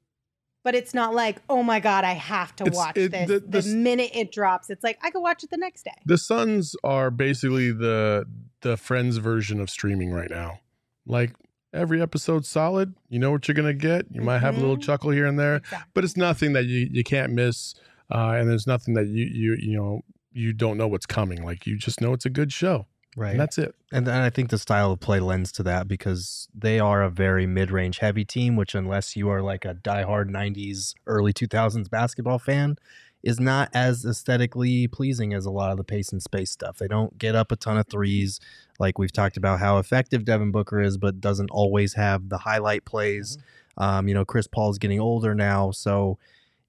but 0.65 0.75
it's 0.75 0.93
not 0.93 1.13
like, 1.15 1.37
oh 1.49 1.63
my 1.63 1.79
god, 1.79 2.03
I 2.03 2.11
have 2.11 2.53
to 2.57 2.65
It's- 2.65 2.75
watch 2.75 2.97
it- 2.97 3.09
this 3.11 3.27
the- 3.29 3.39
the, 3.39 3.61
the- 3.61 3.75
minute 3.75 4.11
it 4.13 4.29
drops. 4.29 4.69
It's 4.69 4.83
like 4.83 4.99
I 5.01 5.09
could 5.09 5.21
watch 5.21 5.41
it 5.45 5.49
the 5.51 5.57
next 5.57 5.83
day. 5.83 5.95
The 6.05 6.17
Suns 6.17 6.75
are 6.83 7.09
basically 7.09 7.71
the 7.71 8.25
the 8.59 8.75
Friends 8.75 9.17
version 9.17 9.61
of 9.61 9.69
streaming 9.69 10.11
right 10.11 10.29
now. 10.29 10.59
Like 11.07 11.31
every 11.73 12.01
episode 12.01 12.45
solid. 12.45 12.93
You 13.09 13.19
know 13.19 13.31
what 13.31 13.47
you're 13.47 13.55
gonna 13.55 13.73
get. 13.73 14.05
You 14.11 14.21
might 14.21 14.39
have 14.39 14.57
a 14.57 14.59
little 14.59 14.77
Mhm. 14.77 14.83
chuckle 14.83 15.11
here 15.11 15.25
and 15.25 15.37
there, 15.39 15.57
Exactly. 15.57 15.91
but 15.93 16.03
it's 16.03 16.17
nothing 16.17 16.53
that 16.53 16.65
you 16.65 16.89
you 16.91 17.03
can't 17.03 17.33
miss. 17.33 17.73
Uh, 18.13 18.35
and 18.37 18.49
there's 18.49 18.67
nothing 18.67 18.93
that 18.95 19.07
you 19.07 19.25
you 19.25 19.55
you 19.59 19.75
know 19.77 20.01
you 20.33 20.53
don't 20.53 20.77
know 20.77 20.87
what's 20.87 21.05
coming. 21.05 21.43
Like 21.43 21.65
you 21.67 21.77
just 21.77 22.01
know 22.01 22.13
it's 22.13 22.25
a 22.25 22.29
good 22.29 22.51
show, 22.53 22.87
Right. 23.17 23.31
and 23.31 23.39
that's 23.39 23.57
it. 23.57 23.75
And, 23.91 24.07
and 24.07 24.17
I 24.23 24.29
think 24.29 24.49
the 24.49 24.57
style 24.57 24.91
of 24.93 24.99
play 25.01 25.19
lends 25.19 25.51
to 25.53 25.63
that 25.63 25.87
because 25.89 26.47
they 26.53 26.79
are 26.79 27.03
a 27.03 27.09
very 27.09 27.45
mid-range 27.45 27.99
heavy 27.99 28.23
team, 28.23 28.55
which 28.55 28.73
unless 28.75 29.15
you 29.17 29.29
are 29.29 29.41
like 29.41 29.65
a 29.65 29.75
diehard 29.75 30.29
'90s, 30.29 30.93
early 31.07 31.33
2000s 31.33 31.89
basketball 31.89 32.39
fan, 32.39 32.77
is 33.23 33.39
not 33.39 33.69
as 33.73 34.05
aesthetically 34.05 34.87
pleasing 34.87 35.33
as 35.33 35.45
a 35.45 35.51
lot 35.51 35.71
of 35.71 35.77
the 35.77 35.83
pace 35.83 36.11
and 36.11 36.21
space 36.21 36.51
stuff. 36.51 36.77
They 36.77 36.87
don't 36.87 37.17
get 37.17 37.35
up 37.35 37.51
a 37.51 37.55
ton 37.55 37.77
of 37.77 37.87
threes, 37.87 38.39
like 38.79 38.97
we've 38.97 39.11
talked 39.11 39.37
about 39.37 39.59
how 39.59 39.77
effective 39.77 40.25
Devin 40.25 40.51
Booker 40.51 40.81
is, 40.81 40.97
but 40.97 41.21
doesn't 41.21 41.51
always 41.51 41.93
have 41.93 42.29
the 42.29 42.39
highlight 42.39 42.85
plays. 42.85 43.37
Um, 43.77 44.07
you 44.07 44.13
know, 44.13 44.25
Chris 44.25 44.47
Paul's 44.47 44.77
getting 44.77 44.99
older 44.99 45.35
now, 45.35 45.71
so 45.71 46.17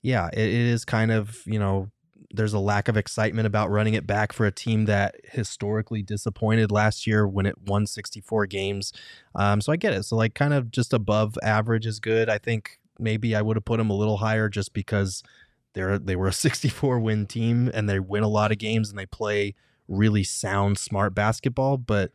yeah, 0.02 0.28
it, 0.32 0.40
it 0.40 0.54
is 0.54 0.84
kind 0.84 1.10
of 1.10 1.42
you 1.46 1.58
know 1.58 1.90
there's 2.34 2.54
a 2.54 2.58
lack 2.58 2.88
of 2.88 2.96
excitement 2.96 3.46
about 3.46 3.70
running 3.70 3.94
it 3.94 4.06
back 4.06 4.32
for 4.32 4.46
a 4.46 4.50
team 4.50 4.86
that 4.86 5.16
historically 5.24 6.02
disappointed 6.02 6.70
last 6.70 7.06
year 7.06 7.28
when 7.28 7.46
it 7.46 7.56
won 7.66 7.86
64 7.86 8.46
games. 8.46 8.92
Um, 9.34 9.60
so 9.60 9.72
I 9.72 9.76
get 9.76 9.92
it. 9.92 10.04
So 10.04 10.16
like 10.16 10.34
kind 10.34 10.54
of 10.54 10.70
just 10.70 10.92
above 10.92 11.36
average 11.42 11.86
is 11.86 12.00
good. 12.00 12.30
I 12.30 12.38
think 12.38 12.78
maybe 12.98 13.34
I 13.36 13.42
would 13.42 13.56
have 13.56 13.64
put 13.64 13.80
him 13.80 13.90
a 13.90 13.96
little 13.96 14.16
higher 14.16 14.48
just 14.48 14.72
because 14.72 15.22
they're 15.74 15.98
they 15.98 16.16
were 16.16 16.28
a 16.28 16.32
64 16.32 16.98
win 16.98 17.26
team 17.26 17.70
and 17.72 17.88
they 17.88 18.00
win 18.00 18.22
a 18.22 18.28
lot 18.28 18.52
of 18.52 18.58
games 18.58 18.90
and 18.90 18.98
they 18.98 19.06
play 19.06 19.54
really 19.88 20.24
sound 20.24 20.78
smart 20.78 21.14
basketball, 21.14 21.76
but 21.76 22.12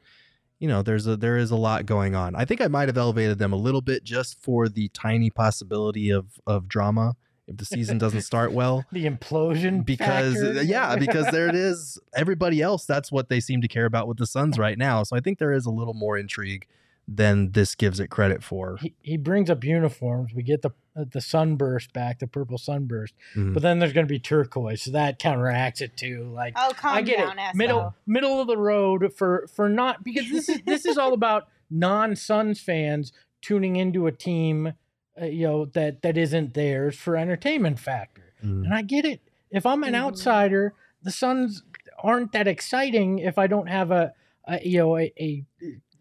you 0.59 0.67
know 0.67 0.81
there's 0.81 1.05
a 1.05 1.15
there 1.15 1.37
is 1.37 1.51
a 1.51 1.55
lot 1.55 1.85
going 1.85 2.15
on. 2.15 2.35
I 2.35 2.45
think 2.45 2.61
I 2.61 2.67
might 2.67 2.89
have 2.89 2.97
elevated 2.97 3.37
them 3.37 3.53
a 3.53 3.57
little 3.57 3.81
bit 3.81 4.03
just 4.03 4.41
for 4.41 4.67
the 4.67 4.89
tiny 4.89 5.29
possibility 5.29 6.09
of 6.09 6.39
of 6.47 6.67
drama 6.67 7.15
if 7.47 7.57
the 7.57 7.65
season 7.65 7.97
doesn't 7.99 8.21
start 8.21 8.51
well 8.51 8.83
the 8.91 9.05
implosion 9.05 9.85
because 9.85 10.33
factor. 10.35 10.63
yeah 10.63 10.95
because 10.95 11.27
there 11.31 11.47
it 11.47 11.55
is 11.69 11.99
everybody 12.15 12.61
else 12.61 12.85
that's 12.85 13.11
what 13.11 13.29
they 13.29 13.39
seem 13.39 13.61
to 13.61 13.67
care 13.67 13.85
about 13.85 14.07
with 14.07 14.17
the 14.17 14.25
suns 14.25 14.59
right 14.59 14.77
now 14.77 15.01
so 15.01 15.15
i 15.15 15.21
think 15.21 15.39
there 15.39 15.53
is 15.53 15.65
a 15.65 15.71
little 15.71 15.93
more 15.93 16.17
intrigue 16.17 16.67
than 17.07 17.51
this 17.53 17.73
gives 17.73 17.99
it 17.99 18.09
credit 18.09 18.43
for 18.43 18.77
he, 18.81 18.93
he 19.01 19.17
brings 19.17 19.49
up 19.49 19.63
uniforms. 19.63 20.33
We 20.33 20.43
get 20.43 20.61
the 20.61 20.71
the 21.05 21.21
sunburst 21.21 21.93
back, 21.93 22.19
the 22.19 22.27
purple 22.27 22.57
sunburst, 22.57 23.13
Mhm. 23.35 23.53
but 23.53 23.61
then 23.63 23.79
there's 23.79 23.93
going 23.93 24.05
to 24.07 24.11
be 24.11 24.19
turquoise, 24.19 24.81
so 24.83 24.91
that 24.91 25.19
counteracts 25.19 25.81
it 25.81 25.95
too. 25.97 26.29
Like 26.33 26.53
Oh, 26.57 26.71
calm 26.75 26.95
I 26.97 27.01
get 27.01 27.17
down, 27.17 27.37
it, 27.39 27.41
Espo. 27.41 27.55
middle 27.55 27.95
middle 28.05 28.41
of 28.41 28.47
the 28.47 28.57
road 28.57 29.13
for 29.15 29.47
for 29.53 29.69
not 29.69 30.03
because 30.03 30.29
this 30.29 30.49
is 30.49 30.61
this 30.65 30.85
is 30.85 30.97
all 30.97 31.13
about 31.21 31.47
non 31.69 32.15
Suns 32.15 32.59
fans 32.59 33.11
tuning 33.41 33.75
into 33.75 34.07
a 34.07 34.11
team, 34.11 34.73
uh, 35.21 35.25
you 35.25 35.47
know 35.47 35.65
that 35.65 36.01
that 36.01 36.17
isn't 36.17 36.53
theirs 36.53 36.95
for 36.97 37.15
entertainment 37.15 37.79
factor, 37.79 38.33
Mm. 38.43 38.65
and 38.65 38.73
I 38.73 38.81
get 38.81 39.05
it. 39.05 39.21
If 39.51 39.65
I'm 39.65 39.83
an 39.83 39.93
Mhm. 39.93 39.97
outsider, 40.03 40.73
the 41.03 41.11
Suns 41.11 41.63
aren't 42.03 42.31
that 42.31 42.47
exciting 42.47 43.19
if 43.19 43.37
I 43.37 43.47
don't 43.47 43.67
have 43.67 43.91
a, 43.91 44.13
a 44.47 44.59
you 44.67 44.77
know 44.79 44.97
a, 44.97 45.11
a 45.19 45.43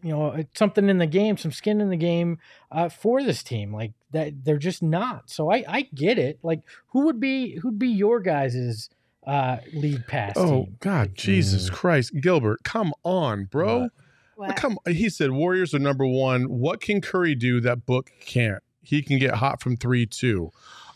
you 0.07 0.13
know 0.13 0.31
a- 0.31 0.45
something 0.55 0.89
in 0.89 0.97
the 0.97 1.05
game, 1.07 1.37
some 1.37 1.51
skin 1.51 1.81
in 1.81 1.89
the 1.89 1.97
game 1.97 2.39
uh, 2.71 2.87
for 2.89 3.21
this 3.23 3.43
team. 3.43 3.73
Like 3.73 3.91
that, 4.11 4.43
they're 4.45 4.57
just 4.57 4.81
not. 4.81 5.29
So 5.29 5.51
I 5.51 5.63
I 5.67 5.81
get 5.93 6.17
it. 6.17 6.39
Like 6.43 6.61
who 6.87 7.01
would 7.05 7.19
be 7.19 7.57
who'd 7.57 7.77
be 7.79 7.89
your 7.89 8.19
guys's 8.19 8.89
uh, 9.25 9.57
league 9.73 10.07
pass 10.07 10.33
Oh 10.37 10.63
team? 10.65 10.77
God, 10.79 11.15
Jesus 11.15 11.69
Mm. 11.69 11.73
Christ, 11.73 12.13
Gilbert, 12.21 12.63
come 12.63 12.93
on, 13.03 13.45
bro. 13.45 13.79
What? 13.81 13.91
What? 14.35 14.55
Come, 14.55 14.77
he 14.87 15.09
said 15.09 15.31
Warriors 15.31 15.73
are 15.73 15.79
number 15.79 16.05
one. 16.05 16.43
What 16.45 16.79
can 16.79 17.01
Curry 17.01 17.33
do 17.35 17.59
that 17.61 17.85
Book 17.87 18.11
can't? 18.21 18.61
He 18.83 19.01
can 19.01 19.17
get 19.19 19.33
hot 19.33 19.61
from 19.61 19.75
three 19.77 20.05
too. 20.05 20.51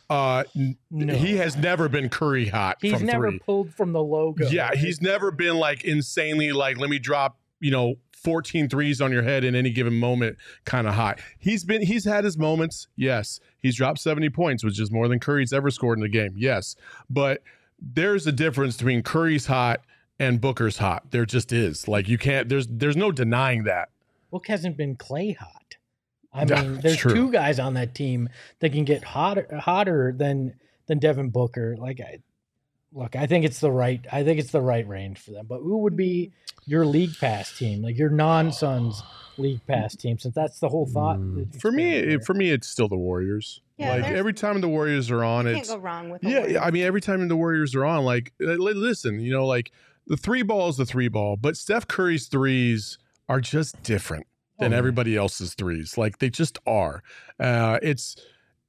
Uh, 0.09 0.43
No. 0.91 1.13
he 1.15 1.37
has 1.37 1.55
never 1.57 1.89
been 1.89 2.07
Curry 2.09 2.47
hot 2.47 2.77
He's 2.81 2.93
from 2.93 3.05
never 3.05 3.29
three. 3.31 3.39
pulled 3.39 3.73
from 3.73 3.93
the 3.93 4.01
logo. 4.03 4.47
Yeah, 4.49 4.75
he's 4.75 5.01
never 5.01 5.31
been 5.31 5.55
like 5.55 5.83
insanely 5.83 6.51
like 6.51 6.77
let 6.77 6.89
me 6.89 6.99
drop 6.99 7.37
you 7.59 7.71
know 7.71 7.95
14 8.23 8.69
threes 8.69 9.01
on 9.01 9.11
your 9.11 9.23
head 9.23 9.43
in 9.43 9.55
any 9.55 9.71
given 9.71 9.97
moment 9.97 10.37
kind 10.65 10.87
of 10.87 10.93
hot. 10.93 11.19
He's 11.39 11.63
been 11.63 11.81
he's 11.81 12.05
had 12.05 12.23
his 12.23 12.37
moments. 12.37 12.87
Yes, 12.95 13.39
he's 13.59 13.75
dropped 13.75 13.99
70 13.99 14.29
points, 14.29 14.63
which 14.63 14.79
is 14.79 14.91
more 14.91 15.07
than 15.07 15.19
Curry's 15.19 15.53
ever 15.53 15.71
scored 15.71 15.97
in 15.97 16.03
a 16.03 16.09
game. 16.09 16.33
Yes, 16.35 16.75
but 17.09 17.41
there's 17.79 18.27
a 18.27 18.31
difference 18.31 18.77
between 18.77 19.01
Curry's 19.01 19.47
hot 19.47 19.81
and 20.19 20.39
Booker's 20.39 20.77
hot. 20.77 21.09
There 21.11 21.25
just 21.25 21.51
is. 21.51 21.87
Like 21.87 22.07
you 22.07 22.17
can't. 22.17 22.47
There's 22.47 22.67
there's 22.67 22.97
no 22.97 23.11
denying 23.11 23.63
that. 23.63 23.89
Book 24.29 24.47
hasn't 24.47 24.77
been 24.77 24.95
Clay 24.95 25.33
hot. 25.33 25.75
I 26.33 26.45
mean, 26.45 26.79
there's 26.79 26.97
true. 26.97 27.13
two 27.13 27.31
guys 27.31 27.59
on 27.59 27.73
that 27.73 27.93
team 27.93 28.29
that 28.59 28.71
can 28.71 28.85
get 28.85 29.03
hotter 29.03 29.47
hotter 29.59 30.13
than 30.15 30.53
than 30.87 30.99
Devin 30.99 31.29
Booker. 31.29 31.75
Like, 31.77 31.99
I, 31.99 32.19
look, 32.93 33.15
I 33.15 33.25
think 33.27 33.45
it's 33.45 33.59
the 33.59 33.71
right. 33.71 34.05
I 34.11 34.23
think 34.23 34.39
it's 34.39 34.51
the 34.51 34.61
right 34.61 34.87
range 34.87 35.19
for 35.19 35.31
them. 35.31 35.45
But 35.47 35.59
who 35.59 35.79
would 35.79 35.95
be 35.95 36.31
your 36.65 36.85
league 36.85 37.17
pass 37.19 37.57
team, 37.57 37.81
like 37.81 37.97
your 37.97 38.09
non 38.09 38.51
Suns 38.51 39.01
league 39.37 39.65
pass 39.67 39.95
team? 39.95 40.17
Since 40.19 40.35
that's 40.35 40.59
the 40.59 40.69
whole 40.69 40.85
thought. 40.85 41.17
Mm. 41.17 41.59
For 41.59 41.71
me, 41.71 41.89
expanded 41.89 42.21
it, 42.21 42.25
for 42.25 42.33
me, 42.33 42.49
it's 42.51 42.67
still 42.67 42.87
the 42.87 42.97
Warriors. 42.97 43.61
Yeah, 43.77 43.95
like 43.95 44.05
every 44.05 44.33
time 44.33 44.61
the 44.61 44.67
Warriors 44.69 45.09
are 45.09 45.23
on, 45.23 45.45
You 45.45 45.55
it's 45.55 45.69
can't 45.69 45.81
go 45.81 45.85
wrong 45.85 46.09
with 46.09 46.23
Yeah, 46.23 46.39
Warriors. 46.39 46.61
I 46.61 46.71
mean, 46.71 46.83
every 46.83 47.01
time 47.01 47.27
the 47.27 47.35
Warriors 47.35 47.73
are 47.75 47.85
on, 47.85 48.05
like, 48.05 48.31
uh, 48.41 48.53
listen, 48.53 49.19
you 49.19 49.31
know, 49.31 49.45
like 49.47 49.71
the 50.05 50.17
three 50.17 50.43
ball 50.43 50.69
is 50.69 50.77
the 50.77 50.85
three 50.85 51.07
ball, 51.07 51.35
but 51.35 51.57
Steph 51.57 51.87
Curry's 51.87 52.27
threes 52.27 52.99
are 53.27 53.41
just 53.41 53.81
different 53.81 54.27
than 54.59 54.73
Oh, 54.73 54.77
everybody 54.77 55.15
else's 55.17 55.55
threes. 55.55 55.97
Like 55.97 56.19
they 56.19 56.29
just 56.29 56.59
are. 56.67 57.01
Uh, 57.39 57.79
it's 57.81 58.15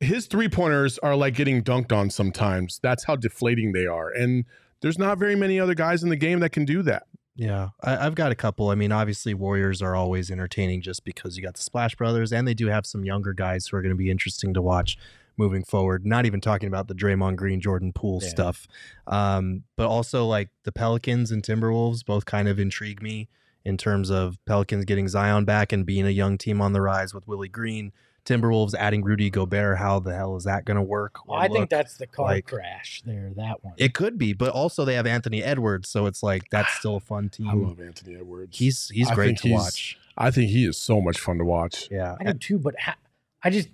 his 0.02 0.26
three 0.26 0.48
pointers 0.48 0.98
are 0.98 1.16
like 1.16 1.34
getting 1.34 1.62
dunked 1.62 1.92
on 1.92 2.10
sometimes. 2.10 2.80
That's 2.82 3.04
how 3.04 3.16
deflating 3.16 3.72
they 3.72 3.86
are, 3.86 4.10
and 4.10 4.44
there's 4.80 4.98
not 4.98 5.18
very 5.18 5.36
many 5.36 5.58
other 5.60 5.74
guys 5.74 6.02
in 6.02 6.08
the 6.08 6.16
game 6.16 6.40
that 6.40 6.50
can 6.50 6.64
do 6.64 6.82
that. 6.82 7.04
Yeah, 7.34 7.70
I, 7.82 8.04
I've 8.06 8.14
got 8.14 8.30
a 8.30 8.34
couple. 8.34 8.68
I 8.68 8.74
mean, 8.74 8.92
obviously, 8.92 9.32
Warriors 9.32 9.80
are 9.80 9.94
always 9.94 10.30
entertaining 10.30 10.82
just 10.82 11.04
because 11.04 11.36
you 11.36 11.42
got 11.42 11.54
the 11.54 11.62
Splash 11.62 11.94
Brothers, 11.94 12.32
and 12.32 12.46
they 12.46 12.54
do 12.54 12.66
have 12.66 12.84
some 12.84 13.04
younger 13.04 13.32
guys 13.32 13.66
who 13.66 13.76
are 13.76 13.82
going 13.82 13.94
to 13.94 13.96
be 13.96 14.10
interesting 14.10 14.52
to 14.54 14.60
watch 14.60 14.98
moving 15.38 15.64
forward. 15.64 16.04
Not 16.04 16.26
even 16.26 16.42
talking 16.42 16.66
about 16.66 16.88
the 16.88 16.94
Draymond 16.94 17.36
Green, 17.36 17.58
Jordan 17.60 17.92
Poole 17.94 18.20
Yeah. 18.22 18.28
stuff, 18.28 18.66
um, 19.06 19.62
but 19.76 19.86
also 19.86 20.26
like 20.26 20.50
the 20.64 20.72
Pelicans 20.72 21.30
and 21.30 21.42
Timberwolves 21.42 22.04
both 22.04 22.26
kind 22.26 22.48
of 22.48 22.58
intrigue 22.58 23.00
me 23.02 23.28
in 23.64 23.78
terms 23.78 24.10
of 24.10 24.36
Pelicans 24.44 24.84
getting 24.84 25.08
Zion 25.08 25.44
back 25.46 25.72
and 25.72 25.86
being 25.86 26.06
a 26.06 26.10
young 26.10 26.36
team 26.36 26.60
on 26.60 26.72
the 26.74 26.82
rise 26.82 27.14
with 27.14 27.26
Willie 27.26 27.48
Green. 27.48 27.92
Timberwolves 28.24 28.74
adding 28.74 29.02
Rudy 29.02 29.30
Gobert. 29.30 29.78
How 29.78 29.98
the 29.98 30.14
hell 30.14 30.36
is 30.36 30.44
that 30.44 30.64
going 30.64 30.76
to 30.76 30.82
work? 30.82 31.26
Well, 31.26 31.38
or 31.38 31.42
I 31.42 31.48
think 31.48 31.70
that's 31.70 31.96
the 31.96 32.06
car 32.06 32.26
like- 32.26 32.46
crash 32.46 33.02
there. 33.04 33.32
That 33.36 33.64
one. 33.64 33.74
it 33.76 33.94
could 33.94 34.16
be, 34.18 34.32
but 34.32 34.50
also 34.52 34.84
they 34.84 34.94
have 34.94 35.06
Anthony 35.06 35.42
Edwards, 35.42 35.88
so 35.88 36.06
it's 36.06 36.22
like 36.22 36.42
that's 36.50 36.72
still 36.74 36.96
a 36.96 37.00
fun 37.00 37.28
team. 37.30 37.48
I 37.48 37.54
love 37.54 37.80
Anthony 37.80 38.14
Edwards. 38.16 38.56
He's 38.58 38.88
he's 38.88 39.10
I 39.10 39.14
great 39.14 39.38
to 39.38 39.48
he's- 39.48 39.60
watch. 39.60 39.98
I 40.16 40.30
think 40.30 40.50
he 40.50 40.66
is 40.66 40.76
so 40.76 41.00
much 41.00 41.18
fun 41.18 41.38
to 41.38 41.44
watch. 41.44 41.88
Yeah, 41.90 42.16
I 42.20 42.32
do 42.32 42.38
too, 42.38 42.58
but 42.58 42.78
ha- 42.78 42.96
I 43.42 43.48
just 43.50 43.70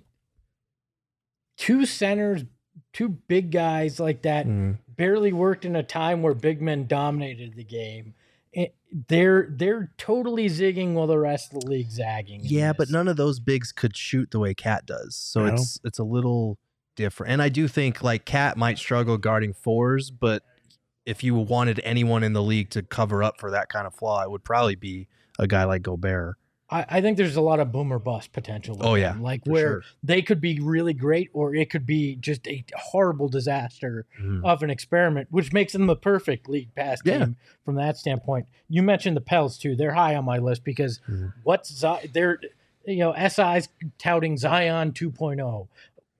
two 1.57 1.85
centers, 1.85 2.43
two 2.93 3.09
big 3.09 3.51
guys 3.51 3.99
like 3.99 4.21
that 4.21 4.47
Mm. 4.47 4.77
barely 4.95 5.33
worked 5.33 5.65
in 5.65 5.75
a 5.75 5.83
time 5.83 6.21
where 6.21 6.33
big 6.33 6.61
men 6.61 6.87
dominated 6.87 7.55
the 7.55 7.63
game. 7.63 8.13
It, 8.51 8.75
they're 9.07 9.47
they're 9.51 9.91
totally 9.97 10.47
zigging 10.47 10.93
while 10.93 11.07
the 11.07 11.19
rest 11.19 11.53
of 11.53 11.61
the 11.61 11.67
league 11.67 11.91
zagging. 11.91 12.41
in 12.41 12.47
Yeah, 12.47 12.73
but 12.73 12.89
none 12.89 13.07
of 13.07 13.17
those 13.17 13.39
bigs 13.39 13.71
could 13.71 13.95
shoot 13.95 14.31
the 14.31 14.39
way 14.39 14.53
KAT 14.53 14.85
does. 14.85 15.15
So 15.15 15.45
No. 15.45 15.53
it's 15.53 15.79
it's 15.83 15.99
a 15.99 16.03
little 16.03 16.57
different. 16.95 17.31
And 17.31 17.41
I 17.41 17.49
do 17.49 17.67
think 17.67 18.01
like 18.03 18.25
KAT 18.25 18.57
might 18.57 18.79
struggle 18.79 19.17
guarding 19.17 19.53
fours, 19.53 20.09
but 20.09 20.43
if 21.05 21.23
you 21.23 21.35
wanted 21.35 21.79
anyone 21.83 22.23
in 22.23 22.33
the 22.33 22.41
league 22.43 22.71
to 22.71 22.81
cover 22.81 23.23
up 23.23 23.39
for 23.39 23.51
that 23.51 23.69
kind 23.69 23.85
of 23.87 23.93
flaw, 23.93 24.23
it 24.23 24.31
would 24.31 24.43
probably 24.43 24.75
be 24.75 25.07
a 25.37 25.47
guy 25.47 25.63
like 25.63 25.81
Gobert. 25.83 26.35
I, 26.71 26.85
I 26.89 27.01
think 27.01 27.17
there's 27.17 27.35
a 27.35 27.41
lot 27.41 27.59
of 27.59 27.71
boomer 27.71 27.97
bust 27.99 28.31
potential. 28.31 28.77
with 28.77 28.85
Oh, 28.85 28.95
yeah, 28.95 29.13
them, 29.13 29.21
like 29.23 29.41
where 29.45 29.61
sure. 29.67 29.83
they 30.03 30.21
could 30.21 30.39
be 30.39 30.59
really 30.59 30.93
great, 30.93 31.29
or 31.33 31.55
it 31.55 31.69
could 31.69 31.85
be 31.85 32.15
just 32.15 32.47
a 32.47 32.63
horrible 32.75 33.27
disaster 33.27 34.05
Mhm. 34.21 34.43
of 34.45 34.61
an 34.63 34.69
experiment, 34.69 35.27
which 35.31 35.51
makes 35.51 35.73
them 35.73 35.87
the 35.87 35.95
perfect 35.95 36.47
league 36.47 36.73
pass 36.75 36.99
Yeah. 37.03 37.17
team 37.19 37.35
from 37.65 37.75
that 37.75 37.97
standpoint. 37.97 38.45
You 38.69 38.83
mentioned 38.83 39.17
the 39.17 39.21
Pels 39.21 39.57
too; 39.57 39.75
they're 39.75 39.93
high 39.93 40.15
on 40.15 40.25
my 40.25 40.37
list 40.37 40.63
because 40.63 40.99
Mhm. 41.09 41.33
what's 41.43 41.73
Zi- 41.73 42.07
they're 42.13 42.39
you 42.85 42.97
know 42.97 43.13
SI's 43.13 43.69
touting 43.97 44.37
Zion 44.37 44.91
2.0. 44.93 45.67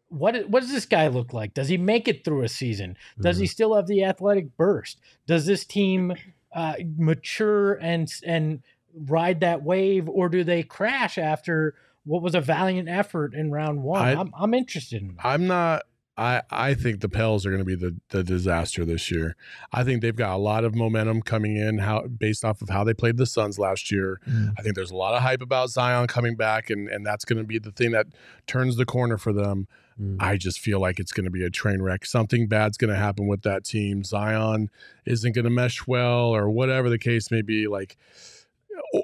What 0.10 0.50
what 0.50 0.62
does 0.62 0.72
this 0.72 0.86
guy 0.88 1.08
look 1.08 1.34
like? 1.34 1.54
Does 1.54 1.68
he 1.68 1.78
make 1.78 2.08
it 2.08 2.24
through 2.26 2.41
a 2.41 2.50
season? 2.50 2.97
Does 3.22 3.38
he 3.38 3.45
still 3.45 3.76
have 3.76 3.86
the 3.86 4.04
athletic 4.04 4.58
burst? 4.58 4.97
Does 5.28 5.45
this 5.45 5.64
team 5.66 6.14
uh, 6.52 6.74
mature 6.97 7.74
and 7.76 8.12
and 8.26 8.64
ride 9.08 9.39
that 9.41 9.64
wave, 9.64 10.08
or 10.10 10.30
do 10.30 10.43
they 10.43 10.64
crash 10.64 11.18
after 11.18 11.76
what 12.06 12.22
was 12.22 12.34
a 12.36 12.41
valiant 12.41 12.89
effort 12.89 13.34
in 13.34 13.52
round 13.52 13.84
one? 13.84 14.02
I- 14.02 14.14
I, 14.14 14.20
am 14.22 14.32
I'm 14.38 14.54
interested 14.54 15.02
in 15.02 15.16
that. 15.16 15.26
I'm 15.26 15.47
not. 15.47 15.84
I 16.18 16.41
I 16.52 16.74
think 16.74 17.00
the 17.00 17.08
Pels 17.08 17.45
are 17.45 17.50
going 17.50 17.62
to 17.62 17.66
be 17.66 17.76
the 17.76 17.95
the 18.10 18.24
disaster 18.26 18.84
this 18.84 19.10
year. 19.10 19.38
I 19.72 19.86
think 19.86 20.02
they've 20.02 20.14
got 20.16 20.36
a 20.36 20.38
lot 20.38 20.66
of 20.66 20.76
momentum 20.76 21.22
coming 21.22 21.56
in 21.56 21.78
how 21.78 22.08
based 22.08 22.43
off 22.43 22.62
of 22.62 22.68
how 22.68 22.84
they 22.84 22.93
played 22.93 23.16
the 23.16 23.26
Suns 23.26 23.58
last 23.58 23.89
year. 23.89 24.20
Mhm. 24.30 24.54
I 24.58 24.62
think 24.62 24.76
there's 24.76 24.91
a 24.91 24.97
lot 24.97 25.14
of 25.14 25.22
hype 25.22 25.41
about 25.41 25.70
Zion 25.70 26.08
coming 26.08 26.36
back, 26.36 26.70
and 26.70 26.89
and 26.89 27.06
that's 27.06 27.24
going 27.24 27.38
to 27.38 27.45
be 27.45 27.58
the 27.58 27.72
thing 27.72 27.91
that 27.91 28.08
turns 28.47 28.76
the 28.76 28.86
corner 28.86 29.18
for 29.18 29.32
them. 29.32 29.68
Mhm. 29.97 30.18
I 30.20 30.36
just 30.36 30.60
feel 30.60 30.82
like 30.82 31.00
it's 31.00 31.14
going 31.14 31.24
to 31.24 31.32
be 31.32 31.43
a 31.45 31.50
train 31.50 31.82
wreck. 31.82 32.06
Something 32.06 32.47
bad's 32.47 32.76
going 32.78 32.91
to 32.91 33.00
happen 33.00 33.28
with 33.28 33.43
that 33.43 33.64
team. 33.64 34.04
Zion 34.04 34.70
isn't 35.06 35.32
going 35.34 35.45
to 35.45 35.50
mesh 35.50 35.88
well, 35.88 36.36
or 36.36 36.50
whatever 36.50 36.89
the 36.89 37.00
case 37.00 37.32
may 37.32 37.41
be. 37.41 37.66
Like 37.68 37.95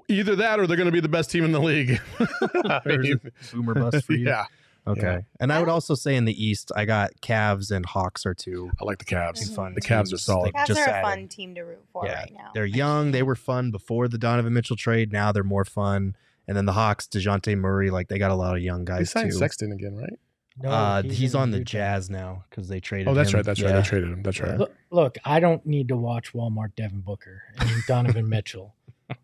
either 0.10 0.36
that, 0.38 0.60
or 0.60 0.68
they're 0.68 0.78
going 0.78 0.88
to 0.88 0.92
be 0.92 1.00
the 1.00 1.10
best 1.10 1.32
team 1.32 1.44
in 1.46 1.52
the 1.52 1.60
league. 1.60 2.00
I 2.20 2.82
There's 2.86 3.18
boomer 3.54 3.74
bust 3.76 4.06
for 4.06 4.14
you. 4.14 4.28
yeah, 4.28 4.46
Okay. 4.88 5.02
Yeah. 5.02 5.20
And 5.40 5.52
I 5.52 5.60
would 5.60 5.70
also 5.70 5.96
say 5.96 6.16
in 6.16 6.26
the 6.26 6.44
East, 6.46 6.72
I 6.76 6.86
got 6.86 7.12
Cavs 7.22 7.72
and 7.72 7.86
Hawks 7.86 8.26
are 8.26 8.34
two 8.34 8.70
I 8.80 8.86
like 8.86 9.00
the 9.00 9.06
Cavs. 9.06 9.54
fun. 9.56 9.74
The 9.74 9.82
Cavs 9.82 10.08
are 10.08 10.10
teams. 10.10 10.22
solid. 10.24 10.54
Like, 10.54 10.64
Cavs 10.64 10.68
just 10.68 10.80
are 10.82 10.86
a 10.90 10.94
adding. 10.94 11.04
fun 11.22 11.28
team 11.28 11.56
to 11.56 11.62
root 11.64 11.84
for 11.92 12.06
Yeah, 12.06 12.20
right 12.20 12.34
now. 12.34 12.52
They're 12.54 12.66
young. 12.66 13.12
They 13.12 13.24
were 13.24 13.36
fun 13.36 13.72
before 13.72 14.08
the 14.08 14.18
Donovan 14.18 14.54
Mitchell 14.54 14.76
trade. 14.76 15.12
Now 15.12 15.32
they're 15.32 15.44
more 15.44 15.66
fun. 15.66 16.16
And 16.48 16.56
then 16.56 16.66
the 16.66 16.74
Hawks, 16.74 17.08
Dejounte 17.08 17.58
Murray, 17.58 17.90
like 17.90 18.08
they 18.08 18.20
got 18.20 18.30
a 18.30 18.36
lot 18.36 18.56
of 18.56 18.62
young 18.62 18.86
They 18.86 18.94
guys 19.00 19.10
signed 19.12 19.32
too. 19.32 19.38
Sexton 19.38 19.72
again, 19.72 19.96
right? 19.96 20.20
No, 20.62 20.70
uh, 20.70 21.02
he's, 21.02 21.34
in 21.34 21.42
on 21.42 21.52
the 21.52 21.58
Utah. 21.58 21.70
Jazz 21.72 22.10
now 22.10 22.46
because 22.50 22.70
they 22.70 22.80
traded. 22.80 23.08
Oh, 23.10 23.14
that's 23.16 23.32
him. 23.32 23.38
right. 23.38 23.46
That's 23.46 23.62
right. 23.62 23.74
They 23.76 23.82
traded 23.82 24.10
him. 24.12 24.22
That's 24.24 24.40
right. 24.40 24.58
Look, 24.58 24.74
look, 24.92 25.18
I 25.26 25.40
don't 25.42 25.66
need 25.66 25.88
to 25.90 25.98
watch 25.98 26.32
Walmart 26.34 26.76
Devin 26.78 27.02
Booker 27.02 27.42
and 27.58 27.70
Donovan 27.88 28.30
Mitchell. 28.30 28.74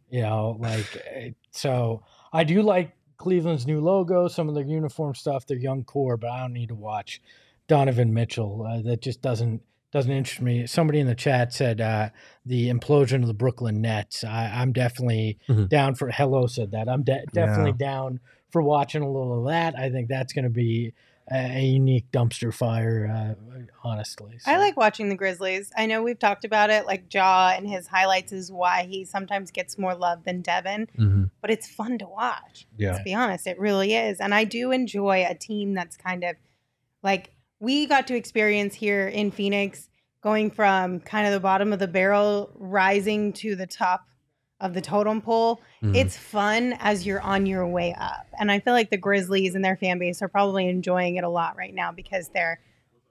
You 0.10 0.22
know, 0.22 0.58
like 0.60 0.86
eh, 1.12 1.32
so 1.52 2.04
I 2.34 2.44
do 2.44 2.62
like 2.62 2.92
Cleveland's 3.18 3.66
new 3.66 3.80
logo, 3.82 4.28
some 4.28 4.50
of 4.50 4.56
their 4.56 4.64
uniform 4.66 5.16
stuff, 5.16 5.46
their 5.46 5.58
young 5.58 5.84
core, 5.84 6.18
but 6.18 6.30
I 6.30 6.42
don't 6.42 6.54
need 6.54 6.70
to 6.70 6.76
watch 6.76 7.22
Donovan 7.68 8.14
Mitchell. 8.14 8.66
Uh, 8.68 8.82
that 8.82 9.02
just 9.02 9.22
doesn't 9.22 9.62
doesn't 9.92 10.12
interest 10.12 10.42
me. 10.42 10.66
Somebody 10.68 11.00
in 11.00 11.08
the 11.08 11.16
chat 11.16 11.54
said 11.54 11.82
uh, 11.82 12.10
the 12.46 12.70
implosion 12.70 13.22
of 13.22 13.28
the 13.28 13.34
Brooklyn 13.34 13.82
Nets. 13.82 14.24
I, 14.24 14.48
I'm 14.54 14.72
definitely 14.74 15.38
Mhm. 15.50 15.68
down 15.70 15.96
for. 15.96 16.10
Hello 16.10 16.48
said 16.48 16.72
that. 16.72 16.88
I'm 16.88 17.04
de- 17.04 17.26
definitely 17.34 17.74
down 17.74 18.20
for 18.52 18.62
watching 18.62 19.02
a 19.02 19.08
little 19.12 19.40
of 19.40 19.52
that. 19.52 19.78
I 19.78 19.90
think 19.90 20.08
that's 20.10 20.34
going 20.34 20.44
to 20.46 20.50
be 20.50 20.94
a, 21.34 21.64
unique 21.66 22.12
dumpster 22.12 22.54
fire. 22.54 23.36
Uh, 23.38 23.60
honestly, 23.84 24.38
I 24.46 24.58
like 24.58 24.78
watching 24.78 25.10
the 25.10 25.16
Grizzlies. 25.16 25.72
I 25.78 25.86
know 25.86 26.04
we've 26.04 26.20
talked 26.20 26.46
about 26.46 26.70
it. 26.70 26.86
Like 26.86 27.14
Ja 27.14 27.54
and 27.56 27.68
his 27.68 27.88
highlights 27.88 28.32
is 28.32 28.52
why 28.52 28.84
he 28.84 29.06
sometimes 29.06 29.52
gets 29.52 29.78
more 29.78 29.96
love 29.96 30.24
than 30.24 30.42
Devin, 30.42 30.88
Mhm. 30.98 31.30
but 31.42 31.50
it's 31.52 31.68
fun 31.68 31.98
to 32.00 32.08
watch. 32.08 32.68
Yeah. 32.78 32.92
Let's 32.92 33.04
be 33.04 33.14
honest, 33.14 33.48
it 33.48 33.60
really 33.60 33.96
is. 33.96 34.20
And 34.20 34.34
I 34.34 34.44
do 34.44 34.72
enjoy 34.72 35.26
a 35.28 35.36
team 35.36 35.74
that's 35.74 35.98
kind 35.98 36.24
of 36.24 36.36
like 37.04 37.32
we 37.60 37.86
got 37.86 38.08
to 38.08 38.16
experience 38.16 38.76
here 38.76 39.08
in 39.08 39.32
Phoenix 39.32 39.88
going 40.22 40.52
from 40.52 41.00
kind 41.00 41.26
of 41.26 41.34
the 41.34 41.40
bottom 41.40 41.74
of 41.74 41.80
the 41.80 41.88
barrel 41.88 42.52
rising 42.56 43.34
to 43.34 43.56
the 43.56 43.66
top 43.68 44.06
of 44.62 44.74
the 44.74 44.80
totem 44.82 45.22
pole. 45.22 45.60
Mhm. 45.84 45.96
It's 45.96 46.16
fun 46.16 46.74
as 46.80 47.06
you're 47.06 47.20
on 47.22 47.46
your 47.46 47.68
way 47.68 47.94
up. 48.00 48.28
And 48.40 48.50
I 48.52 48.60
feel 48.60 48.74
like 48.74 48.90
the 48.92 48.98
Grizzlies 48.98 49.56
and 49.56 49.66
their 49.66 49.76
fan 49.76 50.00
base 50.00 50.22
are 50.22 50.28
probably 50.30 50.70
enjoying 50.70 51.16
it 51.18 51.24
a 51.26 51.30
lot 51.30 51.58
right 51.58 51.74
now 51.74 51.92
because 51.92 52.30
they're 52.30 52.60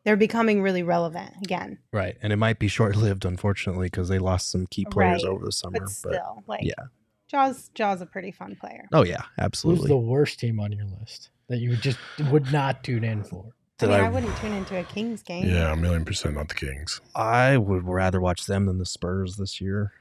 they're 0.05 0.17
becoming 0.17 0.63
really 0.63 0.83
relevant 0.83 1.35
again. 1.43 1.77
right, 1.93 2.17
and 2.23 2.33
it 2.33 2.37
might 2.37 2.59
be 2.59 2.69
short 2.69 2.97
lived, 2.97 3.27
unfortunately, 3.27 3.89
because 3.89 4.09
they 4.09 4.19
lost 4.19 4.51
some 4.51 4.67
key 4.69 4.87
players 4.87 5.23
Right. 5.25 5.31
over 5.31 5.45
the 5.45 5.53
summer. 5.53 5.79
But 5.81 5.91
still, 5.91 6.43
like 6.47 6.63
yeah. 6.63 6.87
Ja's 7.29 7.71
Ja's 7.75 8.01
a 8.01 8.07
pretty 8.07 8.31
fun 8.33 8.57
player. 8.57 8.87
oh 8.93 9.05
yeah, 9.05 9.23
absolutely. 9.39 9.83
Who's 9.83 9.89
the 9.91 9.97
worst 9.99 10.41
team 10.41 10.59
on 10.59 10.73
your 10.73 10.87
list 10.99 11.29
that 11.49 11.59
you 11.59 11.77
just 11.77 11.99
would 12.31 12.51
not 12.51 12.83
tune 12.83 13.05
in 13.05 13.23
for? 13.25 13.45
I 13.83 13.87
mean, 13.87 13.95
I, 13.95 14.07
I- 14.07 14.09
wouldn't 14.09 14.37
tune 14.39 14.53
into 14.53 14.79
a 14.79 14.85
Kings 14.85 15.23
game. 15.23 15.47
Yeah, 15.49 15.73
a 15.73 15.77
million 15.77 16.05
percent 16.05 16.35
not 16.35 16.49
the 16.49 16.55
Kings. 16.55 17.01
I 17.15 17.57
would 17.59 17.85
rather 17.87 18.21
watch 18.21 18.47
them 18.47 18.67
than 18.67 18.79
the 18.79 18.87
Spurs 18.87 19.37
this 19.37 19.61
year. 19.61 19.93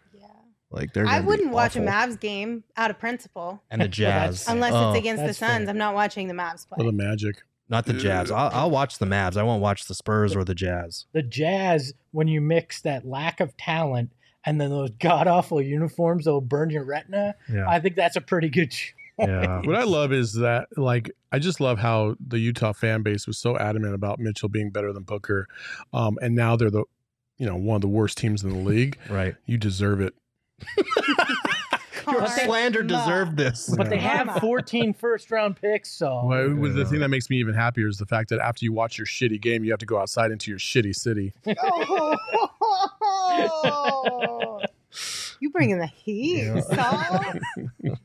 Yeah. 0.72 0.80
Like 0.80 0.94
they're. 0.94 1.08
I 1.08 1.20
wouldn't 1.20 1.52
watch 1.52 1.76
a. 1.76 1.80
Mavs 1.80 2.20
game 2.20 2.64
out 2.78 2.92
of 2.92 3.00
principle. 3.00 3.62
and 3.72 3.82
the 3.82 3.88
Jazz, 4.00 4.48
Unless 4.48 4.74
Oh, 4.74 4.90
it's 4.92 5.00
against 5.00 5.24
the 5.26 5.34
Suns. 5.34 5.64
fair. 5.66 5.70
I'm 5.70 5.78
not 5.78 5.96
watching 5.96 6.28
the 6.28 6.34
Mavs 6.34 6.68
play. 6.68 6.78
Or 6.80 6.86
the 6.86 6.92
Magic. 6.92 7.36
not 7.70 7.86
the 7.86 7.94
Jazz. 7.94 8.32
I'll, 8.32 8.50
I'll 8.54 8.72
watch 8.72 8.98
the 9.00 9.06
Mavs. 9.06 9.38
I 9.38 9.44
won't 9.44 9.62
watch 9.62 9.86
the 9.88 9.96
Spurs 9.96 10.36
or 10.36 10.44
the 10.44 10.56
Jazz. 10.56 11.06
The 11.14 11.22
Jazz, 11.24 11.94
when 12.12 12.28
you 12.28 12.42
mix 12.42 12.82
that 12.82 13.06
lack 13.06 13.40
of 13.40 13.56
talent 13.58 14.12
and 14.46 14.60
then 14.60 14.70
those 14.70 14.90
god 15.00 15.28
awful 15.28 15.62
uniforms 15.62 16.26
that'll 16.26 16.40
burn 16.42 16.70
your 16.70 16.84
retina, 16.86 17.36
Yeah, 17.52 17.70
I 17.70 17.80
think 17.80 17.96
that's 17.96 18.16
a 18.16 18.22
pretty 18.22 18.50
good. 18.50 18.72
choice. 18.72 18.94
yeah. 19.20 19.60
What 19.66 19.76
I 19.76 19.84
love 19.84 20.14
is 20.14 20.34
that, 20.36 20.68
like, 20.78 21.12
I 21.32 21.40
just 21.40 21.60
love 21.60 21.78
how 21.78 22.16
the 22.26 22.40
Utah 22.40 22.72
fan 22.74 23.02
base 23.04 23.28
was 23.28 23.38
so 23.38 23.58
adamant 23.58 23.94
about 23.94 24.18
Mitchell 24.20 24.48
being 24.50 24.70
better 24.70 24.94
than 24.94 25.04
Booker, 25.04 25.46
um, 25.94 26.18
and 26.22 26.36
now 26.36 26.56
they're 26.56 26.72
the, 26.72 26.86
you 27.38 27.46
know, 27.46 27.56
one 27.58 27.76
of 27.76 27.82
the 27.82 27.88
worst 27.90 28.18
teams 28.18 28.44
in 28.44 28.50
the 28.50 28.56
league. 28.70 28.98
right. 29.10 29.36
You 29.46 29.58
deserve 29.58 30.00
it. 30.00 30.14
Your 32.08 32.16
Karma. 32.22 32.30
slander 32.30 32.82
deserved 32.82 33.38
this. 33.38 33.74
But 33.78 33.90
they 33.90 33.98
have 33.98 34.28
Karma. 34.28 34.40
14 34.42 34.94
first 34.94 35.30
round 35.32 35.60
picks, 35.62 35.92
so 35.92 36.24
Well, 36.26 36.56
with 36.56 36.76
the 36.76 36.86
thing 36.86 37.00
that 37.02 37.10
makes 37.10 37.30
me 37.30 37.38
even 37.38 37.54
happier 37.54 37.88
is 37.88 37.98
the 37.98 38.06
fact 38.06 38.30
that 38.30 38.40
after 38.40 38.66
you 38.66 38.74
watch 38.74 38.98
your 38.98 39.06
shitty 39.06 39.40
game, 39.42 39.64
you 39.64 39.72
have 39.72 39.80
to 39.80 39.86
go 39.86 40.00
outside 40.00 40.32
into 40.32 40.50
your 40.50 40.60
shitty 40.60 40.96
city. 40.96 41.34
Oh. 43.32 44.60
you 45.40 45.50
bringing 45.52 45.78
the 45.80 45.88
heat, 45.88 46.44
Yeah. 46.46 46.60
Saul? 46.62 47.96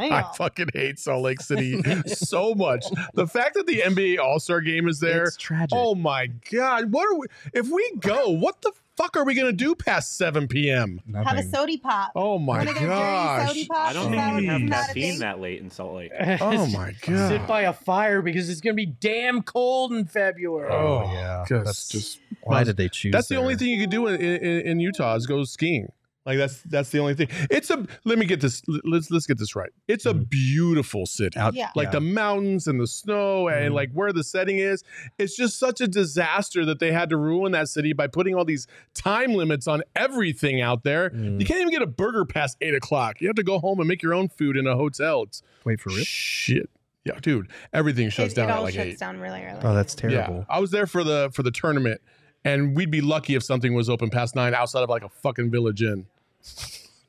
I 0.00 0.24
fucking 0.36 0.68
hate 0.74 0.98
Salt 0.98 1.22
Lake 1.22 1.40
City 1.40 1.80
so 2.06 2.54
much. 2.54 2.84
The 3.14 3.26
fact 3.26 3.54
that 3.54 3.66
the 3.66 3.80
NBA 3.82 4.18
All 4.18 4.40
Star 4.40 4.60
Game 4.60 4.88
is 4.88 4.98
there. 4.98 5.24
It's 5.24 5.36
tragic. 5.36 5.70
Oh 5.72 5.94
my 5.94 6.26
god! 6.50 6.90
What 6.92 7.06
are 7.06 7.16
we? 7.16 7.26
If 7.54 7.68
we 7.68 7.92
go, 8.00 8.28
what 8.30 8.60
the 8.62 8.72
fuck 8.98 9.16
are 9.16 9.24
we 9.24 9.34
gonna 9.34 9.52
do 9.52 9.74
past 9.74 10.16
seven 10.18 10.48
p.m.? 10.48 11.00
Have 11.14 11.26
a 11.26 11.34
Nothing. 11.36 11.50
sody 11.50 11.76
pop. 11.78 12.12
Oh 12.16 12.38
my 12.38 12.58
Wanna 12.58 12.74
go 12.74 12.80
dirty 12.80 12.86
gosh! 12.88 13.68
I 13.70 13.92
don't 13.94 14.10
think 14.10 14.12
we 14.12 14.16
what- 14.18 14.34
would 14.34 14.44
have 14.44 14.70
that 14.70 14.84
a 14.84 14.86
caffeine 14.88 15.18
that 15.20 15.40
late 15.40 15.60
in 15.60 15.70
Salt 15.70 15.94
Lake. 15.94 16.12
Oh 16.40 16.66
my 16.66 16.94
god! 17.02 17.28
sit 17.28 17.46
by 17.46 17.62
a 17.62 17.72
fire 17.72 18.20
because 18.22 18.50
it's 18.50 18.60
going 18.60 18.74
to 18.74 18.76
be 18.76 18.86
damn 18.86 19.42
cold 19.42 19.92
in 19.92 20.04
February. 20.04 20.70
Oh, 20.72 21.04
oh 21.06 21.12
yeah. 21.12 21.44
That's 21.48 21.64
That's 21.64 21.88
just 21.88 22.20
Why 22.42 22.64
did 22.64 22.76
they 22.76 22.88
choose? 22.88 23.12
that's 23.12 23.28
the 23.28 23.36
only 23.36 23.56
thing 23.56 23.68
you 23.68 23.80
could 23.80 23.90
do 23.90 24.06
in, 24.08 24.20
in, 24.20 24.60
in 24.66 24.80
Utah 24.80 25.14
is 25.14 25.26
go 25.26 25.44
skiing. 25.44 25.92
Like 26.28 26.36
that's 26.36 26.60
that's 26.62 26.90
the 26.90 26.98
only 26.98 27.14
thing. 27.14 27.28
It's 27.50 27.70
a 27.70 27.86
let 28.04 28.18
me 28.18 28.26
get 28.26 28.40
this. 28.42 28.62
Let's 28.84 29.10
let's 29.10 29.26
get 29.26 29.38
this 29.38 29.56
right. 29.56 29.70
It's 29.88 30.04
a 30.04 30.12
Mhm. 30.12 30.28
beautiful 30.28 31.06
city. 31.06 31.38
Out- 31.38 31.54
Yeah. 31.54 31.70
like 31.74 31.86
yeah. 31.86 31.92
the 31.92 32.00
mountains 32.02 32.66
and 32.66 32.78
the 32.78 32.86
snow 32.86 33.48
and 33.48 33.72
Mhm. 33.72 33.74
like 33.74 33.90
where 33.92 34.12
the 34.12 34.22
setting 34.22 34.58
is. 34.58 34.84
It's 35.18 35.34
just 35.34 35.58
such 35.58 35.80
a 35.80 35.88
disaster 35.88 36.66
that 36.66 36.80
they 36.80 36.92
had 36.92 37.08
to 37.08 37.16
ruin 37.16 37.52
that 37.52 37.68
city 37.68 37.94
by 37.94 38.08
putting 38.08 38.34
all 38.34 38.44
these 38.44 38.66
time 38.92 39.32
limits 39.32 39.66
on 39.66 39.82
everything 39.96 40.60
out 40.60 40.84
there. 40.84 41.08
Mm. 41.10 41.40
You 41.40 41.46
can't 41.46 41.60
even 41.60 41.72
get 41.72 41.80
a 41.82 41.86
burger 41.86 42.26
past 42.26 42.58
eight 42.60 42.74
o'clock. 42.74 43.22
You 43.22 43.26
have 43.28 43.36
to 43.36 43.42
go 43.42 43.58
home 43.58 43.78
and 43.80 43.88
make 43.88 44.02
your 44.02 44.12
own 44.12 44.28
food 44.28 44.56
in 44.58 44.66
a 44.66 44.76
hotel. 44.76 45.22
It's 45.22 45.42
Wait 45.64 45.80
for 45.80 45.88
real. 45.88 46.04
shit. 46.04 46.68
Yeah, 47.06 47.18
dude, 47.22 47.48
everything 47.72 48.10
shuts 48.10 48.34
it, 48.34 48.36
down 48.36 48.50
it 48.50 48.52
at 48.52 48.58
all 48.58 48.64
like 48.64 48.74
shuts 48.74 48.86
eight. 48.86 48.98
down 48.98 49.18
really 49.18 49.40
early. 49.42 49.60
Oh, 49.64 49.74
that's 49.74 49.94
Yeah, 50.02 50.10
terrible. 50.10 50.44
I 50.50 50.60
was 50.60 50.72
there 50.72 50.86
for 50.86 51.02
the 51.04 51.30
for 51.32 51.42
the 51.42 51.50
tournament, 51.50 52.02
and 52.44 52.76
we'd 52.76 52.90
be 52.90 53.00
lucky 53.00 53.34
if 53.34 53.42
something 53.42 53.72
was 53.72 53.88
open 53.88 54.10
past 54.10 54.34
nine 54.36 54.52
outside 54.52 54.82
of 54.82 54.90
like 54.90 55.02
a 55.04 55.08
fucking 55.08 55.50
Village 55.50 55.82
Inn. 55.82 56.04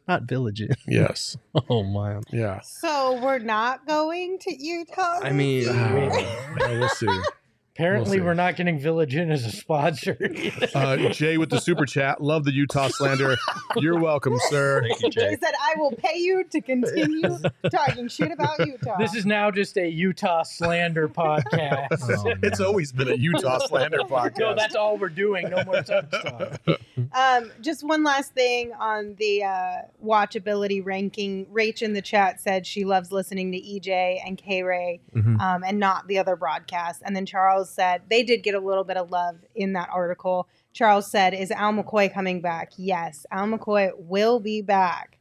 Not 0.07 0.23
Village. 0.23 0.61
Inn. 0.61 0.75
Yes. 0.87 1.37
Oh 1.69 1.83
my. 1.83 2.19
Yeah. 2.31 2.61
so 2.61 3.19
we're 3.21 3.39
not 3.39 3.85
going 3.85 4.39
to 4.39 4.55
Utah. 4.55 5.19
I 5.21 5.31
mean, 5.31 5.65
this 5.65 5.75
yeah, 6.59 6.79
we'll 6.79 6.89
see. 6.89 7.07
Apparently, 7.79 8.17
see. 8.17 8.21
we're 8.21 8.33
not 8.33 8.57
getting 8.57 8.77
Village 8.77 9.15
Inn 9.15 9.31
as 9.31 9.45
a 9.45 9.51
sponsor. 9.51 10.17
Uh, 10.75 10.97
Jay 11.11 11.37
with 11.37 11.49
the 11.49 11.61
super 11.61 11.85
chat. 11.85 12.21
Love 12.21 12.43
the 12.43 12.51
Utah 12.51 12.89
slander. 12.89 13.37
You're 13.77 13.97
welcome, 13.97 14.35
sir. 14.49 14.81
Thank 14.81 15.01
you, 15.01 15.09
Jay 15.09 15.21
Jay. 15.31 15.37
said, 15.41 15.53
"I 15.61 15.75
will 15.79 15.91
pay 15.93 16.17
you 16.17 16.43
to 16.43 16.59
continue 16.59 17.37
talking 17.71 18.09
shit 18.09 18.31
about 18.33 18.59
Utah." 18.65 18.97
this 18.99 19.15
is 19.15 19.25
now 19.25 19.49
just 19.49 19.77
a 19.77 19.87
Utah 19.87 20.43
slander 20.43 21.07
podcast. 21.07 21.87
Oh, 22.19 22.33
It's 22.43 22.59
always 22.59 22.91
been 22.91 23.07
a 23.09 23.15
Utah 23.15 23.59
slander 23.67 23.99
podcast. 23.99 24.39
no, 24.39 24.55
that's 24.55 24.75
all 24.75 24.97
we're 24.97 25.07
doing. 25.09 25.49
No 25.49 25.63
more 25.63 25.83
Suns 25.83 26.09
talk. 26.11 26.59
Um, 27.13 27.51
just 27.61 27.83
one 27.85 28.03
last 28.03 28.33
thing 28.33 28.73
on 28.79 29.15
the 29.19 29.43
uh, 29.43 29.71
watchability 30.05 30.83
ranking. 30.85 31.45
Rach 31.47 31.81
in 31.81 31.93
the 31.93 32.01
chat 32.01 32.41
said 32.41 32.65
she 32.67 32.83
loves 32.83 33.11
listening 33.11 33.51
to 33.53 33.57
EJ 33.59 34.19
and 34.25 34.37
K 34.37 34.63
Ray 34.63 34.99
Mhm. 35.15 35.39
um, 35.39 35.63
and 35.63 35.79
not 35.79 36.07
the 36.07 36.17
other 36.17 36.35
broadcasts. 36.35 37.01
And 37.05 37.15
then 37.15 37.25
Charles 37.25 37.68
said 37.69 38.01
they 38.09 38.23
did 38.23 38.43
get 38.43 38.55
a 38.55 38.59
little 38.59 38.83
bit 38.83 38.97
of 38.97 39.11
love 39.11 39.37
in 39.55 39.73
that 39.73 39.89
article. 39.93 40.47
Charles 40.73 41.09
said, 41.09 41.33
Is 41.33 41.51
Al 41.51 41.73
McCoy 41.73 42.13
coming 42.13 42.41
back? 42.41 42.71
Yes, 42.77 43.25
Al 43.31 43.47
McCoy 43.47 43.91
will 43.97 44.39
be 44.39 44.61
back. 44.61 45.17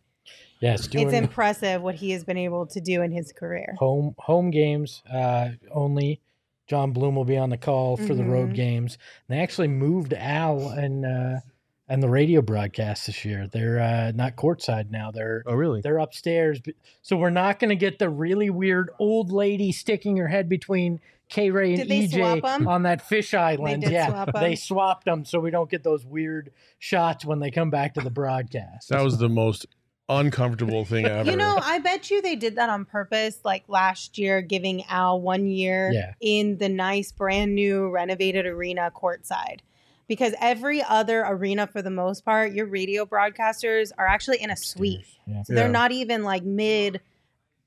Yes, 0.61 0.89
doing 0.89 1.07
It's 1.07 1.15
impressive 1.15 1.83
what 1.83 1.95
he 1.95 2.11
has 2.11 2.25
been 2.25 2.37
able 2.37 2.67
to 2.67 2.81
do 2.81 3.03
in 3.03 3.13
his 3.13 3.33
career. 3.33 3.77
home 3.79 4.15
home 4.19 4.51
games 4.51 5.03
uh, 5.11 5.51
only. 5.71 6.21
Jon 6.67 6.93
Bloom 6.93 7.15
will 7.17 7.25
be 7.25 7.39
on 7.39 7.49
the 7.49 7.57
call 7.57 7.97
for 7.97 8.15
the 8.15 8.25
road 8.25 8.51
Mhm. 8.51 8.55
games. 8.55 8.99
They 9.29 9.39
actually 9.39 9.69
moved 9.69 10.13
Al 10.13 10.69
and 10.69 11.07
uh, 11.07 11.41
and 11.89 12.03
the 12.03 12.11
radio 12.11 12.43
broadcast 12.43 13.07
this 13.07 13.25
year. 13.25 13.47
They're 13.47 13.79
uh, 13.81 14.13
not 14.15 14.37
courtside 14.37 14.91
now. 14.91 15.11
They're 15.11 15.43
Oh, 15.47 15.55
really? 15.55 15.81
they're 15.81 15.97
upstairs. 15.99 16.61
So 17.01 17.17
we're 17.17 17.31
not 17.31 17.59
going 17.59 17.71
to 17.71 17.77
get 17.77 17.99
the 17.99 18.11
really 18.11 18.51
weird 18.51 18.91
old 18.99 19.33
lady 19.33 19.73
sticking 19.73 20.19
her 20.19 20.29
head 20.29 20.49
between 20.51 21.01
K 21.29 21.51
Ray 21.51 21.75
and 21.75 21.79
Did 21.83 21.89
they 21.89 22.07
swap 22.09 22.39
EJ 22.39 22.55
'em? 22.55 22.69
on 22.69 22.83
that 22.85 23.03
fish 23.03 23.35
island. 23.35 23.83
did 23.83 23.93
yeah, 23.93 24.07
swap 24.09 24.29
'em? 24.35 24.41
they 24.43 24.55
swapped 24.57 25.05
them 25.05 25.25
so 25.25 25.41
we 25.41 25.51
don't 25.51 25.71
get 25.71 25.83
those 25.85 26.05
weird 26.07 26.51
shots 26.79 27.25
when 27.25 27.39
they 27.41 27.51
come 27.51 27.71
back 27.71 27.95
to 27.95 28.01
the 28.01 28.11
broadcast. 28.11 28.89
That 28.89 29.03
was 29.03 29.19
the 29.19 29.29
most 29.29 29.67
uncomfortable 30.09 30.85
thing 30.87 31.05
ever. 31.05 31.31
You 31.31 31.37
know, 31.37 31.59
I 31.63 31.81
bet 31.81 32.11
you 32.11 32.23
they 32.23 32.35
did 32.37 32.57
that 32.57 32.71
on 32.71 32.87
purpose, 32.87 33.41
like 33.45 33.65
last 33.69 34.17
year, 34.17 34.41
giving 34.41 34.85
Al 34.87 35.21
one 35.21 35.47
year 35.47 35.91
Yeah. 35.93 36.15
in 36.21 36.57
the 36.57 36.69
nice, 36.71 37.13
brand 37.13 37.55
new, 37.55 37.91
renovated 37.91 38.47
arena 38.47 38.91
courtside. 38.95 39.59
Because 40.07 40.33
every 40.41 40.83
other 40.83 41.23
arena, 41.27 41.67
for 41.67 41.83
the 41.83 41.91
most 41.91 42.25
part, 42.25 42.55
your 42.55 42.65
radio 42.65 43.05
broadcasters 43.05 43.93
are 43.99 44.07
actually 44.07 44.41
in 44.41 44.49
a 44.51 44.57
suite. 44.57 45.05
Yeah. 45.27 45.43
So 45.43 45.53
they're 45.53 45.67
Yeah. 45.67 45.73
not 45.73 45.93
even 45.93 46.23
like 46.25 46.43
mid 46.43 47.03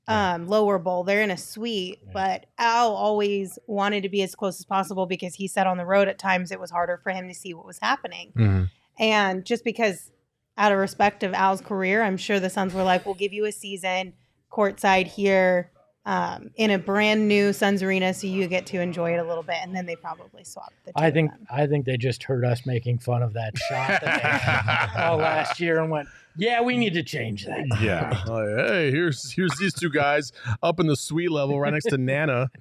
um 0.08 0.46
lower 0.48 0.78
bowl 0.78 1.04
they're 1.04 1.22
in 1.22 1.30
a 1.30 1.36
suite 1.36 1.98
Yeah. 2.06 2.10
but 2.12 2.46
al 2.58 2.92
always 2.94 3.58
wanted 3.66 4.02
to 4.02 4.08
be 4.08 4.22
as 4.22 4.34
close 4.34 4.58
as 4.58 4.64
possible 4.64 5.06
because 5.06 5.34
he 5.36 5.46
said 5.48 5.66
on 5.66 5.76
the 5.76 5.86
road 5.86 6.08
at 6.08 6.18
times 6.18 6.50
it 6.50 6.58
was 6.60 6.70
harder 6.70 6.98
for 7.02 7.10
him 7.10 7.28
to 7.28 7.34
see 7.34 7.54
what 7.54 7.66
was 7.66 7.78
happening 7.80 8.32
Mhm. 8.36 8.70
and 8.98 9.44
just 9.44 9.64
because, 9.64 10.10
out 10.58 10.70
of 10.72 10.78
respect 10.78 11.22
of 11.22 11.32
Al's 11.32 11.62
career, 11.62 12.02
I'm 12.02 12.18
sure 12.18 12.38
the 12.38 12.50
Suns 12.50 12.74
were 12.74 12.82
like, 12.82 13.06
we'll 13.06 13.14
give 13.14 13.32
you 13.32 13.46
a 13.46 13.52
season 13.52 14.12
courtside 14.52 15.06
here 15.06 15.71
um, 16.04 16.50
in 16.56 16.70
a 16.70 16.78
brand 16.78 17.28
new 17.28 17.52
Suns 17.52 17.82
arena 17.82 18.12
so 18.12 18.26
you 18.26 18.48
get 18.48 18.66
to 18.66 18.80
enjoy 18.80 19.14
it 19.14 19.18
a 19.18 19.24
little 19.24 19.42
bit. 19.42 19.56
And 19.62 19.74
then 19.74 19.86
they 19.86 19.96
probably 19.96 20.44
swapped 20.44 20.74
the 20.84 20.92
two 20.92 20.94
I 20.96 21.08
of 21.08 21.14
think 21.14 21.30
them. 21.30 21.46
I 21.50 21.66
think 21.66 21.86
they 21.86 21.96
just 21.96 22.24
heard 22.24 22.44
us 22.44 22.66
making 22.66 22.98
fun 22.98 23.22
of 23.22 23.32
that 23.34 23.56
shot 23.56 24.00
that 24.02 24.92
they 24.92 24.98
saw 24.98 25.14
last 25.16 25.60
year 25.60 25.80
and 25.80 25.90
went, 25.90 26.08
"Yeah, 26.36 26.60
we 26.62 26.76
need 26.76 26.94
to 26.94 27.02
change 27.02 27.46
that." 27.46 27.66
Yeah. 27.80 28.22
Like, 28.26 28.66
hey, 28.66 28.90
here's 28.90 29.32
here's 29.32 29.56
these 29.58 29.74
two 29.74 29.90
guys 29.90 30.32
up 30.62 30.80
in 30.80 30.86
the 30.86 30.96
suite 30.96 31.30
level 31.30 31.60
right 31.60 31.72
next 31.72 31.86
to 31.86 31.98
Nana. 31.98 32.50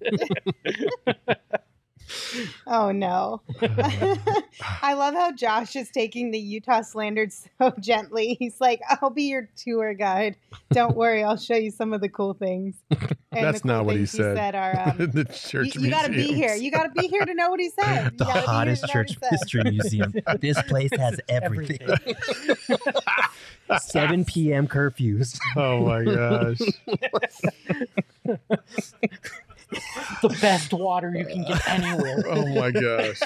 Oh, 2.68 2.92
no. 2.92 3.42
I 4.82 4.94
love 4.94 5.14
how 5.14 5.32
Josh 5.32 5.76
is 5.76 5.90
taking 5.90 6.32
the 6.32 6.40
Utah 6.40 6.82
slandered 6.82 7.32
so 7.34 7.74
gently. 7.80 8.36
He's 8.40 8.60
like, 8.62 8.82
I'll 8.90 9.10
be 9.10 9.24
your 9.24 9.50
tour 9.56 9.94
guide. 9.94 10.36
Don't 10.72 10.96
worry, 10.96 11.24
I'll 11.24 11.38
show 11.38 11.56
you 11.56 11.72
some 11.72 11.94
of 11.94 12.02
the 12.02 12.10
cool 12.10 12.34
things. 12.34 12.76
And 13.34 13.46
That's 13.46 13.62
cool 13.62 13.72
not 13.72 13.86
what 13.86 13.96
he 13.96 14.06
things 14.06 14.12
said. 14.12 14.56
are 14.56 14.78
um, 14.90 15.00
In 15.00 15.12
the 15.12 15.24
church 15.24 15.76
you, 15.76 15.84
you 15.84 15.90
got 15.90 16.06
to 16.06 16.12
be 16.12 16.34
here. 16.34 16.54
You 16.54 16.70
got 16.70 16.84
to 16.84 16.90
be 16.90 17.08
here 17.08 17.26
to 17.26 17.34
know 17.34 17.50
what 17.50 17.62
he 17.62 17.70
said. 17.70 18.12
You 18.12 18.18
The 18.18 18.26
gotta 18.26 18.34
be 18.34 18.40
here 18.40 18.46
hottest 18.46 18.82
to 18.82 18.88
know 18.88 19.00
what 19.00 19.08
church 19.08 19.18
history 19.30 19.64
museum. 19.64 20.14
This 20.42 20.62
place 20.64 20.92
has 20.98 21.18
everything. 21.30 21.80
7 23.80 24.26
p.m. 24.26 24.68
curfews. 24.68 25.40
Oh 25.56 25.86
my 25.86 26.04
gosh. 26.04 26.60
The 30.22 30.30
best 30.42 30.74
water 30.74 31.14
you 31.16 31.26
can 31.26 31.44
get 31.44 31.68
anywhere. 31.68 32.24
Oh 32.28 32.46
my 32.56 32.72
gosh. 32.72 33.20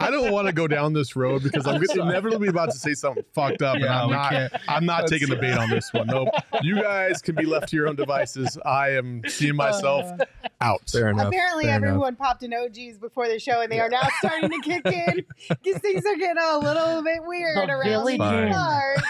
I 0.00 0.10
don't 0.10 0.30
want 0.32 0.46
to 0.48 0.52
go 0.52 0.68
down 0.68 0.92
this 0.92 1.16
road 1.16 1.42
because 1.42 1.66
I'm 1.66 1.82
inevitably 1.82 2.48
about 2.48 2.70
to 2.72 2.76
say 2.78 2.92
something 2.92 3.24
fucked 3.34 3.62
up, 3.62 3.76
and 3.76 3.86
I'm 3.86 4.10
not. 4.10 4.30
can't. 4.30 4.52
I'm 4.68 4.84
not 4.84 5.06
taking 5.06 5.30
the 5.30 5.36
bait 5.36 5.52
on 5.56 5.70
this 5.70 5.90
one. 5.94 6.08
Nope. 6.08 6.28
You 6.60 6.80
guys 6.82 7.22
can 7.22 7.34
be 7.34 7.46
left 7.46 7.68
to 7.70 7.76
your 7.76 7.88
own 7.88 7.96
devices. 7.96 8.58
I 8.66 8.90
am 8.90 9.22
seeing 9.26 9.56
myself 9.56 10.04
uh, 10.20 10.26
out. 10.60 10.90
Fair 10.90 11.08
enough. 11.08 11.28
Apparently, 11.28 11.64
fair 11.64 11.76
enough. 11.76 11.88
everyone 11.88 12.16
popped 12.16 12.42
in 12.42 12.52
OGs 12.52 12.98
before 12.98 13.28
the 13.28 13.38
show, 13.38 13.62
and 13.62 13.72
they 13.72 13.80
are 13.80 13.88
now 13.88 14.06
starting 14.18 14.50
to 14.50 14.60
kick 14.60 14.84
in 14.86 15.24
because 15.48 15.80
things 15.80 16.04
are 16.04 16.16
getting 16.16 16.42
a 16.42 16.58
little 16.58 17.02
bit 17.02 17.24
weird 17.24 17.56
The 17.56 17.72
around 17.72 17.84
Village 17.84 18.20
these 18.20 18.30
Inn. 18.30 18.52
parts. 18.52 19.02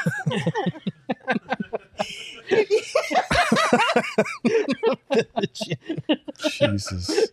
Jesus. 6.51 7.28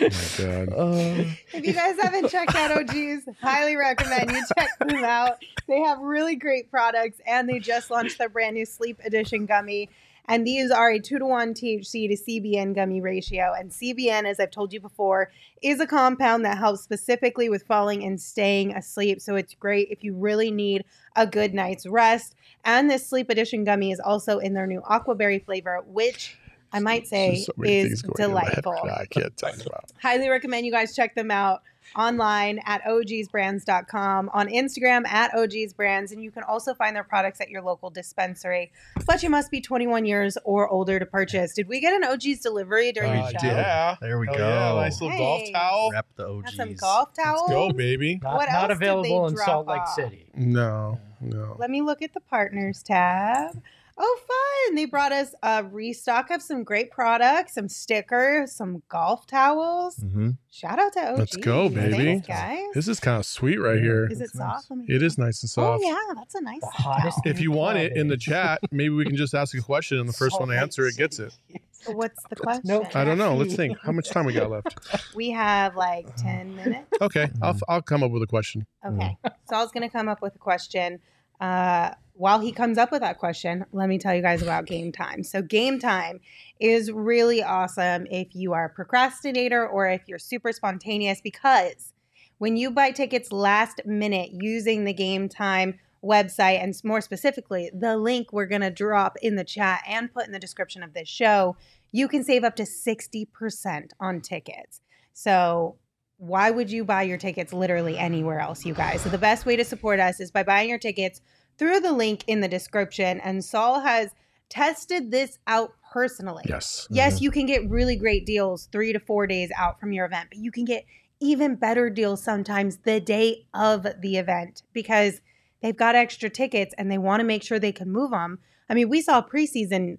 Oh 0.00 0.04
my 0.04 0.08
god. 0.38 0.68
Uh, 0.72 1.24
If 1.52 1.66
you 1.66 1.72
guys 1.72 1.96
haven't 2.00 2.28
checked 2.28 2.54
out 2.54 2.70
OGs, 2.70 3.28
highly 3.40 3.76
recommend 3.76 4.30
you 4.30 4.42
check 4.56 4.68
them 4.78 5.04
out. 5.04 5.42
They 5.66 5.80
have 5.80 5.98
really 5.98 6.36
great 6.36 6.70
products, 6.70 7.20
and 7.26 7.48
they 7.48 7.58
just 7.58 7.90
launched 7.90 8.18
their 8.18 8.28
brand 8.28 8.54
new 8.54 8.64
Sleep 8.64 9.00
Edition 9.04 9.46
gummy. 9.46 9.90
And 10.30 10.46
these 10.46 10.70
are 10.70 10.90
a 10.90 11.00
two 11.00 11.18
to 11.18 11.24
one 11.24 11.54
THC 11.54 12.08
to 12.08 12.16
CBN 12.16 12.74
gummy 12.74 13.00
ratio. 13.00 13.54
And 13.58 13.70
CBN, 13.70 14.24
as 14.26 14.38
I've 14.38 14.50
told 14.50 14.74
you 14.74 14.80
before, 14.80 15.30
is 15.62 15.80
a 15.80 15.86
compound 15.86 16.44
that 16.44 16.58
helps 16.58 16.82
specifically 16.82 17.48
with 17.48 17.62
falling 17.62 18.04
and 18.04 18.20
staying 18.20 18.74
asleep. 18.76 19.22
So 19.22 19.36
it's 19.36 19.54
great 19.54 19.88
if 19.90 20.04
you 20.04 20.14
really 20.14 20.50
need 20.50 20.84
a 21.16 21.26
good 21.26 21.54
night's 21.54 21.86
rest. 21.86 22.34
And 22.62 22.90
this 22.90 23.06
Sleep 23.06 23.30
Edition 23.30 23.64
gummy 23.64 23.90
is 23.90 24.00
also 24.00 24.38
in 24.38 24.52
their 24.52 24.66
new 24.66 24.82
Aquaberry 24.82 25.42
flavor, 25.42 25.82
which 25.86 26.36
I 26.72 26.80
might 26.80 27.06
say 27.06 27.36
so 27.44 27.52
is 27.64 27.88
things 27.88 28.02
going 28.02 28.30
in 28.30 28.34
my 28.34 28.44
head 28.44 28.62
delightful 28.62 28.72
right 28.88 29.00
I 29.02 29.06
can't 29.06 29.36
talk 29.36 29.54
about. 29.66 29.84
highly 30.02 30.28
recommend 30.28 30.66
you 30.66 30.72
guys 30.72 30.94
check 30.94 31.14
them 31.14 31.30
out 31.30 31.62
online 31.96 32.60
at 32.66 32.82
ogsbrands.com 32.84 34.30
on 34.34 34.48
instagram 34.48 35.06
at 35.06 35.32
ogsbrands 35.32 36.12
and 36.12 36.22
you 36.22 36.30
can 36.30 36.42
also 36.42 36.74
find 36.74 36.94
their 36.94 37.02
products 37.04 37.40
at 37.40 37.48
your 37.48 37.62
local 37.62 37.88
dispensary 37.88 38.70
but 39.06 39.22
you 39.22 39.30
must 39.30 39.50
be 39.50 39.60
21 39.60 40.04
years 40.04 40.36
or 40.44 40.68
older 40.68 40.98
to 40.98 41.06
purchase 41.06 41.54
did 41.54 41.66
we 41.66 41.80
get 41.80 41.94
an 41.94 42.04
og's 42.04 42.40
delivery 42.40 42.92
during 42.92 43.10
Uh, 43.12 43.30
the 43.32 43.38
show 43.38 43.46
yeah. 43.46 43.96
There 44.02 44.18
we 44.18 44.26
Hell 44.26 44.36
go. 44.36 44.48
Yeah, 44.48 44.74
nice 44.74 45.00
little 45.00 45.16
golf 45.18 45.42
towel. 45.52 45.90
Wrap 45.92 46.06
the 46.16 46.28
OGs. 46.28 46.42
Got 46.44 46.52
some 46.54 46.74
golf 46.74 47.14
towels 47.14 47.48
Let's 47.48 47.52
go, 47.52 47.70
baby. 47.72 48.20
Not, 48.22 48.36
What 48.36 48.48
not 48.52 48.54
else 48.54 48.68
did 48.68 48.70
they 48.80 48.84
available 48.86 49.26
in 49.28 49.36
Salt 49.38 49.66
Lake 49.66 49.80
off? 49.80 49.94
City. 49.94 50.26
No, 50.34 51.00
no. 51.20 51.56
let 51.58 51.70
me 51.70 51.80
look 51.80 52.02
at 52.02 52.12
the 52.12 52.20
partners 52.20 52.82
tab 52.82 53.60
oh 53.98 54.18
fun 54.66 54.74
they 54.76 54.84
brought 54.84 55.12
us 55.12 55.34
a 55.42 55.64
restock 55.64 56.30
of 56.30 56.40
some 56.40 56.62
great 56.64 56.90
products 56.90 57.54
some 57.54 57.68
stickers 57.68 58.52
some 58.52 58.82
golf 58.88 59.26
towels 59.26 59.96
hmm 59.96 60.30
shout 60.50 60.78
out 60.78 60.92
to 60.92 61.00
OGs. 61.10 61.18
Let's 61.18 61.36
go, 61.36 61.68
baby. 61.68 62.04
Thanks, 62.04 62.26
guys 62.26 62.58
This 62.74 62.88
is 62.88 63.00
kind 63.00 63.18
of 63.18 63.26
sweet 63.26 63.58
right 63.58 63.78
here. 63.80 64.06
is 64.10 64.20
it 64.20 64.30
soft 64.30 64.70
Let 64.70 64.88
It 64.88 65.02
is 65.02 65.18
nice 65.18 65.42
and 65.42 65.50
soft. 65.50 65.82
oh 65.84 65.86
yeah 65.88 66.14
that's 66.14 66.34
a 66.34 66.40
nice 66.40 66.60
The 66.60 66.66
hottest. 66.82 67.20
If 67.24 67.40
you 67.40 67.50
want 67.52 67.78
it 67.78 67.96
in 67.96 68.08
the 68.08 68.16
chat, 68.16 68.60
maybe 68.70 68.90
we 68.90 69.04
can 69.04 69.16
just 69.16 69.34
ask 69.34 69.56
a 69.56 69.60
question 69.60 69.98
and 69.98 70.08
the 70.08 70.12
first 70.12 70.32
Salt 70.32 70.48
one 70.48 70.56
to 70.56 70.60
answer 70.60 70.86
it 70.86 70.96
gets 70.96 71.18
it. 71.18 71.32
City. 71.48 71.62
What's 71.86 72.22
the 72.28 72.36
question? 72.36 72.62
No 72.64 72.86
I 72.94 73.04
don't 73.04 73.18
know. 73.18 73.36
Let's 73.36 73.54
think. 73.54 73.78
How 73.82 73.92
much 73.92 74.10
time 74.10 74.26
we 74.26 74.32
got 74.32 74.50
left? 74.50 74.76
We 75.14 75.30
have 75.30 75.76
like 75.76 76.06
10 76.16 76.56
minutes. 76.56 76.88
Okay, 77.00 77.28
I'll 77.42 77.56
I'll 77.68 77.82
come 77.82 78.02
up 78.02 78.10
with 78.10 78.22
a 78.22 78.26
question. 78.26 78.66
Okay. 78.84 79.16
Saul's 79.48 79.70
going 79.72 79.82
to 79.88 79.88
come 79.88 80.08
up 80.08 80.20
with 80.20 80.34
a 80.34 80.38
question. 80.38 81.00
Uh, 81.40 81.90
while 82.18 82.40
he 82.40 82.50
comes 82.50 82.78
up 82.78 82.90
with 82.90 83.00
that 83.00 83.18
question, 83.18 83.64
let 83.72 83.88
me 83.88 83.96
tell 83.96 84.12
you 84.12 84.20
guys 84.20 84.42
about 84.42 84.66
game 84.66 84.90
time. 84.90 85.22
So, 85.22 85.40
game 85.40 85.78
time 85.78 86.18
is 86.58 86.90
really 86.90 87.44
awesome 87.44 88.06
if 88.10 88.34
you 88.34 88.52
are 88.52 88.64
a 88.64 88.70
procrastinator 88.70 89.66
or 89.66 89.88
if 89.88 90.02
you're 90.08 90.18
super 90.18 90.52
spontaneous 90.52 91.20
because 91.20 91.92
when 92.38 92.56
you 92.56 92.72
buy 92.72 92.90
tickets 92.90 93.30
last 93.30 93.80
minute 93.86 94.30
using 94.32 94.84
the 94.84 94.92
game 94.92 95.28
time 95.28 95.78
website 96.04 96.62
and 96.62 96.74
more 96.84 97.00
specifically 97.00 97.70
the 97.74 97.96
link 97.96 98.32
we're 98.32 98.46
going 98.46 98.60
to 98.60 98.70
drop 98.70 99.16
in 99.20 99.34
the 99.34 99.44
chat 99.44 99.82
and 99.86 100.12
put 100.12 100.26
in 100.26 100.32
the 100.32 100.38
description 100.38 100.82
of 100.82 100.94
this 100.94 101.08
show 101.08 101.56
you 101.90 102.06
can 102.06 102.22
save 102.22 102.44
up 102.44 102.54
to 102.54 102.62
60% 102.62 103.90
on 103.98 104.20
tickets 104.20 104.80
so 105.12 105.76
why 106.18 106.52
would 106.52 106.70
you 106.70 106.84
buy 106.84 107.02
your 107.02 107.18
tickets 107.18 107.52
literally 107.52 107.98
anywhere 107.98 108.38
else 108.38 108.64
you 108.64 108.74
guys 108.74 109.00
so 109.00 109.08
the 109.08 109.18
best 109.18 109.44
way 109.44 109.56
to 109.56 109.64
support 109.64 109.98
us 109.98 110.20
is 110.20 110.30
by 110.30 110.44
buying 110.44 110.68
your 110.68 110.78
tickets 110.78 111.20
through 111.58 111.80
the 111.80 111.92
link 111.92 112.24
in 112.26 112.40
the 112.40 112.48
description 112.48 113.20
and 113.20 113.44
saul 113.44 113.80
has 113.80 114.10
tested 114.48 115.10
this 115.10 115.38
out 115.46 115.72
personally 115.92 116.44
Yes. 116.48 116.86
Yes, 116.90 117.14
mm-hmm. 117.16 117.24
you 117.24 117.30
can 117.30 117.46
get 117.46 117.68
really 117.68 117.96
great 117.96 118.26
deals 118.26 118.68
three 118.70 118.92
to 118.92 119.00
four 119.00 119.26
days 119.26 119.50
out 119.56 119.80
from 119.80 119.92
your 119.92 120.06
event, 120.06 120.28
but 120.30 120.38
you 120.38 120.50
can 120.50 120.64
get 120.64 120.84
even 121.20 121.56
better 121.56 121.90
deals 121.90 122.22
sometimes 122.22 122.78
the 122.78 123.00
day 123.00 123.46
of 123.54 123.86
the 124.00 124.16
event 124.16 124.62
because 124.72 125.20
they've 125.62 125.76
got 125.76 125.94
extra 125.94 126.30
tickets 126.30 126.74
and 126.78 126.90
they 126.90 126.98
want 126.98 127.20
to 127.20 127.24
make 127.24 127.42
sure 127.42 127.58
they 127.58 127.72
can 127.72 127.90
move 127.90 128.10
them. 128.10 128.38
I 128.68 128.74
mean, 128.74 128.88
we 128.88 129.02
saw 129.02 129.22
preseason 129.22 129.98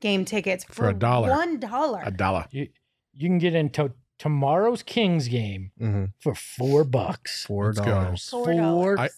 game 0.00 0.24
tickets 0.24 0.64
for, 0.64 0.74
For 0.74 0.88
a 0.90 0.94
dollar. 0.94 1.30
One 1.30 1.58
dollar. 1.58 2.02
A 2.04 2.10
dollar. 2.10 2.46
You 2.50 2.68
you 3.14 3.28
can 3.28 3.38
get 3.38 3.54
in 3.54 3.66
into 3.66 3.92
tomorrow's 4.20 4.82
Kings 4.84 5.26
game 5.28 5.72
Mm-hmm. 5.80 6.04
for 6.20 6.34
four 6.34 6.84
bucks. 6.84 7.44
Four 7.46 7.72
dollars. 7.72 8.28
Four 8.28 8.44
Four 8.44 8.54
dollars. 8.54 8.98
I- 9.00 9.08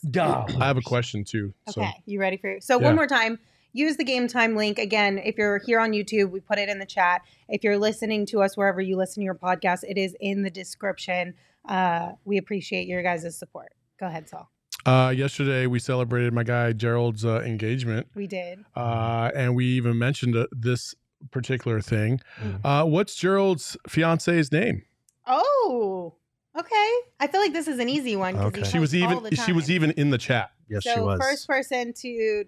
I 0.61 0.67
have 0.67 0.77
a 0.79 0.83
question 0.83 1.25
too. 1.25 1.53
So 1.69 1.83
Okay, 1.83 1.93
you 2.07 2.21
ready 2.21 2.37
for 2.39 2.49
it? 2.49 2.63
So 2.65 2.79
Yeah. 2.81 2.87
one 2.87 2.95
more 2.97 3.07
time, 3.09 3.39
use 3.73 3.97
the 3.97 4.05
game 4.05 4.29
time 4.29 4.55
link 4.57 4.79
again. 4.79 5.19
If 5.19 5.37
you're 5.37 5.59
here 5.59 5.81
on 5.81 5.91
YouTube, 5.91 6.31
we 6.31 6.41
put 6.41 6.59
it 6.59 6.69
in 6.69 6.79
the 6.79 6.87
chat. 6.87 7.23
If 7.49 7.65
you're 7.65 7.79
listening 7.79 8.27
to 8.27 8.43
us 8.43 8.57
wherever 8.57 8.81
you 8.81 8.97
listen 8.97 9.21
to 9.23 9.25
your 9.25 9.35
podcast, 9.35 9.83
it 9.89 9.99
is 9.99 10.15
in 10.21 10.43
the 10.43 10.51
description. 10.51 11.35
Uh, 11.69 12.13
we 12.25 12.39
appreciate 12.39 12.87
your 12.87 13.03
guys' 13.03 13.37
support. 13.37 13.73
Go 13.99 14.07
ahead, 14.07 14.29
Saul. 14.29 14.51
uh, 14.87 15.13
yesterday 15.17 15.67
we 15.67 15.79
celebrated 15.79 16.33
my 16.33 16.43
guy 16.45 16.73
Gerald's 16.73 17.25
uh, 17.25 17.41
engagement, 17.43 18.07
We 18.15 18.27
did. 18.27 18.65
uh, 18.77 19.31
and 19.35 19.55
we 19.57 19.65
even 19.67 19.97
mentioned 19.99 20.37
uh, 20.37 20.47
this 20.53 20.95
particular 21.31 21.81
thing. 21.81 22.21
Mm. 22.43 22.61
Uh, 22.65 22.85
what's 22.87 23.15
Gerald's 23.15 23.77
fiance's 23.89 24.51
name? 24.51 24.83
Oh, 25.27 26.14
okay. 26.59 26.91
I 27.20 27.27
feel 27.27 27.41
like 27.41 27.53
this 27.53 27.68
is 27.68 27.79
an 27.79 27.89
easy 27.89 28.16
one. 28.16 28.37
Okay. 28.37 28.62
She 28.64 28.79
was 28.79 28.93
posts 28.93 29.03
all 29.05 29.12
even 29.18 29.31
the 29.31 29.37
she 29.37 29.53
was 29.53 29.70
even 29.70 29.91
in 29.93 30.11
the 30.11 30.18
chat. 30.18 30.51
Yes, 30.68 30.85
so 30.85 30.95
she 30.95 31.01
was. 31.01 31.20
first 31.20 31.47
person 31.47 31.93
to 31.95 32.45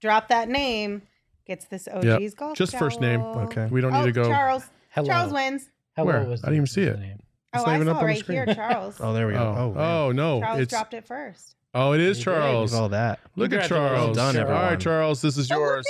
drop 0.00 0.28
that 0.28 0.48
name 0.48 1.02
gets 1.46 1.64
this 1.66 1.88
OG's 1.88 2.34
golf. 2.34 2.56
Just 2.56 2.76
first 2.76 3.00
name. 3.00 3.20
Okay. 3.22 3.66
We 3.70 3.80
don't 3.80 3.94
Oh, 3.94 4.00
need 4.04 4.14
to 4.14 4.20
go. 4.22 4.28
Charles. 4.28 4.64
Hello. 4.90 5.06
Charles 5.06 5.32
wins. 5.32 5.68
Hello 5.96 6.06
Where? 6.08 6.24
was 6.24 6.42
I 6.42 6.46
didn't 6.48 6.56
even 6.56 6.66
see 6.66 6.82
it. 6.82 6.98
name. 6.98 7.18
Oh, 7.52 7.58
it's 7.58 7.62
oh, 7.62 7.66
not 7.66 7.68
I 7.72 7.74
even 7.76 7.86
saw 7.86 7.90
up 7.92 7.96
on 7.96 8.02
the 8.02 8.06
right 8.06 8.18
screen. 8.18 8.36
here, 8.46 8.54
Charles. 8.54 8.96
oh, 9.00 9.12
there 9.12 9.26
we 9.26 9.32
go. 9.32 9.40
Oh, 9.40 9.74
Oh, 9.76 10.06
oh, 10.08 10.12
no! 10.12 10.40
Charles 10.40 10.60
it's 10.60 10.70
dropped 10.70 10.94
it 10.94 11.04
first. 11.06 11.56
oh, 11.74 11.92
it 11.92 12.00
is 12.00 12.18
He. 12.18 12.24
Charles. 12.24 12.72
Look 12.72 12.78
at 12.78 12.82
all 12.82 12.88
that. 12.90 13.20
Look 13.34 13.52
at 13.52 13.68
Charles. 13.68 13.92
Well 13.92 14.14
done, 14.14 14.36
All 14.36 14.42
everyone. 14.42 14.62
right, 14.62 14.78
Charles, 14.80 15.20
this 15.20 15.36
is 15.36 15.50
oh, 15.50 15.56
But 15.56 15.60
yours. 15.60 15.86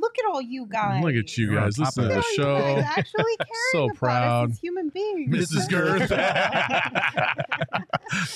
Look 0.00 0.16
at 0.18 0.24
all 0.26 0.38
of 0.38 0.44
look 0.44 0.44
at 0.44 0.46
all 0.48 0.52
you 0.52 0.66
guys. 0.66 1.02
Look 1.04 1.14
at 1.14 1.36
you 1.38 1.54
guys. 1.54 1.76
top 1.76 1.86
Listen 1.86 2.04
of 2.04 2.10
to 2.10 2.16
Look 2.16 2.24
the 2.36 2.42
at 2.42 2.48
all 2.48 2.58
you 2.60 2.64
show. 2.76 2.80
guys 2.82 2.92
actually 2.98 3.36
caring 3.38 3.90
So 3.90 3.90
proud. 3.94 4.50
us 4.52 4.58
human 4.58 4.88
beings. 4.90 5.34
Mrs. 5.52 5.68
Girth. 5.68 6.10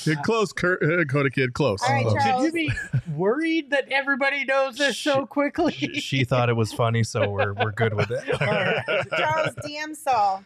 Yeah, 0.07 0.15
close, 0.23 0.53
Kurt, 0.53 0.83
uh, 0.83 1.05
Coda 1.05 1.31
Kid, 1.31 1.55
close. 1.55 1.83
All 1.83 1.89
right, 1.93 2.05
Charles. 2.05 2.45
Should 2.45 2.55
you 2.55 2.69
be 2.69 2.73
worried 3.15 3.71
that 3.71 3.89
everybody 3.91 4.45
knows 4.45 4.77
this 4.77 4.99
so 4.99 5.27
quickly? 5.27 5.73
She, 5.73 6.01
she 6.01 6.25
thought 6.25 6.49
it 6.49 6.57
was 6.57 6.73
funny, 6.73 7.03
so 7.03 7.31
we're 7.31 7.55
we're 7.55 7.73
good 7.73 7.95
with 7.95 8.11
it. 8.11 8.23
Charles 9.17 9.55
DM 9.65 9.97
Saul 9.97 10.45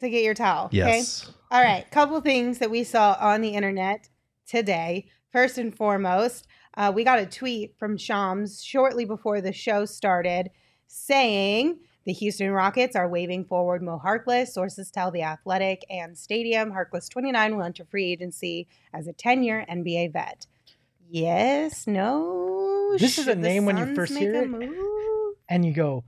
to 0.00 0.08
get 0.08 0.22
your 0.22 0.34
towel. 0.34 0.66
Okay? 0.66 0.76
Yes. 0.78 1.30
All 1.50 1.62
right, 1.62 1.88
couple 1.90 2.20
things 2.20 2.58
that 2.58 2.70
we 2.70 2.84
saw 2.84 3.16
on 3.20 3.40
the 3.40 3.50
internet 3.50 4.08
today. 4.46 5.06
First 5.30 5.58
and 5.58 5.74
foremost, 5.76 6.46
uh, 6.76 6.92
we 6.94 7.04
got 7.04 7.18
a 7.18 7.26
tweet 7.26 7.74
from 7.78 7.96
Shams 7.96 8.62
shortly 8.62 9.04
before 9.04 9.40
the 9.40 9.52
show 9.52 9.84
started 9.84 10.50
saying 10.86 11.78
the 12.04 12.12
Houston 12.12 12.50
Rockets 12.50 12.94
are 12.96 13.08
waiving 13.08 13.44
forward 13.44 13.82
Mo 13.82 14.00
Harkless. 14.04 14.48
Sources 14.48 14.90
tell 14.90 15.10
The 15.10 15.22
Athletic 15.22 15.84
and 15.88 16.16
Stadium 16.18 16.72
Harkless 16.72 17.08
29 17.08 17.56
will 17.56 17.64
enter 17.64 17.84
free 17.84 18.12
agency 18.12 18.66
as 18.92 19.06
a 19.06 19.12
10 19.12 19.42
year 19.42 19.64
NBA 19.70 20.12
vet. 20.12 20.46
Yes, 21.10 21.86
no. 21.86 22.96
This 22.98 23.18
is 23.18 23.26
a 23.26 23.30
Should 23.32 23.38
the 23.38 23.48
name 23.48 23.64
when 23.66 23.76
you 23.76 23.94
first 23.94 24.16
hear 24.16 24.34
a 24.34 24.42
it? 24.42 24.50
move? 24.50 25.36
and 25.48 25.64
you 25.64 25.72
go, 25.72 26.04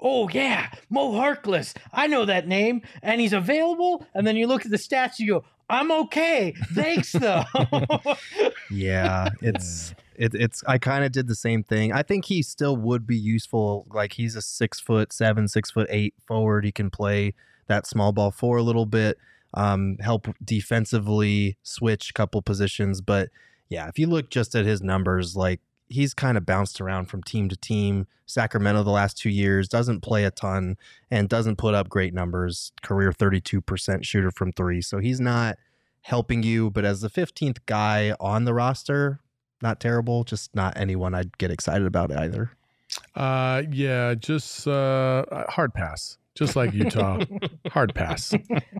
"Oh 0.00 0.28
yeah, 0.30 0.70
Mo 0.88 1.12
Harkless. 1.12 1.74
I 1.92 2.06
know 2.08 2.24
that 2.24 2.48
name, 2.48 2.82
and 3.02 3.20
he's 3.20 3.32
available." 3.32 4.04
And 4.14 4.26
then 4.26 4.36
you 4.36 4.46
look 4.46 4.64
at 4.64 4.70
the 4.70 4.76
stats, 4.78 5.18
you 5.18 5.28
go, 5.28 5.44
"I'm 5.68 5.90
okay, 5.92 6.54
thanks 6.74 7.12
though." 7.12 7.44
Yeah, 8.70 9.28
it's 9.42 9.94
it, 10.14 10.34
it's. 10.34 10.62
I 10.66 10.78
kind 10.78 11.04
of 11.04 11.12
did 11.12 11.28
the 11.28 11.34
same 11.34 11.62
thing. 11.62 11.92
I 11.92 12.02
think 12.02 12.26
he 12.26 12.42
still 12.42 12.76
would 12.76 13.06
be 13.06 13.16
useful. 13.16 13.86
Like 13.92 14.14
he's 14.14 14.36
a 14.36 14.42
six 14.42 14.80
foot 14.80 15.12
seven, 15.12 15.48
six 15.48 15.70
foot 15.70 15.86
eight 15.90 16.14
forward. 16.26 16.64
He 16.64 16.72
can 16.72 16.90
play 16.90 17.34
that 17.66 17.86
small 17.86 18.12
ball 18.12 18.30
four 18.30 18.58
a 18.58 18.62
little 18.62 18.86
bit, 18.86 19.18
um, 19.54 19.96
help 20.00 20.28
defensively 20.44 21.56
switch 21.62 22.10
a 22.10 22.12
couple 22.12 22.42
positions. 22.42 23.00
But 23.00 23.30
yeah, 23.68 23.88
if 23.88 23.98
you 23.98 24.06
look 24.06 24.30
just 24.30 24.54
at 24.54 24.64
his 24.64 24.82
numbers, 24.82 25.36
like 25.36 25.60
he's 25.88 26.14
kind 26.14 26.36
of 26.36 26.46
bounced 26.46 26.80
around 26.80 27.06
from 27.06 27.22
team 27.22 27.48
to 27.48 27.56
team. 27.56 28.06
Sacramento 28.26 28.84
the 28.84 28.90
last 28.90 29.18
two 29.18 29.30
years 29.30 29.68
doesn't 29.68 30.00
play 30.00 30.24
a 30.24 30.30
ton 30.30 30.76
and 31.10 31.28
doesn't 31.28 31.56
put 31.56 31.74
up 31.74 31.88
great 31.88 32.14
numbers. 32.14 32.72
Career 32.82 33.12
thirty 33.12 33.40
two 33.40 33.60
percent 33.60 34.04
shooter 34.04 34.30
from 34.30 34.52
three, 34.52 34.82
so 34.82 34.98
he's 34.98 35.20
not 35.20 35.56
helping 36.02 36.42
you. 36.42 36.70
But 36.70 36.84
as 36.84 37.00
the 37.00 37.10
15th 37.10 37.58
guy 37.66 38.14
on 38.20 38.44
the 38.44 38.54
roster, 38.54 39.20
not 39.62 39.80
terrible, 39.80 40.24
just 40.24 40.54
not 40.54 40.76
anyone 40.76 41.14
I'd 41.14 41.36
get 41.38 41.50
excited 41.50 41.86
about 41.86 42.10
either. 42.12 42.50
Uh, 43.14 43.62
yeah, 43.70 44.14
just 44.14 44.66
uh, 44.66 45.24
hard 45.48 45.74
pass. 45.74 46.16
Just 46.34 46.56
like 46.56 46.72
Utah, 46.72 47.22
hard 47.70 47.94
pass. 47.94 48.32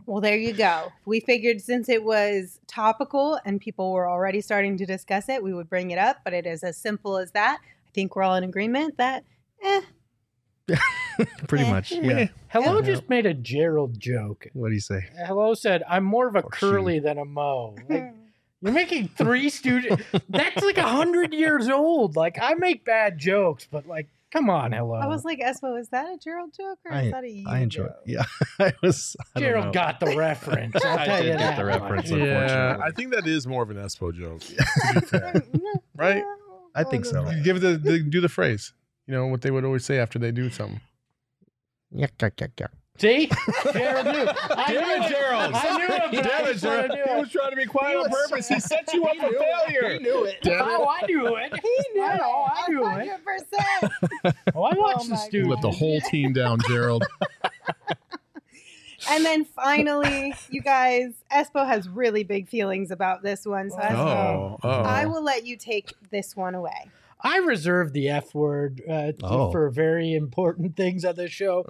Well, 0.05 0.21
there 0.21 0.37
you 0.37 0.53
go. 0.53 0.91
We 1.05 1.19
figured 1.19 1.61
since 1.61 1.89
it 1.89 2.03
was 2.03 2.59
topical 2.65 3.39
and 3.45 3.59
people 3.61 3.91
were 3.91 4.09
already 4.09 4.41
starting 4.41 4.77
to 4.77 4.85
discuss 4.85 5.29
it, 5.29 5.43
we 5.43 5.53
would 5.53 5.69
bring 5.69 5.91
it 5.91 5.97
up, 5.99 6.17
but 6.23 6.33
it 6.33 6.45
is 6.47 6.63
as 6.63 6.77
simple 6.77 7.17
as 7.17 7.31
that. 7.31 7.59
I 7.61 7.91
think 7.93 8.15
we're 8.15 8.23
all 8.23 8.35
in 8.35 8.43
agreement 8.43 8.97
that, 8.97 9.23
eh, 9.63 9.81
Pretty 11.47 11.65
Eh. 11.65 11.69
much. 11.69 11.91
Yeah. 11.91 12.27
Hello 12.47 12.79
Yeah. 12.79 12.85
just 12.85 13.09
made 13.09 13.25
a 13.25 13.33
Gerald 13.33 13.99
joke. 13.99 14.47
What 14.53 14.69
do 14.69 14.73
you 14.73 14.79
say? 14.79 15.01
Hello 15.25 15.53
said, 15.53 15.83
"I'm 15.87 16.03
more 16.05 16.27
of 16.27 16.35
a 16.35 16.39
Or 16.39 16.49
she. 16.53 16.59
curly 16.59 16.99
than 16.99 17.17
a 17.17 17.25
Mo." 17.25 17.75
Like, 17.89 18.13
you're 18.61 18.73
making 18.73 19.09
three 19.09 19.49
students. 19.49 20.03
That's 20.29 20.63
like 20.63 20.77
a 20.77 20.87
hundred 20.87 21.33
years 21.33 21.67
old. 21.69 22.15
Like 22.15 22.37
I 22.41 22.53
make 22.53 22.85
bad 22.85 23.17
jokes, 23.17 23.67
but 23.69 23.87
like, 23.87 24.07
come 24.31 24.49
on, 24.49 24.71
hello. 24.71 24.93
I 24.95 25.07
was 25.07 25.25
like, 25.25 25.39
Espo, 25.39 25.79
is 25.79 25.89
that 25.89 26.05
a 26.05 26.17
Gerald 26.17 26.53
joke 26.55 26.79
or 26.85 26.95
is 26.97 27.11
that 27.11 27.23
a 27.23 27.29
you 27.29 27.45
I 27.47 27.59
enjoy. 27.59 27.83
joke? 27.83 27.95
Yeah, 28.05 28.23
I 28.59 28.73
was. 28.83 29.15
I 29.35 29.39
don't 29.39 29.49
Gerald 29.49 29.65
know. 29.67 29.71
got 29.71 29.99
the 29.99 30.15
reference. 30.15 30.75
I'll 30.85 30.99
I 30.99 31.05
tell 31.05 31.17
did 31.17 31.25
you 31.25 31.31
get 31.33 31.39
that 31.39 31.57
the 31.57 31.65
reference, 31.65 32.09
yeah, 32.09 32.17
unfortunately. 32.17 32.83
I 32.83 32.91
think 32.91 33.13
that 33.13 33.27
is 33.27 33.47
more 33.47 33.63
of 33.63 33.69
an 33.71 33.77
Espo 33.77 34.13
joke. 34.13 34.41
to 35.09 35.43
be. 35.51 35.59
Right? 35.95 36.23
I 36.75 36.83
think 36.83 37.05
so. 37.05 37.29
Give 37.43 37.59
the, 37.59 37.77
the 37.77 37.99
do 37.99 38.21
the 38.21 38.29
phrase. 38.29 38.73
You 39.07 39.13
know 39.15 39.27
what 39.27 39.41
they 39.41 39.51
would 39.51 39.65
always 39.65 39.83
say 39.83 39.97
after 39.97 40.19
they 40.19 40.31
do 40.31 40.49
something. 40.49 40.79
Yuck, 41.93 42.11
yuck, 42.19 42.31
yuck, 42.35 42.53
yuck. 42.55 42.69
See, 43.01 43.31
Gerald 43.73 44.05
knew. 44.05 44.27
I 44.51 44.65
Damn 44.67 44.99
knew 44.99 45.05
it, 45.05 45.09
Gerald. 45.09 45.53
I 45.55 45.77
knew 45.77 45.85
it. 45.85 46.01
I 46.01 46.11
Damn 46.11 46.45
it, 46.45 46.57
Gerald. 46.57 46.91
to 46.91 46.97
do 46.97 47.03
He 47.15 47.19
was 47.19 47.31
trying 47.31 47.49
to 47.49 47.55
be 47.55 47.65
quiet 47.65 47.97
on 47.97 48.09
purpose. 48.11 48.47
He 48.47 48.59
set 48.59 48.93
you 48.93 49.03
up 49.05 49.15
for 49.17 49.31
failure. 49.31 49.93
He 49.93 49.99
knew 49.99 50.23
it. 50.25 50.37
Damn 50.43 50.59
it. 50.69 50.75
Oh, 50.77 50.87
I 50.87 51.05
knew 51.07 51.35
it. 51.35 51.51
He 51.51 51.93
knew 51.95 52.03
I 52.03 52.17
know, 52.17 52.45
it. 52.45 52.51
I 52.53 52.65
knew 52.69 53.11
it. 53.11 53.19
100%. 54.23 54.33
Oh, 54.55 54.63
I 54.63 54.75
watched 54.75 54.99
Oh 54.99 55.03
the 55.05 55.09
my 55.09 55.15
student. 55.15 55.49
Let 55.51 55.61
the 55.61 55.71
whole 55.71 55.99
team 56.01 56.31
down, 56.33 56.59
Gerald. 56.67 57.03
And 59.09 59.25
then 59.25 59.45
finally, 59.45 60.35
you 60.51 60.61
guys, 60.61 61.13
Espo 61.31 61.65
has 61.65 61.89
really 61.89 62.23
big 62.23 62.47
feelings 62.47 62.91
about 62.91 63.23
this 63.23 63.45
one. 63.47 63.71
So, 63.71 63.77
oh, 63.77 63.81
Espo, 63.81 63.95
Oh, 63.95 64.59
oh. 64.63 64.69
I 64.69 65.05
will 65.07 65.23
let 65.23 65.43
you 65.45 65.57
take 65.57 65.93
this 66.11 66.35
one 66.35 66.53
away. 66.53 66.91
I 67.23 67.37
reserve 67.37 67.93
the 67.93 68.09
F 68.09 68.33
word 68.33 68.81
uh, 68.89 69.11
Oh. 69.23 69.51
for 69.51 69.69
very 69.69 70.13
important 70.13 70.75
things 70.75 71.05
on 71.05 71.15
this 71.15 71.31
show. 71.31 71.63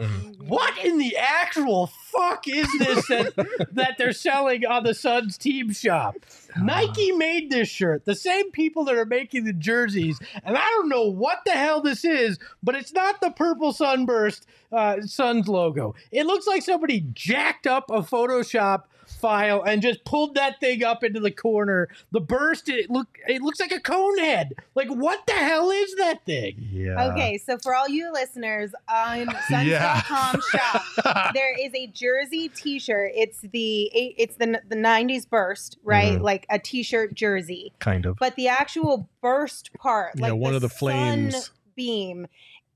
What 0.48 0.78
in 0.86 0.98
the 0.98 1.18
actual 1.18 1.88
fuck 2.12 2.48
is 2.48 2.68
this 2.80 3.08
that, 3.08 3.68
that 3.72 3.96
they're 3.98 4.14
selling 4.14 4.66
on 4.66 4.84
the 4.84 4.94
Suns 4.94 5.38
team 5.38 5.72
shop? 5.72 6.16
Nike 6.62 7.12
made 7.12 7.50
this 7.50 7.70
shirt. 7.70 8.06
The 8.06 8.16
same 8.16 8.52
people 8.52 8.86
that 8.86 8.96
are 8.96 9.06
making 9.06 9.46
the 9.46 9.54
jerseys, 9.54 10.20
and 10.44 10.58
I 10.58 10.64
don't 10.64 10.90
know 10.90 11.08
what 11.10 11.40
the 11.46 11.52
hell 11.52 11.82
this 11.82 12.04
is, 12.04 12.40
but 12.62 12.76
it's 12.76 12.94
not 12.94 13.22
the 13.22 13.32
purple 13.32 13.74
sunburst 13.74 14.46
uh, 14.72 15.02
Suns 15.02 15.48
logo. 15.48 15.96
It 16.12 16.26
looks 16.26 16.48
like 16.48 16.62
somebody 16.62 17.06
jacked 17.14 17.68
up 17.68 17.90
a 17.90 18.02
Photoshop 18.02 18.84
file 19.20 19.62
and 19.64 19.82
just 19.82 20.04
pulled 20.06 20.36
that 20.36 20.60
thing 20.60 20.84
up 20.84 21.04
into 21.04 21.20
the 21.20 21.32
corner. 21.32 21.90
The 22.12 22.22
burst, 22.22 22.70
it 22.70 22.90
look, 22.90 23.08
it 23.28 23.42
looks 23.42 23.60
like 23.60 23.72
a 23.72 23.80
cone 23.80 24.18
head. 24.18 24.54
Like 24.76 24.88
what 24.88 25.26
the 25.28 25.34
hell 25.34 25.70
is 25.70 25.96
that 25.96 26.26
thing? 26.26 26.68
Yeah. 26.72 27.12
Okay, 27.12 27.38
so 27.38 27.58
for 27.58 27.76
all 27.76 27.90
you 27.90 28.12
listeners 28.12 28.72
on 28.90 29.28
Yeah. 29.52 30.02
Suns.com 30.02 30.42
shop, 30.52 31.34
there 31.34 31.54
is 31.60 31.74
a 31.74 31.88
jersey 32.02 32.50
T-shirt. 32.50 33.12
It's 33.16 33.40
the 33.42 33.84
it's 33.94 34.36
the 34.36 34.62
the 34.68 34.76
'90s 34.76 35.30
burst, 35.30 35.78
right? 35.84 36.14
Mhm. 36.18 36.22
Like 36.22 36.46
a 36.50 36.60
T-shirt 36.60 37.14
jersey, 37.14 37.72
Kind 37.80 38.06
of. 38.06 38.18
but 38.18 38.36
the 38.36 38.48
actual 38.48 39.10
burst 39.22 39.72
part, 39.76 40.14
Yeah, 40.18 40.30
like 40.30 40.36
one 40.40 40.56
of 40.56 40.62
the 40.62 40.70
flames. 40.70 41.52
beam, 41.76 42.28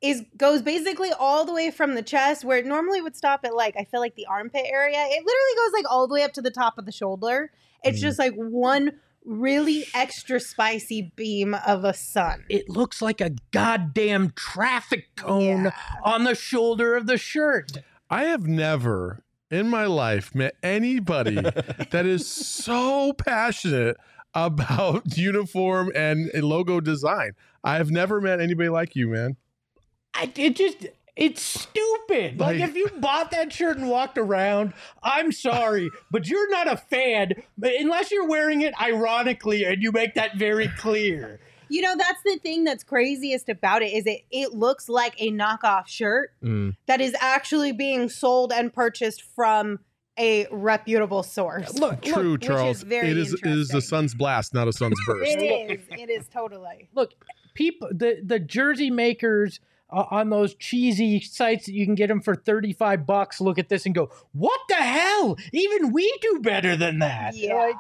is 0.02 0.24
goes 0.38 0.62
basically 0.62 1.12
all 1.12 1.44
the 1.46 1.54
way 1.54 1.72
from 1.72 1.96
the 1.96 2.04
chest, 2.04 2.46
where 2.46 2.58
it 2.60 2.66
normally 2.66 3.02
would 3.02 3.16
stop 3.16 3.42
at 3.44 3.56
like 3.56 3.76
I 3.78 3.84
feel 3.86 4.00
like 4.00 4.16
the 4.16 4.28
armpit 4.28 4.66
area. 4.66 5.00
It 5.00 5.26
literally 5.26 5.56
goes 5.66 5.74
like 5.74 5.86
all 5.92 6.08
the 6.08 6.14
way 6.14 6.24
up 6.24 6.34
to 6.34 6.42
the 6.42 6.52
top 6.52 6.78
of 6.78 6.86
the 6.86 6.92
shoulder. 6.92 7.52
It's 7.84 8.00
Mm. 8.00 8.02
just 8.02 8.20
like 8.20 8.34
one 8.36 9.00
really 9.26 9.86
extra 9.96 10.40
spicy 10.40 11.12
beam 11.16 11.56
of 11.66 11.84
a 11.84 11.94
sun. 11.96 12.46
It 12.48 12.70
looks 12.70 13.02
like 13.02 13.22
a 13.22 13.32
goddamn 13.52 14.32
traffic 14.36 15.16
cone 15.16 15.42
Yeah. 15.66 15.72
on 16.04 16.26
the 16.26 16.36
shoulder 16.36 16.96
of 16.96 17.08
the 17.08 17.18
shirt. 17.18 17.72
I 18.16 18.24
have 18.28 18.48
never 18.48 19.26
in 19.52 19.68
my 19.70 19.88
life 19.88 20.34
met 20.34 20.56
anybody 20.64 21.36
that 21.92 22.06
is 22.06 22.26
so 22.26 23.12
passionate 23.12 23.98
about 24.34 25.18
uniform 25.18 25.92
and 25.94 26.32
a 26.34 26.40
logo 26.42 26.80
design. 26.80 27.32
I 27.62 27.76
have 27.76 27.92
never 27.92 28.22
met 28.22 28.40
anybody 28.40 28.70
like 28.70 28.96
you, 28.96 29.10
man. 29.10 29.36
I, 30.14 30.32
it 30.38 30.56
just 30.56 30.88
it's 31.18 31.42
stupid. 31.42 32.40
Like, 32.40 32.58
Like- 32.58 32.70
if 32.70 32.76
you 32.78 32.88
bought 33.00 33.32
that 33.32 33.52
shirt 33.52 33.76
and 33.78 33.90
walked 33.90 34.18
around, 34.18 34.72
I'm 35.04 35.34
sorry, 35.34 35.90
but 36.10 36.30
you're 36.30 36.50
not 36.50 36.72
a 36.72 36.78
fan 36.78 37.34
unless 37.62 38.12
you're 38.12 38.30
wearing 38.30 38.62
it 38.62 38.74
ironically 38.82 39.66
and 39.66 39.84
you 39.84 39.92
make 39.92 40.14
that 40.14 40.38
very 40.38 40.70
clear. 40.78 41.42
You 41.70 41.82
know, 41.82 41.96
that's 41.98 42.22
the 42.24 42.38
thing 42.42 42.64
that's 42.64 42.84
craziest 42.84 43.50
about 43.50 43.82
it 43.82 43.94
is 43.94 44.06
it 44.06 44.22
it 44.32 44.54
looks 44.54 44.90
like 44.90 45.16
a 45.20 45.32
knockoff 45.32 45.88
shirt 45.88 46.32
Mm. 46.44 46.76
that 46.88 47.02
is 47.02 47.16
actually 47.20 47.72
being 47.72 48.10
sold 48.10 48.52
and 48.52 48.72
purchased 48.74 49.22
from 49.22 49.80
a 50.18 50.48
reputable 50.52 51.24
source. 51.24 51.74
Look, 51.78 52.02
True, 52.02 52.34
which 52.34 52.44
is 52.44 52.48
Charles. 52.48 52.82
very 52.84 53.10
it 53.10 53.18
is 53.18 53.34
it 53.34 53.46
is 53.46 53.74
a 53.74 53.82
sun's 53.82 54.14
blast, 54.14 54.54
not 54.54 54.68
a 54.68 54.74
sun's 54.74 54.98
burst. 55.08 55.30
It 55.32 55.42
is. 55.72 55.82
It 55.92 56.10
is 56.10 56.28
totally. 56.30 56.90
look, 56.94 57.12
people 57.54 57.90
the 57.92 58.22
the 58.24 58.40
jersey 58.40 58.90
makers 58.92 59.60
uh, 59.90 60.06
on 60.12 60.30
those 60.30 60.56
cheesy 60.56 61.20
sites 61.22 61.66
that 61.68 61.74
you 61.74 61.86
can 61.86 61.96
get 61.96 62.08
them 62.08 62.20
for 62.22 62.36
35 62.36 63.06
bucks 63.06 63.40
look 63.40 63.60
at 63.60 63.70
this 63.70 63.86
and 63.86 63.94
go, 63.94 64.10
"What 64.34 64.60
the 64.70 64.76
hell? 64.76 65.38
Even 65.54 65.92
we 65.94 66.12
do 66.22 66.40
better 66.42 66.76
than 66.76 67.00
that." 67.00 67.36
Yeah. 67.36 67.56
Like, 67.56 67.76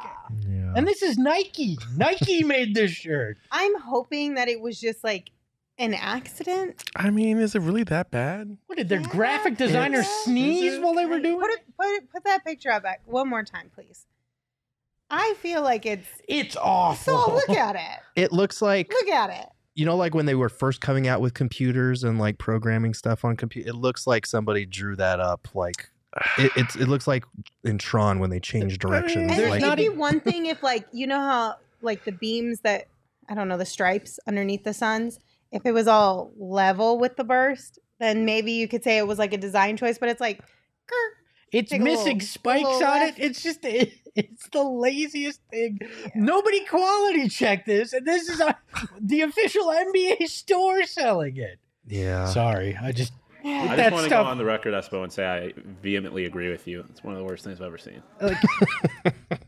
Yeah. 0.47 0.73
and 0.75 0.87
this 0.87 1.01
is 1.01 1.17
Nike. 1.17 1.77
Nike 1.97 2.43
made 2.55 2.75
this 2.75 2.91
shirt. 2.91 3.37
I'm 3.51 3.79
hoping 3.81 4.35
that 4.35 4.47
it 4.47 4.61
was 4.61 4.79
just 4.79 5.03
like 5.03 5.31
an 5.77 5.93
accident. 5.93 6.83
I 6.95 7.09
mean, 7.09 7.37
is 7.39 7.53
it 7.55 7.61
really 7.61 7.83
that 7.85 8.09
bad? 8.11 8.57
What 8.67 8.77
did 8.77 8.87
their 8.87 9.01
Yeah, 9.01 9.07
graphic 9.09 9.57
designer 9.57 9.99
it's- 9.99 10.23
sneeze 10.23 10.79
while 10.79 10.93
they 10.93 11.05
were 11.05 11.19
doing 11.19 11.39
Put 11.39 11.49
it? 11.51 11.59
it 11.67 11.73
put 11.77 11.87
it 11.87 12.09
put 12.11 12.23
that 12.25 12.45
picture 12.45 12.71
up 12.71 12.83
back 12.83 13.01
one 13.05 13.27
more 13.27 13.43
time, 13.43 13.71
please. 13.75 14.05
I 15.09 15.35
feel 15.39 15.61
like 15.61 15.85
it's 15.85 16.07
It's 16.27 16.55
awful. 16.55 17.17
so 17.17 17.33
look 17.33 17.49
at 17.49 17.75
it. 17.75 17.99
It 18.15 18.31
looks 18.31 18.61
like 18.61 18.89
Look 18.89 19.09
at 19.09 19.29
it. 19.29 19.49
You 19.75 19.85
know, 19.85 19.95
like 19.95 20.15
when 20.15 20.25
they 20.25 20.35
were 20.35 20.49
first 20.49 20.81
coming 20.81 21.07
out 21.07 21.21
with 21.21 21.33
computers 21.33 22.03
and 22.03 22.17
like 22.17 22.37
programming 22.37 22.93
stuff 22.93 23.25
on 23.25 23.35
computer. 23.35 23.69
It 23.69 23.75
looks 23.75 24.07
like 24.07 24.25
somebody 24.25 24.65
drew 24.65 24.95
that 24.95 25.19
up. 25.19 25.49
Like 25.53 25.89
it, 26.37 26.51
it's 26.55 26.75
it 26.75 26.87
looks 26.87 27.07
like 27.07 27.25
in 27.63 27.77
Tron 27.77 28.19
when 28.19 28.29
they 28.29 28.39
change 28.39 28.79
directions. 28.79 29.31
And 29.31 29.39
There's 29.39 29.49
like 29.49 29.61
it'd 29.61 29.69
not 29.69 29.77
be 29.77 29.89
one 29.89 30.21
thing 30.21 30.45
if 30.45 30.63
like 30.63 30.87
you 30.93 31.05
know 31.07 31.19
how 31.19 31.55
like 31.81 32.05
the 32.05 32.13
beams 32.13 32.61
that 32.61 32.87
I 33.27 33.35
don't 33.35 33.49
know 33.49 33.57
the 33.57 33.65
stripes 33.65 34.19
underneath 34.27 34.63
the 34.63 34.73
suns. 34.73 35.19
If 35.51 35.65
it 35.65 35.73
was 35.73 35.87
all 35.87 36.31
level 36.37 36.97
with 36.97 37.17
the 37.17 37.23
burst, 37.23 37.79
then 37.99 38.25
maybe 38.25 38.53
you 38.53 38.67
could 38.67 38.83
say 38.83 38.97
it 38.97 39.07
was 39.07 39.19
like 39.19 39.33
a 39.33 39.37
design 39.37 39.77
choice. 39.77 39.97
But 39.97 40.09
it's 40.09 40.21
like, 40.21 40.39
grr. 40.39 41.09
It's 41.51 41.71
Take 41.71 41.81
a 41.81 41.83
missing 41.83 42.13
little- 42.19 42.27
spikes 42.27 42.67
on 42.67 42.79
left. 42.81 43.19
it. 43.19 43.23
It's 43.25 43.43
just 43.43 43.63
it, 43.63 43.93
it's 44.15 44.49
the 44.49 44.63
laziest 44.63 45.39
thing. 45.51 45.79
Nobody 46.15 46.65
quality 46.65 47.29
checked 47.29 47.65
this, 47.65 47.93
and 47.93 48.05
this 48.05 48.27
is 48.29 48.39
a, 48.41 48.57
the 48.99 49.21
official 49.21 49.65
NBA 49.67 50.27
store 50.27 50.83
selling 50.83 51.37
it. 51.37 51.59
yeah. 51.87 52.25
Sorry, 52.25 52.75
I 52.81 52.91
just 52.91 53.13
Yeah. 53.43 53.67
I 53.69 53.77
just 53.77 53.91
want 53.91 54.03
to 54.03 54.09
stuff- 54.09 54.25
go 54.25 54.29
on 54.31 54.37
the 54.37 54.45
record, 54.45 54.73
Espo, 54.73 55.03
and 55.03 55.13
say 55.13 55.25
I 55.25 55.53
vehemently 55.81 56.25
agree 56.25 56.49
with 56.49 56.67
you. 56.67 56.83
It's 56.89 57.03
one 57.03 57.13
of 57.13 57.19
the 57.19 57.25
worst 57.25 57.43
things 57.45 57.61
I've 57.61 57.67
ever 57.67 57.77
seen. 57.77 58.01
like 58.19 58.37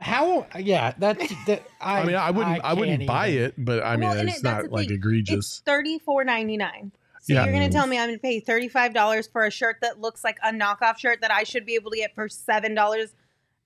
how. 0.00 0.46
Yeah, 0.58 0.94
that's 0.98 1.32
that. 1.46 1.62
I, 1.80 2.00
I, 2.00 2.04
mean, 2.04 2.16
I 2.16 2.30
wouldn't 2.30 2.64
I, 2.64 2.72
wouldn't 2.74 3.06
buy 3.06 3.28
even. 3.28 3.42
it, 3.44 3.54
but 3.58 3.84
I 3.84 3.96
mean, 3.96 4.08
Well, 4.08 4.18
it's 4.26 4.38
it- 4.38 4.42
not 4.44 4.70
like 4.70 4.88
thing. 4.88 4.96
egregious. 4.96 5.36
It's 5.36 5.58
thirty 5.60 5.98
four 5.98 6.24
ninety 6.24 6.56
nine. 6.56 6.92
So 7.26 7.32
Yeah. 7.34 7.44
you're 7.44 7.52
gonna 7.52 7.68
tell 7.68 7.86
me 7.88 7.98
I'm 7.98 8.08
gonna 8.08 8.18
pay 8.18 8.38
thirty 8.38 8.68
five 8.68 8.94
dollars 8.94 9.26
for 9.26 9.44
a 9.44 9.50
shirt 9.50 9.78
that 9.82 10.00
looks 10.00 10.22
like 10.22 10.38
a 10.44 10.52
knockoff 10.52 10.98
shirt 10.98 11.20
that 11.22 11.32
I 11.32 11.42
should 11.42 11.66
be 11.66 11.74
able 11.74 11.90
to 11.90 11.96
get 11.96 12.14
for 12.14 12.28
seven 12.28 12.72
dollars 12.74 13.14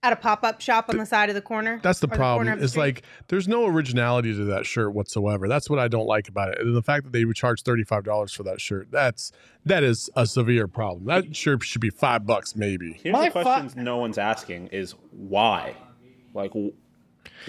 at 0.02 0.14
a 0.14 0.16
pop 0.16 0.42
up 0.44 0.62
shop 0.62 0.88
on 0.88 0.96
the 0.96 1.04
side 1.04 1.28
of 1.28 1.34
the 1.34 1.42
corner. 1.42 1.78
That's 1.82 2.00
the 2.00 2.08
problem. 2.08 2.46
the 2.46 2.64
It's 2.64 2.72
street? 2.72 2.80
like 2.80 3.02
there's 3.28 3.46
no 3.46 3.66
originality 3.66 4.32
to 4.34 4.44
that 4.46 4.64
shirt 4.64 4.94
whatsoever. 4.94 5.46
That's 5.46 5.68
what 5.68 5.78
I 5.78 5.88
don't 5.88 6.06
like 6.06 6.26
about 6.26 6.48
it. 6.54 6.58
And 6.58 6.74
the 6.74 6.80
fact 6.82 7.04
that 7.04 7.12
they 7.12 7.26
would 7.26 7.36
charge 7.36 7.60
thirty 7.62 7.84
five 7.84 8.02
dollars 8.04 8.32
for 8.32 8.42
that 8.44 8.62
shirt, 8.62 8.88
that's 8.90 9.30
that 9.66 9.82
is 9.82 10.08
a 10.16 10.26
severe 10.26 10.66
problem. 10.66 11.04
That 11.04 11.36
shirt 11.36 11.62
should 11.62 11.82
be 11.82 11.90
five 11.90 12.24
bucks 12.24 12.56
maybe. 12.56 12.98
Here's 13.02 13.12
My 13.12 13.26
the 13.26 13.30
fa- 13.32 13.42
questions 13.42 13.76
no 13.76 13.98
one's 13.98 14.16
asking: 14.16 14.68
is 14.68 14.94
why? 15.10 15.74
Like, 16.32 16.52
wh- 16.54 16.68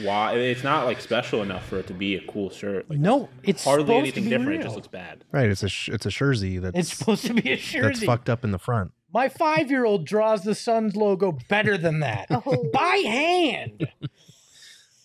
why? 0.03 0.33
It's 0.35 0.63
not 0.63 0.85
like 0.85 1.01
special 1.01 1.41
enough 1.41 1.65
for 1.67 1.79
it 1.79 1.87
to 1.87 1.93
be 1.93 2.15
a 2.15 2.21
cool 2.27 2.49
shirt. 2.49 2.89
Like, 2.89 2.99
No, 2.99 3.29
it's 3.43 3.63
hardly 3.63 3.95
anything 3.95 4.23
to 4.25 4.29
be 4.29 4.37
different. 4.37 4.61
It 4.61 4.63
just 4.63 4.75
looks 4.75 4.87
bad. 4.87 5.23
Right. 5.31 5.49
It's 5.49 5.63
a 5.63 5.69
sh- 5.69 5.89
it's 5.89 6.05
a 6.05 6.09
jersey 6.09 6.57
that's 6.59 6.77
It's 6.77 6.97
supposed 6.97 7.25
to 7.25 7.33
be 7.33 7.51
a 7.51 7.57
shirt. 7.57 7.83
that's 7.83 8.03
fucked 8.03 8.29
up 8.29 8.43
in 8.43 8.51
the 8.51 8.59
front. 8.59 8.91
My 9.13 9.27
five 9.29 9.69
year 9.69 9.83
old 9.85 10.05
draws 10.05 10.43
the 10.43 10.55
Suns 10.55 10.95
logo 10.95 11.37
better 11.49 11.77
than 11.77 11.99
that 11.99 12.27
Oh. 12.31 12.69
by 12.73 13.01
hand. 13.05 13.87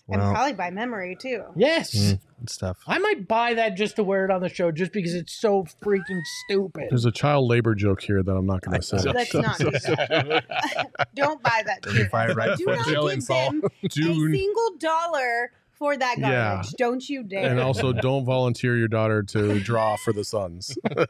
and 0.09 0.23
probably 0.23 0.53
by 0.53 0.71
memory 0.71 1.17
too. 1.21 1.43
Yes. 1.57 1.95
mm, 1.97 2.21
it's 2.47 2.57
tough. 2.57 2.79
I 2.87 2.99
might 2.99 3.27
buy 3.27 3.55
that 3.55 3.77
just 3.77 3.97
to 3.97 4.05
wear 4.05 4.25
it 4.25 4.31
on 4.31 4.41
the 4.41 4.49
show, 4.49 4.71
just 4.71 4.93
because 4.93 5.15
it's 5.15 5.33
so 5.33 5.67
freaking 5.83 6.21
stupid. 6.45 6.87
There's 6.91 7.05
a 7.05 7.11
child 7.11 7.49
labor 7.49 7.75
joke 7.75 8.01
here 8.01 8.23
that 8.23 8.33
I'm 8.33 8.47
not 8.47 8.63
going 8.63 8.81
to 8.81 8.87
say. 8.87 8.99
Let's 8.99 9.35
not 9.35 9.59
do 9.59 9.71
that. 9.73 11.09
Don't 11.17 11.43
buy 11.43 11.63
that. 11.67 11.83
Don't 11.83 11.95
be 11.95 11.99
shirt. 12.05 12.13
right 12.13 12.57
Do 12.57 12.65
before 12.65 12.77
not 12.77 12.87
the 12.87 12.93
give 12.93 13.27
them 13.27 13.63
a 13.85 14.37
single 14.37 14.77
dollar 14.79 15.51
for 15.79 15.97
that 15.97 16.19
Yeah. 16.19 16.31
garbage. 16.55 16.73
Don't 16.79 17.09
you 17.09 17.23
dare. 17.23 17.51
and 17.51 17.61
also 17.61 17.93
don't 18.09 18.25
volunteer 18.25 18.77
your 18.77 18.89
daughter 18.89 19.23
to 19.23 19.61
draw 19.61 19.97
for 19.97 20.13
the 20.13 20.25
Suns. 20.25 20.77
Wait 20.97 21.07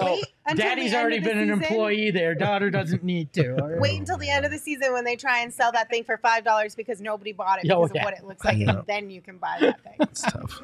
oh, 0.00 0.20
until 0.46 0.66
Daddy's 0.66 0.94
already 0.94 1.18
of 1.18 1.24
the 1.24 1.30
been 1.30 1.38
an 1.38 1.50
employee 1.50 2.10
there. 2.10 2.34
Daughter 2.34 2.70
doesn't 2.70 3.02
need 3.04 3.32
to. 3.34 3.52
All 3.62 3.68
right. 3.70 3.80
Wait 3.80 3.98
until 3.98 4.18
the 4.18 4.28
end 4.30 4.44
of 4.44 4.50
the 4.50 4.58
season 4.58 4.92
when 4.92 5.04
they 5.04 5.16
try 5.16 5.40
and 5.40 5.52
sell 5.52 5.72
that 5.72 5.88
thing 5.90 6.04
for 6.04 6.18
five 6.18 6.44
dollars 6.44 6.74
because 6.74 7.00
nobody 7.00 7.32
bought 7.32 7.64
it 7.64 7.70
Oh, 7.70 7.82
because 7.82 7.92
yeah. 7.94 8.00
of 8.02 8.04
what 8.04 8.14
it 8.18 8.24
looks 8.24 8.44
like, 8.44 8.58
and 8.58 8.82
then 8.86 9.10
you 9.10 9.20
can 9.20 9.38
buy 9.38 9.56
that 9.60 9.80
thing. 9.82 9.96
It's 10.00 10.22
tough. 10.22 10.62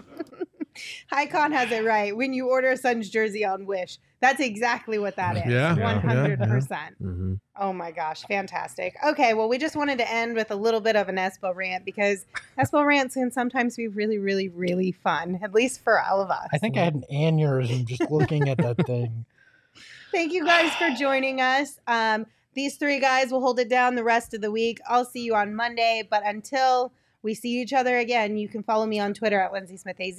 Hycon 1.12 1.52
has 1.52 1.70
it 1.70 1.84
right. 1.84 2.16
When 2.16 2.32
you 2.32 2.48
order 2.48 2.70
a 2.70 2.76
Suns 2.76 3.08
jersey 3.08 3.44
on 3.44 3.66
Wish, 3.66 3.98
that's 4.20 4.40
exactly 4.40 4.98
what 4.98 5.16
that 5.16 5.36
is. 5.36 5.46
Yeah, 5.46 5.76
yeah, 5.76 5.82
one 5.82 6.00
hundred 6.00 6.38
percent. 6.38 6.96
hmm 6.98 7.34
Oh 7.58 7.72
my 7.72 7.90
gosh, 7.90 8.22
fantastic. 8.22 8.94
Okay, 9.06 9.34
well, 9.34 9.48
we 9.48 9.58
just 9.58 9.76
wanted 9.76 9.98
to 9.98 10.10
end 10.10 10.34
with 10.34 10.50
a 10.50 10.54
little 10.54 10.80
bit 10.80 10.96
of 10.96 11.08
an 11.10 11.16
Espo 11.16 11.54
rant 11.54 11.84
because 11.84 12.24
Espo 12.58 12.86
rants 12.86 13.14
can 13.14 13.30
sometimes 13.30 13.76
be 13.76 13.86
really, 13.86 14.18
really, 14.18 14.48
really 14.48 14.92
fun, 14.92 15.38
at 15.42 15.52
least 15.52 15.82
for 15.84 16.00
all 16.00 16.22
of 16.22 16.30
us. 16.30 16.48
I 16.54 16.58
think 16.58 16.78
I 16.78 16.84
had 16.84 16.94
an 16.94 17.04
aneurysm 17.12 17.84
just 17.86 18.10
looking 18.10 18.48
at 18.48 18.58
that 18.58 18.78
thing. 18.86 19.26
Thank 20.12 20.32
you 20.32 20.44
guys 20.44 20.74
for 20.74 20.90
joining 20.90 21.40
us. 21.40 21.78
Um, 21.86 22.26
these 22.54 22.76
three 22.76 22.98
guys 22.98 23.30
will 23.30 23.40
hold 23.40 23.60
it 23.60 23.68
down 23.68 23.94
the 23.94 24.04
rest 24.04 24.34
of 24.34 24.40
the 24.40 24.50
week. 24.50 24.80
I'll 24.88 25.04
see 25.04 25.22
you 25.22 25.34
on 25.34 25.54
Monday, 25.54 26.02
but 26.08 26.26
until 26.26 26.92
we 27.22 27.34
see 27.34 27.60
each 27.60 27.72
other 27.72 27.96
again, 27.98 28.36
you 28.36 28.48
can 28.48 28.62
follow 28.62 28.86
me 28.86 28.98
on 28.98 29.14
Twitter 29.14 29.38
at 29.40 29.52
Lindsay 29.52 29.76
Smith 29.76 30.00
AZ. 30.00 30.18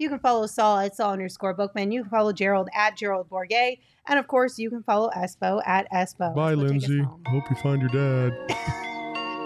You 0.00 0.08
can 0.08 0.18
follow 0.18 0.46
Saul 0.46 0.78
at 0.78 0.96
Saul 0.96 1.12
underscore 1.12 1.52
Bookman. 1.52 1.92
You 1.92 2.04
can 2.04 2.10
follow 2.10 2.32
Gerald 2.32 2.70
at 2.74 2.96
Gerald 2.96 3.28
Bourguet. 3.28 3.80
And 4.06 4.18
of 4.18 4.26
course, 4.28 4.58
you 4.58 4.70
can 4.70 4.82
follow 4.82 5.10
Espo 5.10 5.60
at 5.66 5.92
Espo. 5.92 6.34
Bye, 6.34 6.54
Espo, 6.54 6.68
Lindsay. 6.68 7.02
Hope 7.26 7.44
you 7.50 7.56
find 7.56 7.82
your 7.82 7.90
dad. 7.90 8.86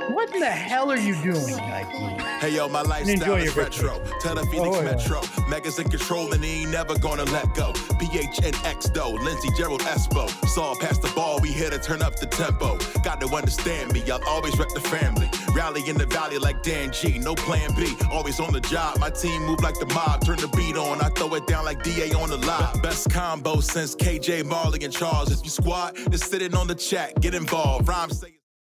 What 0.08 0.32
in 0.34 0.40
the 0.40 0.46
hell 0.50 0.90
are 0.90 0.98
you 0.98 1.14
doing, 1.22 1.56
Nike? 1.56 1.98
Hey 2.40 2.50
yo, 2.56 2.68
my 2.68 2.82
lifestyle 2.82 3.16
your 3.26 3.38
is 3.38 3.56
retro. 3.56 4.02
Tell 4.20 4.34
the 4.34 4.44
Phoenix 4.46 4.76
Oh, 4.76 4.82
yeah. 4.82 4.90
Metro. 4.96 5.20
Megas 5.48 5.78
in 5.78 5.88
control 5.88 6.32
and 6.32 6.44
he 6.44 6.62
ain't 6.62 6.70
never 6.70 6.98
gonna 6.98 7.24
let 7.24 7.54
go. 7.54 7.72
PHNX 7.72 8.92
though, 8.92 9.10
Lindsay 9.12 9.48
Gerald 9.56 9.80
Espo. 9.82 10.28
Saw 10.46 10.74
past 10.78 11.00
the 11.02 11.08
ball, 11.14 11.40
we 11.40 11.50
here 11.52 11.70
to 11.70 11.78
turn 11.78 12.02
up 12.02 12.16
the 12.16 12.26
tempo. 12.26 12.76
Got 13.02 13.20
to 13.22 13.28
understand 13.34 13.92
me, 13.92 14.02
y'all 14.02 14.22
always 14.26 14.56
rep 14.58 14.68
the 14.70 14.80
family. 14.80 15.28
Rally 15.54 15.88
in 15.88 15.96
the 15.96 16.06
valley 16.06 16.38
like 16.38 16.62
Dan 16.62 16.92
G, 16.92 17.18
no 17.18 17.34
plan 17.34 17.74
B. 17.74 17.96
Always 18.10 18.40
on 18.40 18.52
the 18.52 18.60
job, 18.60 18.98
my 18.98 19.10
team 19.10 19.42
move 19.44 19.62
like 19.62 19.78
the 19.78 19.86
mob. 19.86 20.24
Turn 20.24 20.36
the 20.36 20.48
beat 20.48 20.76
on, 20.76 21.00
I 21.00 21.08
throw 21.10 21.34
it 21.34 21.46
down 21.46 21.64
like 21.64 21.82
DA 21.82 22.12
on 22.12 22.28
the 22.28 22.36
live. 22.38 22.82
Best 22.82 23.10
combo 23.10 23.60
since 23.60 23.94
KJ 23.96 24.42
Majerle 24.44 24.84
and 24.84 24.92
Charles. 24.92 25.32
If 25.32 25.44
you 25.44 25.50
squad, 25.50 25.96
just 26.10 26.30
sitting 26.30 26.54
on 26.54 26.66
the 26.66 26.74
chat, 26.74 27.20
get 27.20 27.34
involved. 27.34 27.88
Rhyme 27.88 28.10
say. 28.10 28.34